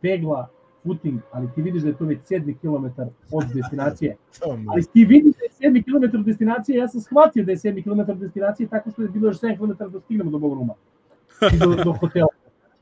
[0.00, 0.48] pegla,
[0.82, 3.02] footing, ali ti vidiš da je to već 7 km
[3.32, 4.16] od destinacije.
[4.72, 8.90] Ali ti vidiš 7 km destinacije, ja sam shvatio da je 7 km destinacije tako
[8.90, 10.74] što je bilo još 7 km da stignemo do Bogruma.
[11.54, 12.28] I do, do hotela.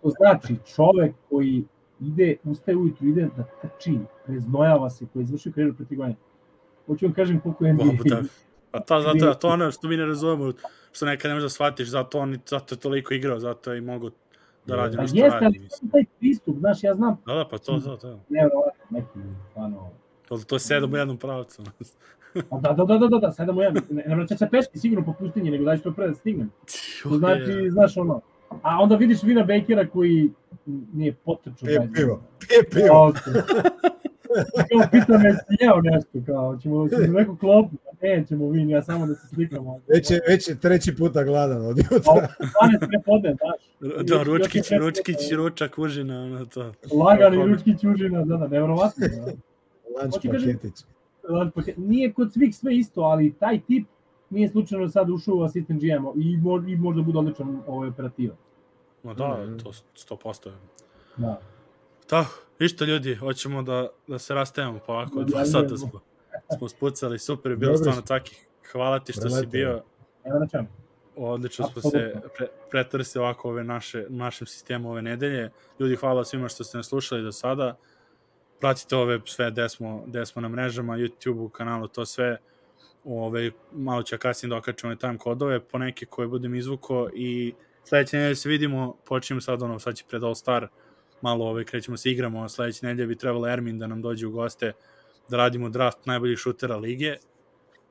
[0.03, 1.65] To znači čovek koji
[2.01, 6.17] ide, ustaje ujutru, ide da trči, preznojava se, koji je izvršio karijeru godine.
[6.87, 7.85] Hoću vam kažem koliko je NBA.
[7.85, 8.23] Wow, da.
[8.73, 10.53] A to, zato, a to ono što mi ne razumemo,
[10.93, 13.81] što nekad ne možeš da shvatiš, zato on zato je toliko igrao, zato je i
[13.81, 14.11] mogu
[14.67, 15.69] da radi Pa ono što jeste, radi.
[15.83, 18.21] ali taj pristup, znaš, ja znam, Da, da, pa to, to, to.
[18.29, 19.19] nevjerovatno, neki,
[19.51, 19.91] stvarno,
[20.29, 21.63] To, to je sedam u jednom pravcu.
[22.63, 23.83] Da, da, da, da, da, da, sedam u jedan.
[23.91, 26.51] Ne, ne vraća se peški sigurno po pustinji, nego daj što pre da stignem.
[27.03, 28.21] To znači, znaš ono.
[28.63, 30.31] A onda vidiš Vina Bakera koji
[30.93, 31.67] nije potrčao.
[31.67, 33.13] Pije pivo, pije pivo.
[34.71, 38.83] Kao pita me jesi jeo nešto, kao, ćemo, ćemo neku klopu, ne, ćemo Vin, ja
[38.83, 39.81] samo da se slikamo.
[39.89, 41.99] Već je, već je treći puta gladan od jutra.
[41.99, 42.29] 12
[42.89, 44.07] prepodne, znaš.
[44.07, 46.73] Da, ručkić, ručkić, ručak, užina, ono to.
[46.93, 49.07] Lagani ručki čužina, da, da, nevjerovatno.
[49.09, 49.25] Da.
[50.03, 50.85] Lunch Hoću kažem- paketić.
[51.77, 53.87] Nije kod svih sve isto, ali taj tip
[54.31, 55.87] nije slučajno sad ušao u asistent GM
[56.17, 58.37] i, mo, i možda bude odličan ovaj operativac.
[59.03, 59.59] Ma da, Mhm.
[59.59, 60.49] to 100%.
[60.49, 60.55] je.
[61.17, 61.41] Da.
[62.07, 62.31] Tako,
[62.61, 66.01] ništa ljudi, hoćemo da, da se rastajemo polako, dva sata smo,
[66.59, 68.37] smo spucali, super bilo Dobro stvarno taki.
[68.73, 69.83] Hvala ti što si bio.
[70.25, 70.67] Evo na čemu.
[71.17, 75.51] odlično smo se pre, pretrse ovako ove naše, našem sistemu ove nedelje.
[75.79, 77.77] Ljudi, hvala svima što ste nas slušali do sada.
[78.61, 82.39] Pratite ove sve gde smo, gde smo na mrežama, YouTube-u, kanalu, to sve.
[83.05, 87.55] Ove, malo ja kasnije dokačemo da time kodove, po neke koje budem izvuko i
[87.85, 90.69] sledeće nedelje se vidimo, počnemo sad ono, sad će pred All Star,
[91.23, 94.73] malo ove, krećemo se igramo, sledeće nedelje bi trebalo Ermin da nam dođe u goste,
[95.29, 97.17] da radimo draft najboljih šutera lige,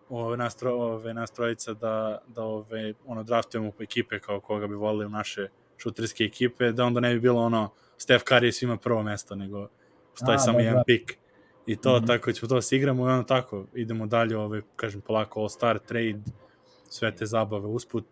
[0.09, 4.67] ove, nas, tro, ove, nas trojica da, da ove, ono, draftujemo po ekipe kao koga
[4.67, 8.77] bi volili u naše šuterske ekipe, da onda ne bi bilo ono Steph Curry svima
[8.77, 9.67] prvo mesto, nego
[10.17, 10.83] stoji samo da, jedan da.
[10.83, 11.17] pik
[11.65, 12.07] i to, mm -hmm.
[12.07, 15.49] tako ćemo to da se igramo i ono tako, idemo dalje, ove, kažem, polako All
[15.49, 16.19] Star trade,
[16.89, 18.05] sve te zabave usput,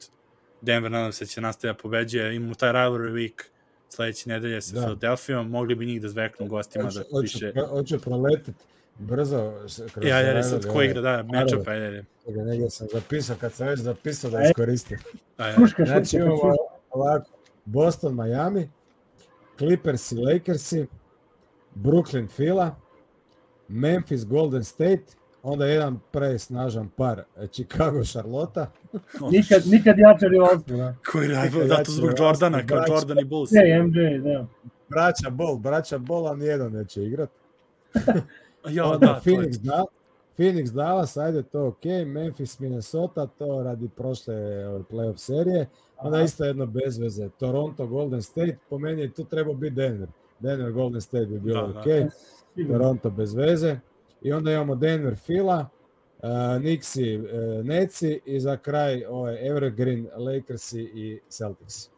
[0.61, 3.43] Denver nadam se će nastaviti pobeđuje, imamo taj rivalry week
[3.89, 4.81] sledeće nedelje sa da.
[4.81, 7.53] Philadelphia, mogli bi njih da zveknu gostima hoće, da piše...
[7.69, 8.51] Hoće proletiti
[8.99, 9.53] brzo.
[9.93, 12.05] Kroz ja, ja, sad ko igra, da, matchup, ajde, ajde.
[12.27, 14.97] Negdje sam zapisao, kad sam već zapisao da iskoristim.
[15.55, 16.55] Šuška, znači imamo
[16.89, 17.29] ovako,
[17.65, 18.69] Boston, Miami,
[19.57, 20.85] Clippers i Lakersi,
[21.75, 22.75] Brooklyn, Fila,
[23.67, 25.03] Memphis, Golden State,
[25.43, 28.65] onda jedan presnažan par Chicago, Charlotte.
[29.31, 30.95] nikad, nikad jače rivalstvo, da.
[31.11, 33.51] Koji rival, da, to zbog Jordana, kao Jordan i Bulls.
[33.51, 34.45] Ne, MJ, da.
[34.89, 37.29] Braća Ball, braća Ball, a nijedan neće igrat.
[38.69, 39.85] ja, onda da, Phoenix, da,
[40.37, 44.35] Phoenix Dallas, ajde to ok, Memphis Minnesota, to radi prošle
[44.91, 49.53] playoff serije, onda isto jedno bez veze, Toronto Golden State, po meni je tu trebao
[49.53, 50.07] biti Denver,
[50.45, 52.67] Denver Golden State bi bilo da, ok, da.
[52.67, 53.79] Toronto bez veze,
[54.21, 55.69] i onda imamo Denver Fila,
[56.17, 56.29] uh,
[56.61, 61.89] Nixi uh, Neci i za kraj ovaj Evergreen Lakersi i Celtics.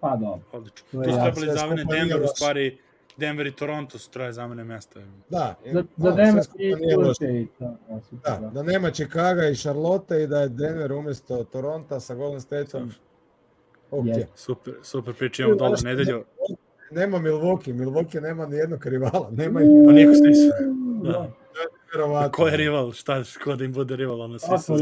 [0.00, 0.40] Pa dobro.
[0.52, 1.02] Odlično.
[1.02, 2.78] To su trebali zamene Denver, u stvari
[3.16, 5.00] Denver i Toronto su troje zamene mesta.
[5.28, 5.54] Da.
[5.72, 7.76] Za, za da, Denver i da,
[8.24, 12.40] da, da, da nema Chicago i Charlotte i da je Denver umjesto Toronta sa Golden
[12.40, 12.90] Stateom.
[13.90, 14.04] Ok.
[14.04, 14.26] Yes.
[14.34, 16.24] Super, super priča, imamo dole nedelju.
[16.94, 19.28] Nema Milwaukee, Milwaukee nema ni jednog rivala.
[19.30, 20.50] Nema pa niko snisu.
[21.02, 21.30] Da.
[21.94, 22.30] Verovatno.
[22.30, 22.92] Ko je rival?
[22.92, 24.20] Šta, ko da im bude rival?
[24.20, 24.76] Ono, svi su...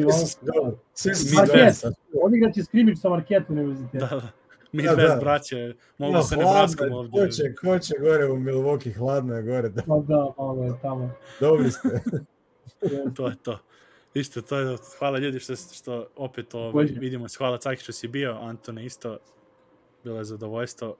[0.94, 1.36] Svi su...
[1.36, 1.94] Market.
[2.22, 4.06] Odigraće skrimić sa Market univerziteta.
[4.06, 4.28] Da, da.
[4.72, 5.16] Mi da, bez da.
[5.16, 7.26] braće, mogu no, se ne braskom ovdje.
[7.26, 9.68] Ko će, ko će gore u Milwaukee, hladno je gore.
[9.68, 9.82] Da.
[9.82, 11.10] Pa da, malo je tamo.
[11.40, 11.88] Dobri ste.
[13.16, 13.58] to je to.
[14.14, 17.38] Isto, to je, hvala ljudi što, što opet ovaj, vidimo se.
[17.38, 19.18] Hvala Caki što si bio, Antone isto.
[20.04, 20.96] Bilo je zadovoljstvo.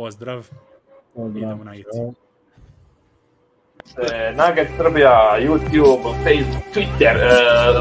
[0.00, 0.48] Pozdrav.
[1.14, 1.42] Pozdrav.
[1.42, 2.00] Idemo na ici.
[4.36, 7.16] Nugget Srbija, YouTube, Facebook, Twitter,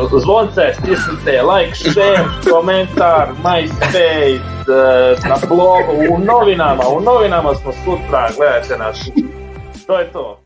[0.04, 7.72] uh, zvonce, stisnite, like, share, komentar, MySpace, uh, na blogu, u novinama, u novinama smo
[7.72, 9.10] sutra, gledajte nas.
[9.88, 10.40] To je to.